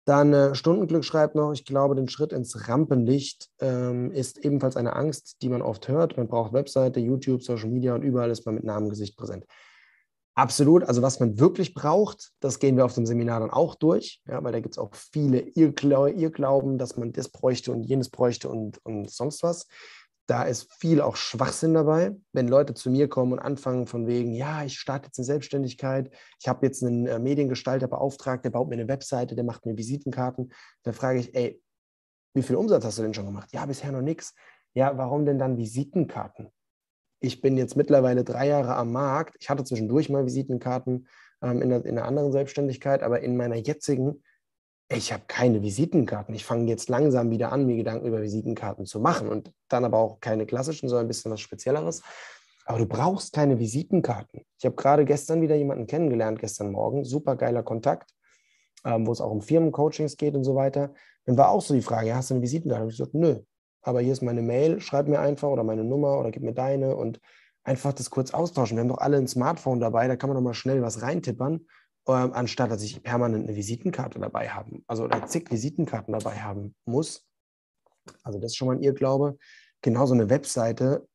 Dann 0.06 0.34
äh, 0.34 0.54
Stundenglück 0.54 1.04
schreibt 1.04 1.34
noch, 1.34 1.52
ich 1.52 1.66
glaube, 1.66 1.96
den 1.96 2.08
Schritt 2.08 2.32
ins 2.32 2.68
Rampenlicht 2.68 3.50
ähm, 3.60 4.12
ist 4.12 4.38
ebenfalls 4.46 4.78
eine 4.78 4.96
Angst, 4.96 5.42
die 5.42 5.50
man 5.50 5.64
oft 5.64 5.88
hört. 5.88 6.16
Man 6.16 6.28
braucht 6.28 6.54
Webseite, 6.54 7.00
YouTube, 7.00 7.42
Social 7.42 7.70
Media 7.70 7.96
und 7.96 8.04
überall 8.04 8.30
ist 8.30 8.46
man 8.46 8.56
mit 8.56 8.64
Namen, 8.64 8.90
Gesicht 8.90 9.18
präsent. 9.18 9.46
Absolut. 10.36 10.84
Also 10.84 11.02
was 11.02 11.20
man 11.20 11.40
wirklich 11.40 11.74
braucht, 11.74 12.34
das 12.42 12.60
gehen 12.60 12.76
wir 12.76 12.86
auf 12.86 12.94
dem 12.94 13.06
Seminar 13.06 13.40
dann 13.40 13.50
auch 13.50 13.74
durch, 13.74 14.22
ja, 14.28 14.44
weil 14.44 14.52
da 14.52 14.60
gibt 14.60 14.76
es 14.76 14.78
auch 14.78 14.94
viele 14.94 15.40
Irrglauben, 15.40 16.78
dass 16.78 16.98
man 16.98 17.14
das 17.14 17.30
bräuchte 17.30 17.72
und 17.72 17.84
jenes 17.84 18.10
bräuchte 18.10 18.50
und, 18.50 18.86
und 18.86 19.10
sonst 19.10 19.44
was. 19.44 19.68
Da 20.28 20.44
ist 20.44 20.74
viel 20.74 21.02
auch 21.02 21.16
Schwachsinn 21.16 21.74
dabei. 21.74 22.16
Wenn 22.34 22.48
Leute 22.48 22.74
zu 22.74 22.90
mir 22.90 23.08
kommen 23.08 23.34
und 23.34 23.40
anfangen 23.40 23.86
von 23.86 24.08
wegen, 24.08 24.34
ja, 24.34 24.64
ich 24.64 24.80
starte 24.80 25.08
jetzt 25.08 25.20
eine 25.20 25.26
Selbstständigkeit, 25.26 26.12
ich 26.40 26.48
habe 26.48 26.66
jetzt 26.66 26.84
einen 26.84 27.06
äh, 27.06 27.20
Mediengestalter 27.20 27.88
beauftragt, 27.88 28.44
der 28.44 28.50
baut 28.50 28.68
mir 28.68 28.76
eine 28.76 28.88
Webseite, 28.88 29.36
der 29.36 29.44
macht 29.44 29.66
mir 29.66 29.78
Visitenkarten, 29.78 30.52
dann 30.84 30.94
frage 30.94 31.20
ich, 31.20 31.36
ey, 31.36 31.62
wie 32.34 32.44
viel 32.44 32.56
Umsatz 32.56 32.84
hast 32.84 32.98
du 32.98 33.04
denn 33.04 33.14
schon 33.14 33.26
gemacht? 33.26 33.50
Ja, 33.54 33.66
bisher 33.66 33.92
noch 33.92 34.02
nichts. 34.02 34.34
Ja, 34.74 34.98
warum 34.98 35.26
denn 35.26 35.40
dann 35.40 35.58
Visitenkarten? 35.58 36.52
ich 37.26 37.42
bin 37.42 37.58
jetzt 37.58 37.76
mittlerweile 37.76 38.24
drei 38.24 38.48
Jahre 38.48 38.76
am 38.76 38.92
Markt. 38.92 39.36
Ich 39.40 39.50
hatte 39.50 39.64
zwischendurch 39.64 40.10
mal 40.10 40.26
Visitenkarten 40.26 41.08
ähm, 41.42 41.62
in, 41.62 41.70
der, 41.70 41.86
in 41.86 41.98
einer 41.98 42.08
anderen 42.08 42.32
Selbstständigkeit, 42.32 43.04
aber 43.04 43.22
in 43.22 43.36
meiner 43.36 43.56
jetzigen 43.56 44.24
ich 44.90 45.12
habe 45.12 45.24
keine 45.28 45.62
Visitenkarten. 45.62 46.36
Ich 46.36 46.46
fange 46.46 46.70
jetzt 46.70 46.90
langsam 46.90 47.32
wieder 47.32 47.52
an, 47.52 47.66
mir 47.66 47.76
Gedanken 47.76 48.08
über 48.08 48.22
Visitenkarten 48.22 48.86
zu 48.86 49.00
machen 49.00 49.28
und 49.30 49.52
dann 49.68 49.84
aber 49.84 49.98
auch 49.98 50.20
keine 50.20 50.46
klassischen, 50.46 50.90
sondern 50.90 51.06
ein 51.06 51.08
bisschen 51.08 51.32
was 51.32 51.42
Spezielleres. 51.42 52.04
Aber 52.66 52.80
du 52.80 52.86
brauchst 52.86 53.34
keine 53.34 53.60
Visitenkarten. 53.60 54.42
Ich 54.58 54.66
habe 54.66 54.76
gerade 54.76 55.06
gestern 55.06 55.42
wieder 55.42 55.56
jemanden 55.56 55.88
kennengelernt, 55.88 56.40
gestern 56.40 56.72
Morgen, 56.72 57.04
super 57.04 57.36
geiler 57.36 57.64
Kontakt, 57.64 58.12
ähm, 58.84 59.08
wo 59.08 59.12
es 59.12 59.22
auch 59.22 59.32
um 59.32 59.42
Firmencoachings 59.42 60.18
geht 60.18 60.36
und 60.36 60.44
so 60.44 60.56
weiter. 60.56 60.94
Dann 61.26 61.38
war 61.38 61.50
auch 61.50 61.62
so 61.62 61.74
die 61.74 61.82
Frage, 61.82 62.16
hast 62.16 62.30
du 62.30 62.36
eine 62.36 62.44
Visitenkarte? 62.44 62.84
Und 62.84 62.90
ich 62.92 62.98
gesagt, 62.98 63.16
nö, 63.16 63.40
aber 63.82 64.02
hier 64.02 64.14
ist 64.14 64.22
meine 64.22 64.42
Mail, 64.42 64.80
schreib 64.82 65.08
mir 65.08 65.20
einfach 65.20 65.50
oder 65.50 65.64
meine 65.64 65.84
Nummer 65.84 66.20
oder 66.20 66.32
gib 66.32 66.44
mir 66.44 66.54
deine 66.54 66.96
und 66.96 67.20
einfach 67.64 67.94
das 67.94 68.12
kurz 68.12 68.34
austauschen. 68.34 68.78
Wir 68.78 68.82
haben 68.82 68.90
doch 68.90 69.00
alle 69.00 69.18
ein 69.18 69.28
Smartphone 69.28 69.80
dabei, 69.80 70.08
da 70.08 70.16
kann 70.16 70.30
man 70.30 70.36
doch 70.38 70.44
mal 70.44 70.54
schnell 70.54 70.82
was 70.82 71.02
reintippern 71.02 71.66
ähm, 72.08 72.34
anstatt 72.34 72.72
dass 72.72 72.84
ich 72.84 73.02
permanent 73.02 73.48
eine 73.48 73.56
Visitenkarte 73.56 74.20
dabei 74.20 74.50
haben, 74.50 74.84
also 74.88 75.04
oder 75.04 75.26
zig 75.28 75.50
Visitenkarten 75.52 76.14
dabei 76.14 76.40
haben 76.40 76.76
muss. 76.86 77.26
Also 78.24 78.40
das 78.40 78.52
ist 78.52 78.58
schon 78.58 78.68
mal 78.68 78.76
ein 78.76 78.84
Irrglaube. 78.84 79.38
Genauso 79.82 80.14
eine 80.14 80.30
Webseite, 80.30 81.08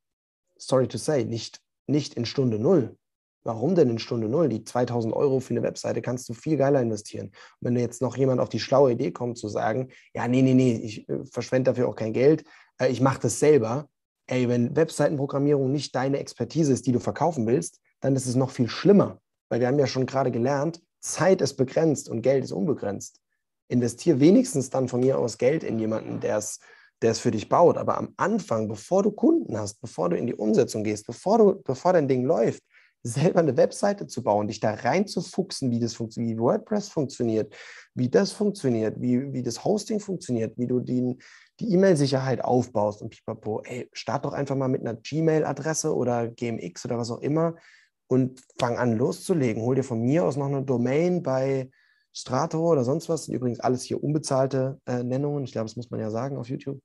sorry 0.57 0.89
to 0.89 0.99
say, 0.99 1.25
nicht, 1.25 1.61
nicht 1.87 2.15
in 2.15 2.25
Stunde 2.25 2.59
Null. 2.59 2.97
Warum 3.43 3.75
denn 3.75 3.89
in 3.89 3.99
Stunde 3.99 4.29
Null? 4.29 4.49
Die 4.49 4.65
2000 4.65 5.15
Euro 5.15 5.41
für 5.41 5.55
eine 5.55 5.63
Webseite 5.63 6.03
kannst 6.03 6.29
du 6.29 6.35
viel 6.35 6.57
geiler 6.57 6.83
investieren. 6.83 7.29
Und 7.29 7.35
wenn 7.61 7.77
jetzt 7.77 8.03
noch 8.03 8.17
jemand 8.17 8.41
auf 8.41 8.49
die 8.49 8.61
schlaue 8.61 8.93
Idee 8.93 9.13
kommt 9.13 9.39
zu 9.39 9.49
sagen, 9.49 9.89
ja, 10.13 10.29
nee, 10.29 10.43
nee, 10.43 10.55
nee, 10.55 10.77
ich 10.77 11.09
äh, 11.09 11.25
verschwende 11.25 11.71
dafür 11.71 11.89
auch 11.89 11.97
kein 11.97 12.13
Geld, 12.13 12.45
äh, 12.79 12.89
ich 12.89 13.01
mache 13.01 13.21
das 13.21 13.39
selber. 13.39 13.89
Ey, 14.27 14.49
wenn 14.49 14.77
Webseitenprogrammierung 14.77 15.73
nicht 15.73 15.95
deine 15.95 16.19
Expertise 16.19 16.73
ist, 16.73 16.87
die 16.87 16.93
du 16.93 17.01
verkaufen 17.01 17.47
willst, 17.47 17.81
dann 18.01 18.15
ist 18.15 18.27
es 18.27 18.37
noch 18.37 18.51
viel 18.51 18.69
schlimmer. 18.69 19.21
Weil 19.51 19.61
wir 19.61 19.67
haben 19.67 19.79
ja 19.79 19.87
schon 19.87 20.07
gerade 20.07 20.31
gelernt, 20.31 20.81
Zeit 21.01 21.41
ist 21.41 21.55
begrenzt 21.55 22.09
und 22.09 22.23
Geld 22.23 22.45
ist 22.45 22.53
unbegrenzt. 22.53 23.21
Investiere 23.69 24.21
wenigstens 24.21 24.71
dann 24.71 24.89
von 24.89 25.01
mir 25.01 25.19
aus 25.19 25.39
Geld 25.39 25.65
in 25.65 25.79
jemanden, 25.79 26.21
der 26.21 26.39
es, 26.39 26.61
der 27.03 27.13
es 27.13 27.21
für 27.21 27.31
dich 27.31 27.49
baut. 27.49 27.77
Aber 27.77 27.99
am 27.99 28.15
Anfang, 28.17 28.69
bevor 28.69 29.03
du 29.03 29.11
Kunden 29.11 29.59
hast, 29.59 29.81
bevor 29.81 30.09
du 30.09 30.17
in 30.17 30.27
die 30.27 30.35
Umsetzung 30.35 30.85
gehst, 30.85 31.07
bevor, 31.07 31.39
du, 31.39 31.63
bevor 31.63 31.93
dein 31.93 32.09
Ding 32.09 32.25
läuft, 32.25 32.63
selber 33.03 33.41
eine 33.41 33.57
Webseite 33.57 34.07
zu 34.07 34.23
bauen, 34.23 34.49
dich 34.49 34.61
da 34.61 34.75
reinzufuchsen, 34.75 35.71
wie 35.71 35.81
das 35.81 35.95
funktioniert, 35.95 36.37
wie 36.37 36.41
WordPress 36.41 36.89
funktioniert, 36.89 37.55
wie 37.95 38.11
das 38.11 38.33
funktioniert, 38.33 39.01
wie, 39.01 39.33
wie 39.33 39.43
das 39.43 39.65
Hosting 39.65 40.01
funktioniert, 40.01 40.57
wie 40.59 40.67
du 40.67 40.81
die, 40.81 41.17
die 41.61 41.73
E-Mail-Sicherheit 41.73 42.45
aufbaust 42.45 43.01
und 43.01 43.11
pipapo. 43.11 43.63
Ey, 43.63 43.89
start 43.93 44.27
doch 44.27 44.35
einfach 44.35 44.57
mal 44.57 44.69
mit 44.69 44.83
einer 44.83 44.95
Gmail-Adresse 44.95 45.95
oder 45.95 46.29
GMX 46.29 46.85
oder 46.85 46.99
was 46.99 47.11
auch 47.11 47.21
immer 47.21 47.57
und 48.11 48.43
fang 48.59 48.77
an 48.77 48.97
loszulegen. 48.97 49.63
Hol 49.63 49.77
dir 49.77 49.85
von 49.85 50.01
mir 50.01 50.25
aus 50.25 50.37
noch 50.37 50.47
eine 50.47 50.65
Domain 50.65 51.23
bei 51.23 51.71
Strato 52.13 52.73
oder 52.73 52.83
sonst 52.83 53.09
was. 53.09 53.29
Übrigens 53.29 53.61
alles 53.61 53.85
hier 53.85 54.03
unbezahlte 54.03 54.81
äh, 54.85 55.05
Nennungen. 55.05 55.45
Ich 55.45 55.53
glaube, 55.53 55.67
das 55.67 55.77
muss 55.77 55.93
man 55.93 56.01
ja 56.01 56.11
sagen 56.11 56.37
auf 56.37 56.49
YouTube. 56.49 56.81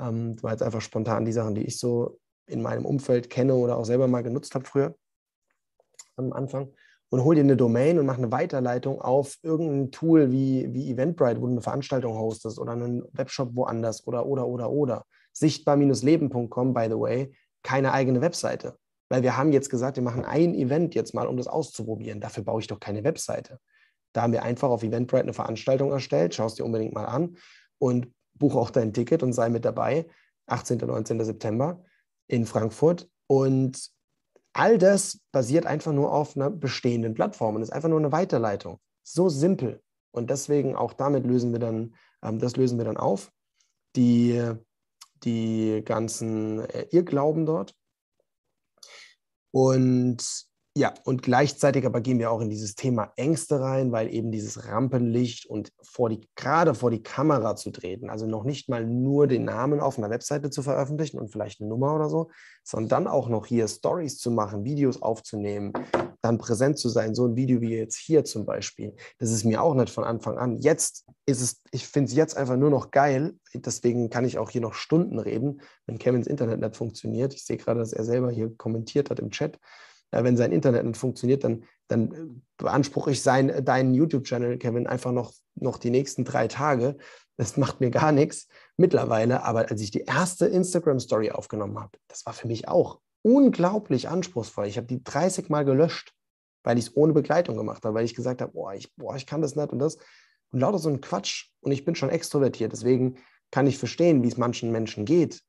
Ähm, 0.00 0.34
das 0.34 0.42
war 0.42 0.52
jetzt 0.52 0.62
einfach 0.62 0.80
spontan 0.80 1.26
die 1.26 1.32
Sachen, 1.32 1.54
die 1.54 1.64
ich 1.64 1.78
so 1.78 2.18
in 2.46 2.62
meinem 2.62 2.86
Umfeld 2.86 3.28
kenne 3.28 3.54
oder 3.56 3.76
auch 3.76 3.84
selber 3.84 4.08
mal 4.08 4.22
genutzt 4.22 4.54
habe 4.54 4.64
früher 4.64 4.96
am 6.16 6.32
Anfang. 6.32 6.72
Und 7.10 7.22
hol 7.24 7.34
dir 7.34 7.42
eine 7.42 7.58
Domain 7.58 7.98
und 7.98 8.06
mach 8.06 8.16
eine 8.16 8.32
Weiterleitung 8.32 9.02
auf 9.02 9.36
irgendein 9.42 9.90
Tool 9.90 10.32
wie, 10.32 10.72
wie 10.72 10.90
Eventbrite, 10.90 11.42
wo 11.42 11.46
du 11.46 11.52
eine 11.52 11.60
Veranstaltung 11.60 12.16
hostest 12.16 12.58
oder 12.58 12.72
einen 12.72 13.04
Webshop 13.12 13.54
woanders 13.54 14.06
oder, 14.06 14.24
oder, 14.24 14.46
oder, 14.46 14.70
oder. 14.70 15.04
Sichtbar-leben.com, 15.34 16.72
by 16.72 16.86
the 16.88 16.98
way, 16.98 17.34
keine 17.62 17.92
eigene 17.92 18.22
Webseite. 18.22 18.78
Weil 19.08 19.22
wir 19.22 19.36
haben 19.36 19.52
jetzt 19.52 19.70
gesagt, 19.70 19.96
wir 19.96 20.02
machen 20.02 20.24
ein 20.24 20.54
Event 20.54 20.94
jetzt 20.94 21.14
mal, 21.14 21.26
um 21.26 21.36
das 21.36 21.46
auszuprobieren. 21.46 22.20
Dafür 22.20 22.44
baue 22.44 22.60
ich 22.60 22.66
doch 22.66 22.80
keine 22.80 23.04
Webseite. 23.04 23.58
Da 24.12 24.22
haben 24.22 24.32
wir 24.32 24.42
einfach 24.42 24.70
auf 24.70 24.82
Eventbrite 24.82 25.24
eine 25.24 25.34
Veranstaltung 25.34 25.90
erstellt. 25.90 26.34
Schau 26.34 26.46
es 26.46 26.54
dir 26.54 26.64
unbedingt 26.64 26.94
mal 26.94 27.06
an 27.06 27.36
und 27.78 28.12
buche 28.34 28.58
auch 28.58 28.70
dein 28.70 28.92
Ticket 28.92 29.22
und 29.22 29.32
sei 29.32 29.48
mit 29.48 29.64
dabei. 29.64 30.06
18. 30.46 30.80
und 30.82 30.88
19. 30.88 31.24
September 31.24 31.82
in 32.28 32.46
Frankfurt. 32.46 33.08
Und 33.26 33.90
all 34.52 34.78
das 34.78 35.20
basiert 35.32 35.66
einfach 35.66 35.92
nur 35.92 36.12
auf 36.12 36.36
einer 36.36 36.50
bestehenden 36.50 37.14
Plattform 37.14 37.56
und 37.56 37.62
ist 37.62 37.72
einfach 37.72 37.88
nur 37.88 37.98
eine 37.98 38.12
Weiterleitung. 38.12 38.78
So 39.02 39.28
simpel. 39.28 39.82
Und 40.12 40.30
deswegen 40.30 40.76
auch 40.76 40.92
damit 40.92 41.26
lösen 41.26 41.52
wir 41.52 41.58
dann, 41.58 41.94
ähm, 42.22 42.38
das 42.38 42.56
lösen 42.56 42.78
wir 42.78 42.84
dann 42.84 42.96
auf. 42.96 43.32
Die, 43.96 44.40
die 45.24 45.82
ganzen 45.84 46.60
äh, 46.60 46.86
Irrglauben 46.90 47.46
dort. 47.46 47.74
Und 49.54 50.16
ja, 50.76 50.92
und 51.04 51.22
gleichzeitig 51.22 51.86
aber 51.86 52.00
gehen 52.00 52.18
wir 52.18 52.32
auch 52.32 52.40
in 52.40 52.50
dieses 52.50 52.74
Thema 52.74 53.12
Ängste 53.14 53.60
rein, 53.60 53.92
weil 53.92 54.12
eben 54.12 54.32
dieses 54.32 54.66
Rampenlicht 54.66 55.46
und 55.46 55.72
vor 55.82 56.08
die, 56.08 56.28
gerade 56.34 56.74
vor 56.74 56.90
die 56.90 57.02
Kamera 57.02 57.54
zu 57.54 57.70
treten, 57.70 58.10
also 58.10 58.26
noch 58.26 58.42
nicht 58.42 58.68
mal 58.68 58.84
nur 58.84 59.28
den 59.28 59.44
Namen 59.44 59.78
auf 59.78 59.98
einer 59.98 60.10
Webseite 60.10 60.50
zu 60.50 60.62
veröffentlichen 60.64 61.20
und 61.20 61.30
vielleicht 61.30 61.60
eine 61.60 61.70
Nummer 61.70 61.94
oder 61.94 62.08
so, 62.08 62.28
sondern 62.64 62.88
dann 62.88 63.06
auch 63.06 63.28
noch 63.28 63.46
hier 63.46 63.68
Stories 63.68 64.18
zu 64.18 64.32
machen, 64.32 64.64
Videos 64.64 65.00
aufzunehmen, 65.00 65.72
dann 66.22 66.38
präsent 66.38 66.76
zu 66.76 66.88
sein, 66.88 67.14
so 67.14 67.24
ein 67.26 67.36
Video 67.36 67.60
wie 67.60 67.76
jetzt 67.76 67.96
hier 67.96 68.24
zum 68.24 68.44
Beispiel. 68.44 68.96
Das 69.18 69.30
ist 69.30 69.44
mir 69.44 69.62
auch 69.62 69.76
nicht 69.76 69.90
von 69.90 70.02
Anfang 70.02 70.38
an. 70.38 70.58
Jetzt 70.58 71.06
ist 71.24 71.40
es, 71.40 71.62
ich 71.70 71.86
finde 71.86 72.08
es 72.08 72.16
jetzt 72.16 72.36
einfach 72.36 72.56
nur 72.56 72.70
noch 72.70 72.90
geil. 72.90 73.34
Deswegen 73.54 74.10
kann 74.10 74.24
ich 74.24 74.38
auch 74.38 74.50
hier 74.50 74.60
noch 74.60 74.74
Stunden 74.74 75.20
reden, 75.20 75.60
wenn 75.86 75.98
Kevins 75.98 76.26
Internet 76.26 76.58
nicht 76.58 76.74
funktioniert. 76.74 77.32
Ich 77.32 77.44
sehe 77.44 77.58
gerade, 77.58 77.78
dass 77.78 77.92
er 77.92 78.02
selber 78.02 78.32
hier 78.32 78.52
kommentiert 78.56 79.10
hat 79.10 79.20
im 79.20 79.30
Chat 79.30 79.60
wenn 80.22 80.36
sein 80.36 80.52
Internet 80.52 80.84
nicht 80.84 80.96
funktioniert, 80.96 81.42
dann, 81.42 81.64
dann 81.88 82.42
beanspruche 82.56 83.10
ich 83.10 83.22
sein, 83.22 83.64
deinen 83.64 83.94
YouTube-Channel, 83.94 84.58
Kevin, 84.58 84.86
einfach 84.86 85.12
noch, 85.12 85.32
noch 85.56 85.78
die 85.78 85.90
nächsten 85.90 86.24
drei 86.24 86.46
Tage. 86.46 86.96
Das 87.36 87.56
macht 87.56 87.80
mir 87.80 87.90
gar 87.90 88.12
nichts 88.12 88.46
mittlerweile. 88.76 89.42
Aber 89.42 89.70
als 89.70 89.80
ich 89.80 89.90
die 89.90 90.02
erste 90.02 90.46
Instagram-Story 90.46 91.32
aufgenommen 91.32 91.78
habe, 91.80 91.98
das 92.06 92.24
war 92.26 92.32
für 92.32 92.46
mich 92.46 92.68
auch 92.68 93.00
unglaublich 93.22 94.08
anspruchsvoll. 94.08 94.66
Ich 94.66 94.76
habe 94.76 94.86
die 94.86 95.02
30 95.02 95.48
Mal 95.48 95.64
gelöscht, 95.64 96.12
weil 96.62 96.78
ich 96.78 96.86
es 96.86 96.96
ohne 96.96 97.12
Begleitung 97.12 97.56
gemacht 97.56 97.84
habe, 97.84 97.94
weil 97.94 98.04
ich 98.04 98.14
gesagt 98.14 98.40
habe, 98.40 98.52
boah 98.52 98.74
ich, 98.74 98.94
boah, 98.94 99.16
ich 99.16 99.26
kann 99.26 99.42
das 99.42 99.56
nicht 99.56 99.72
und 99.72 99.78
das. 99.78 99.98
Und 100.52 100.60
lauter 100.60 100.78
so 100.78 100.90
ein 100.90 101.00
Quatsch. 101.00 101.50
Und 101.60 101.72
ich 101.72 101.84
bin 101.84 101.94
schon 101.94 102.10
extrovertiert. 102.10 102.72
Deswegen 102.72 103.16
kann 103.50 103.66
ich 103.66 103.78
verstehen, 103.78 104.22
wie 104.22 104.28
es 104.28 104.36
manchen 104.36 104.70
Menschen 104.70 105.04
geht, 105.04 105.42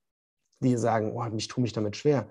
die 0.59 0.77
sagen, 0.77 1.11
oh, 1.11 1.25
ich 1.35 1.47
tue 1.47 1.61
mich 1.61 1.73
damit 1.73 1.95
schwer. 1.95 2.29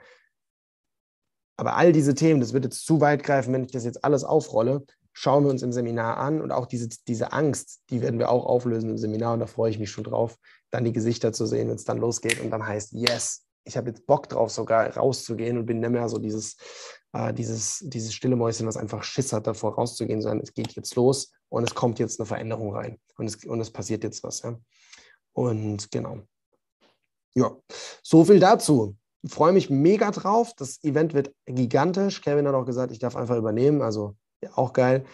Aber 1.57 1.77
all 1.77 1.93
diese 1.93 2.15
Themen, 2.15 2.41
das 2.41 2.53
wird 2.53 2.65
jetzt 2.65 2.85
zu 2.85 3.01
weit 3.01 3.23
greifen, 3.23 3.53
wenn 3.53 3.65
ich 3.65 3.73
das 3.73 3.85
jetzt 3.85 4.05
alles 4.05 4.25
aufrolle, 4.25 4.85
schauen 5.13 5.45
wir 5.45 5.51
uns 5.51 5.63
im 5.63 5.73
Seminar 5.73 6.17
an 6.17 6.41
und 6.41 6.51
auch 6.51 6.67
diese, 6.67 6.89
diese 7.07 7.33
Angst, 7.33 7.81
die 7.91 8.03
werden 8.03 8.19
wir 8.19 8.31
auch 8.31 8.45
auflösen 8.45 8.91
im 8.91 8.99
Seminar 8.99 9.35
und 9.35 9.41
da 9.41 9.47
freue 9.47 9.71
ich 9.71 9.79
mich 9.79 9.91
schon 9.91 10.05
drauf, 10.05 10.37
dann 10.71 10.85
die 10.85 10.93
Gesichter 10.93 11.33
zu 11.33 11.47
sehen, 11.47 11.69
wenn 11.69 11.77
es 11.77 11.85
dann 11.85 11.99
losgeht 11.99 12.41
und 12.41 12.51
dann 12.51 12.67
heißt, 12.67 12.93
yes, 12.93 13.47
ich 13.65 13.77
habe 13.77 13.89
jetzt 13.89 14.07
Bock 14.07 14.29
drauf, 14.29 14.51
sogar 14.51 14.95
rauszugehen 14.97 15.57
und 15.57 15.67
bin 15.67 15.81
nicht 15.81 15.91
mehr 15.91 16.09
so 16.09 16.19
dieses, 16.19 16.57
äh, 17.13 17.33
dieses, 17.33 17.79
dieses 17.85 18.13
stille 18.13 18.37
Mäuschen, 18.37 18.67
was 18.67 18.77
einfach 18.77 19.05
Schiss 19.05 19.33
hat, 19.33 19.47
davor 19.47 19.77
rauszugehen, 19.77 20.21
sondern 20.21 20.41
es 20.41 20.53
geht 20.53 20.73
jetzt 20.73 20.95
los 20.97 21.33
und 21.49 21.65
es 21.65 21.75
kommt 21.75 22.01
jetzt 22.01 22.21
eine 22.21 22.27
Veränderung 22.27 22.75
rein 22.75 22.99
und 23.17 23.27
es, 23.27 23.37
und 23.45 23.61
es 23.61 23.71
passiert 23.71 24.03
jetzt 24.03 24.25
was. 24.25 24.43
Ja? 24.43 24.59
Und 25.33 25.91
genau. 25.93 26.19
Ja, 27.35 27.57
so 28.03 28.25
viel 28.25 28.41
dazu 28.41 28.97
freue 29.27 29.53
mich 29.53 29.71
mega 29.71 30.11
drauf. 30.11 30.53
Das 30.57 30.83
Event 30.85 31.15
wird 31.15 31.33
gigantisch. 31.47 32.21
Kevin 32.21 32.47
hat 32.47 32.55
auch 32.55 32.67
gesagt, 32.67 32.93
ich 32.93 32.99
darf 32.99 33.17
einfach 33.17 33.37
übernehmen. 33.37 33.83
Also 33.83 34.17
ja, 34.43 34.51
auch 34.57 34.73
geil. 34.73 35.05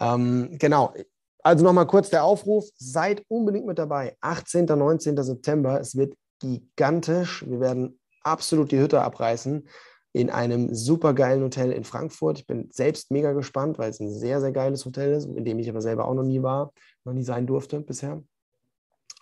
Ähm, 0.00 0.56
genau. 0.58 0.94
Also 1.42 1.64
nochmal 1.64 1.86
kurz 1.86 2.10
der 2.10 2.24
Aufruf. 2.24 2.66
Seid 2.76 3.24
unbedingt 3.28 3.66
mit 3.66 3.78
dabei. 3.78 4.16
18. 4.20 4.66
19. 4.66 5.22
September. 5.22 5.80
Es 5.80 5.96
wird 5.96 6.14
gigantisch. 6.40 7.44
Wir 7.48 7.60
werden 7.60 7.98
absolut 8.22 8.72
die 8.72 8.78
Hütte 8.78 9.02
abreißen 9.02 9.66
in 10.12 10.30
einem 10.30 10.74
super 10.74 11.12
geilen 11.12 11.42
Hotel 11.42 11.72
in 11.72 11.84
Frankfurt. 11.84 12.38
Ich 12.38 12.46
bin 12.46 12.70
selbst 12.72 13.10
mega 13.10 13.32
gespannt, 13.32 13.78
weil 13.78 13.90
es 13.90 14.00
ein 14.00 14.10
sehr, 14.10 14.40
sehr 14.40 14.52
geiles 14.52 14.84
Hotel 14.86 15.12
ist, 15.12 15.26
in 15.26 15.44
dem 15.44 15.58
ich 15.58 15.68
aber 15.68 15.82
selber 15.82 16.06
auch 16.06 16.14
noch 16.14 16.22
nie 16.22 16.42
war, 16.42 16.72
noch 17.04 17.12
nie 17.12 17.22
sein 17.22 17.46
durfte 17.46 17.80
bisher. 17.80 18.22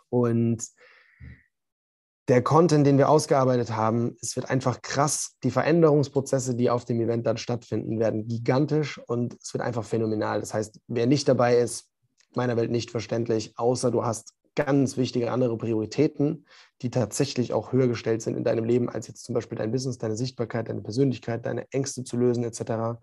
Und 0.09 0.65
der 2.29 2.43
Content, 2.43 2.87
den 2.87 2.97
wir 2.97 3.11
ausgearbeitet 3.11 3.77
haben, 3.77 4.17
es 4.23 4.35
wird 4.35 4.49
einfach 4.49 4.81
krass. 4.81 5.37
Die 5.43 5.51
Veränderungsprozesse, 5.51 6.55
die 6.55 6.71
auf 6.71 6.85
dem 6.85 7.01
Event 7.01 7.27
dann 7.27 7.37
stattfinden, 7.37 7.99
werden 7.99 8.27
gigantisch 8.27 8.99
und 8.99 9.37
es 9.43 9.53
wird 9.53 9.63
einfach 9.63 9.85
phänomenal. 9.85 10.41
Das 10.41 10.55
heißt, 10.55 10.81
wer 10.89 11.07
nicht 11.07 11.29
dabei 11.29 11.59
ist, 11.59 11.91
meiner 12.35 12.57
Welt 12.57 12.71
nicht 12.71 12.91
verständlich, 12.91 13.53
außer 13.57 13.91
du 13.91 14.05
hast 14.05 14.33
ganz 14.55 14.97
wichtige 14.97 15.33
andere 15.33 15.59
Prioritäten, 15.59 16.47
die 16.81 16.91
tatsächlich 16.91 17.53
auch 17.53 17.73
höher 17.73 17.89
gestellt 17.89 18.23
sind 18.23 18.37
in 18.37 18.45
deinem 18.45 18.65
Leben, 18.65 18.89
als 18.89 19.09
jetzt 19.09 19.25
zum 19.25 19.35
Beispiel 19.35 19.59
dein 19.59 19.73
Business, 19.73 19.99
deine 19.99 20.17
Sichtbarkeit, 20.17 20.69
deine 20.69 20.81
Persönlichkeit, 20.81 21.45
deine 21.45 21.71
Ängste 21.73 22.05
zu 22.05 22.17
lösen, 22.17 22.45
etc., 22.45 22.99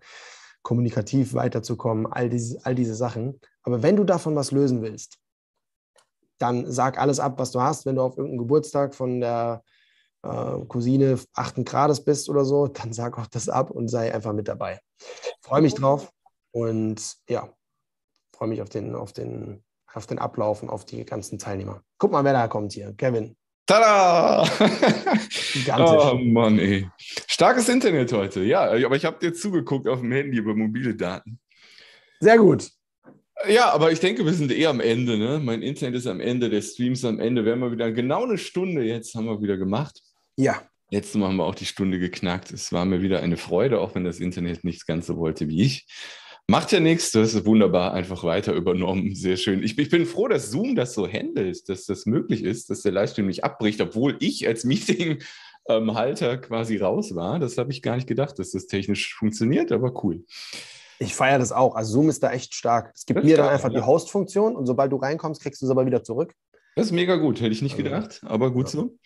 kommunikativ 0.62 1.34
weiterzukommen, 1.34 2.06
all 2.06 2.28
diese, 2.28 2.64
all 2.64 2.74
diese 2.74 2.94
Sachen. 2.94 3.40
Aber 3.62 3.82
wenn 3.82 3.96
du 3.96 4.04
davon 4.04 4.34
was 4.34 4.52
lösen 4.52 4.80
willst, 4.80 5.18
dann 6.42 6.70
sag 6.70 6.98
alles 6.98 7.20
ab, 7.20 7.38
was 7.38 7.52
du 7.52 7.60
hast. 7.60 7.86
Wenn 7.86 7.96
du 7.96 8.02
auf 8.02 8.16
irgendeinem 8.16 8.38
Geburtstag 8.38 8.94
von 8.94 9.20
der 9.20 9.62
äh, 10.22 10.58
Cousine 10.68 11.18
achten 11.34 11.64
Grades 11.64 12.04
bist 12.04 12.28
oder 12.28 12.44
so, 12.44 12.66
dann 12.66 12.92
sag 12.92 13.18
auch 13.18 13.26
das 13.26 13.48
ab 13.48 13.70
und 13.70 13.88
sei 13.88 14.12
einfach 14.14 14.32
mit 14.32 14.48
dabei. 14.48 14.80
Freue 15.40 15.62
mich 15.62 15.74
drauf 15.74 16.10
und 16.50 17.16
ja, 17.28 17.48
freue 18.34 18.48
mich 18.48 18.62
auf 18.62 18.68
den, 18.68 18.94
auf 18.94 19.12
den 19.12 19.62
auf 19.94 20.06
den 20.06 20.18
Ablauf 20.18 20.62
und 20.62 20.70
auf 20.70 20.84
die 20.84 21.04
ganzen 21.04 21.38
Teilnehmer. 21.38 21.82
Guck 21.98 22.12
mal, 22.12 22.24
wer 22.24 22.32
da 22.32 22.48
kommt 22.48 22.72
hier. 22.72 22.94
Kevin. 22.96 23.36
Tada! 23.66 24.44
Gigantisch. 25.52 26.12
Oh 26.12 26.18
Mann, 26.18 26.58
ey. 26.58 26.88
Starkes 27.28 27.68
Internet 27.68 28.12
heute. 28.12 28.42
Ja, 28.42 28.62
aber 28.62 28.96
ich 28.96 29.04
habe 29.04 29.18
dir 29.18 29.32
zugeguckt 29.32 29.86
auf 29.86 30.00
dem 30.00 30.10
Handy 30.12 30.38
über 30.38 30.54
mobile 30.54 30.94
Daten. 30.94 31.38
Sehr 32.20 32.38
gut. 32.38 32.70
Ja, 33.48 33.72
aber 33.72 33.90
ich 33.90 34.00
denke, 34.00 34.24
wir 34.24 34.32
sind 34.32 34.52
eh 34.52 34.66
am 34.66 34.80
Ende. 34.80 35.18
Ne? 35.18 35.40
Mein 35.42 35.62
Internet 35.62 35.96
ist 35.96 36.06
am 36.06 36.20
Ende, 36.20 36.48
der 36.48 36.62
Stream 36.62 36.92
ist 36.92 37.04
am 37.04 37.18
Ende. 37.18 37.44
Wir 37.44 37.52
haben 37.52 37.60
mal 37.60 37.72
wieder 37.72 37.90
genau 37.90 38.24
eine 38.24 38.38
Stunde 38.38 38.82
jetzt 38.84 39.14
haben 39.14 39.26
wir 39.26 39.40
wieder 39.40 39.56
gemacht. 39.56 40.00
Ja. 40.36 40.62
Jetzt 40.90 41.14
haben 41.14 41.36
wir 41.36 41.44
auch 41.44 41.54
die 41.54 41.64
Stunde 41.64 41.98
geknackt. 41.98 42.52
Es 42.52 42.72
war 42.72 42.84
mir 42.84 43.02
wieder 43.02 43.20
eine 43.20 43.36
Freude, 43.36 43.80
auch 43.80 43.94
wenn 43.94 44.04
das 44.04 44.20
Internet 44.20 44.62
nicht 44.62 44.86
ganz 44.86 45.06
so 45.06 45.16
wollte 45.16 45.48
wie 45.48 45.62
ich. 45.62 45.86
Macht 46.48 46.72
ja 46.72 46.80
nichts, 46.80 47.12
das 47.12 47.34
ist 47.34 47.46
wunderbar, 47.46 47.94
einfach 47.94 48.24
weiter 48.24 48.52
übernommen. 48.52 49.14
Sehr 49.14 49.36
schön. 49.36 49.62
Ich, 49.62 49.78
ich, 49.78 49.88
bin 49.88 50.06
froh, 50.06 50.28
dass 50.28 50.50
Zoom 50.50 50.74
das 50.74 50.92
so 50.92 51.08
handelt, 51.08 51.68
dass 51.68 51.86
das 51.86 52.04
möglich 52.04 52.42
ist, 52.42 52.68
dass 52.68 52.82
der 52.82 52.92
Livestream 52.92 53.26
nicht 53.26 53.44
abbricht, 53.44 53.80
obwohl 53.80 54.16
ich 54.20 54.46
als 54.46 54.64
Meeting-Halter 54.64 56.38
quasi 56.38 56.76
raus 56.76 57.14
war. 57.14 57.38
Das 57.38 57.56
habe 57.58 57.72
ich 57.72 57.80
gar 57.80 57.96
nicht 57.96 58.08
gedacht, 58.08 58.38
dass 58.38 58.50
das 58.50 58.66
technisch 58.66 59.14
funktioniert, 59.14 59.72
aber 59.72 60.04
cool. 60.04 60.24
Ich 61.02 61.14
feiere 61.14 61.38
das 61.38 61.52
auch. 61.52 61.74
Also 61.74 61.94
Zoom 61.94 62.08
ist 62.08 62.22
da 62.22 62.30
echt 62.30 62.54
stark. 62.54 62.92
Es 62.94 63.06
gibt 63.06 63.18
das 63.18 63.24
mir 63.24 63.36
dann 63.36 63.48
einfach 63.48 63.70
ja. 63.70 63.80
die 63.80 63.86
Host-Funktion 63.86 64.56
und 64.56 64.66
sobald 64.66 64.92
du 64.92 64.96
reinkommst, 64.96 65.42
kriegst 65.42 65.60
du 65.62 65.66
es 65.66 65.70
aber 65.70 65.86
wieder 65.86 66.02
zurück. 66.02 66.32
Das 66.76 66.86
ist 66.86 66.92
mega 66.92 67.16
gut, 67.16 67.40
hätte 67.40 67.52
ich 67.52 67.60
nicht 67.60 67.74
also, 67.74 67.84
gedacht, 67.84 68.20
aber 68.24 68.50
gut 68.50 68.66
ja. 68.66 68.70
so. 68.70 68.96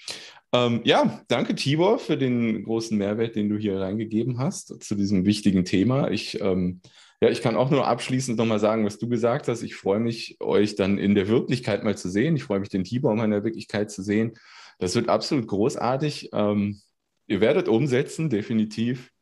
Ähm, 0.53 0.83
ja, 0.85 1.21
danke 1.27 1.57
Tibor 1.57 1.99
für 1.99 2.17
den 2.17 2.63
großen 2.63 2.97
Mehrwert, 2.97 3.35
den 3.35 3.49
du 3.49 3.57
hier 3.57 3.81
reingegeben 3.81 4.39
hast 4.39 4.85
zu 4.85 4.95
diesem 4.95 5.25
wichtigen 5.25 5.65
Thema. 5.65 6.11
Ich 6.11 6.41
ähm, 6.41 6.81
ja, 7.21 7.31
ich 7.31 7.41
kann 7.41 7.57
auch 7.57 7.71
nur 7.71 7.87
abschließend 7.87 8.37
nochmal 8.37 8.59
sagen, 8.59 8.85
was 8.85 8.99
du 8.99 9.09
gesagt 9.09 9.49
hast. 9.49 9.63
Ich 9.63 9.75
freue 9.75 10.01
mich, 10.01 10.37
euch 10.41 10.75
dann 10.77 10.99
in 10.99 11.15
der 11.15 11.29
Wirklichkeit 11.29 11.83
mal 11.83 11.97
zu 11.97 12.11
sehen. 12.11 12.37
Ich 12.37 12.45
freue 12.45 12.61
mich, 12.61 12.69
den 12.69 12.85
Tibor 12.85 13.13
in 13.13 13.31
der 13.31 13.45
Wirklichkeit 13.45 13.91
zu 13.91 14.03
sehen. 14.03 14.35
Das 14.79 14.95
wird 14.95 15.09
absolut 15.09 15.47
großartig. 15.47 16.31
Ähm, 16.35 16.81
ihr 17.27 17.41
werdet 17.41 17.69
umsetzen, 17.69 18.29
definitiv. 18.29 19.13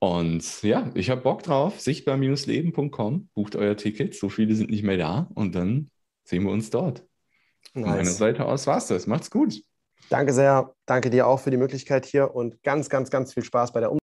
Und 0.00 0.62
ja, 0.62 0.90
ich 0.94 1.10
habe 1.10 1.20
Bock 1.20 1.42
drauf. 1.42 1.78
Sichtbar-leben.com. 1.78 3.28
Bucht 3.34 3.54
euer 3.54 3.76
Ticket. 3.76 4.14
So 4.14 4.30
viele 4.30 4.54
sind 4.54 4.70
nicht 4.70 4.82
mehr 4.82 4.96
da. 4.96 5.28
Und 5.34 5.54
dann 5.54 5.90
sehen 6.24 6.44
wir 6.44 6.50
uns 6.50 6.70
dort. 6.70 7.04
Nice. 7.74 7.84
Von 7.84 7.96
meiner 7.96 8.04
Seite 8.10 8.46
aus 8.46 8.66
war's 8.66 8.88
das. 8.88 9.06
Macht's 9.06 9.30
gut. 9.30 9.60
Danke 10.08 10.32
sehr. 10.32 10.74
Danke 10.86 11.10
dir 11.10 11.26
auch 11.26 11.38
für 11.38 11.50
die 11.50 11.58
Möglichkeit 11.58 12.06
hier 12.06 12.34
und 12.34 12.62
ganz, 12.62 12.88
ganz, 12.88 13.10
ganz 13.10 13.34
viel 13.34 13.44
Spaß 13.44 13.72
bei 13.72 13.80
der 13.80 13.90
Umsetzung. 13.90 13.99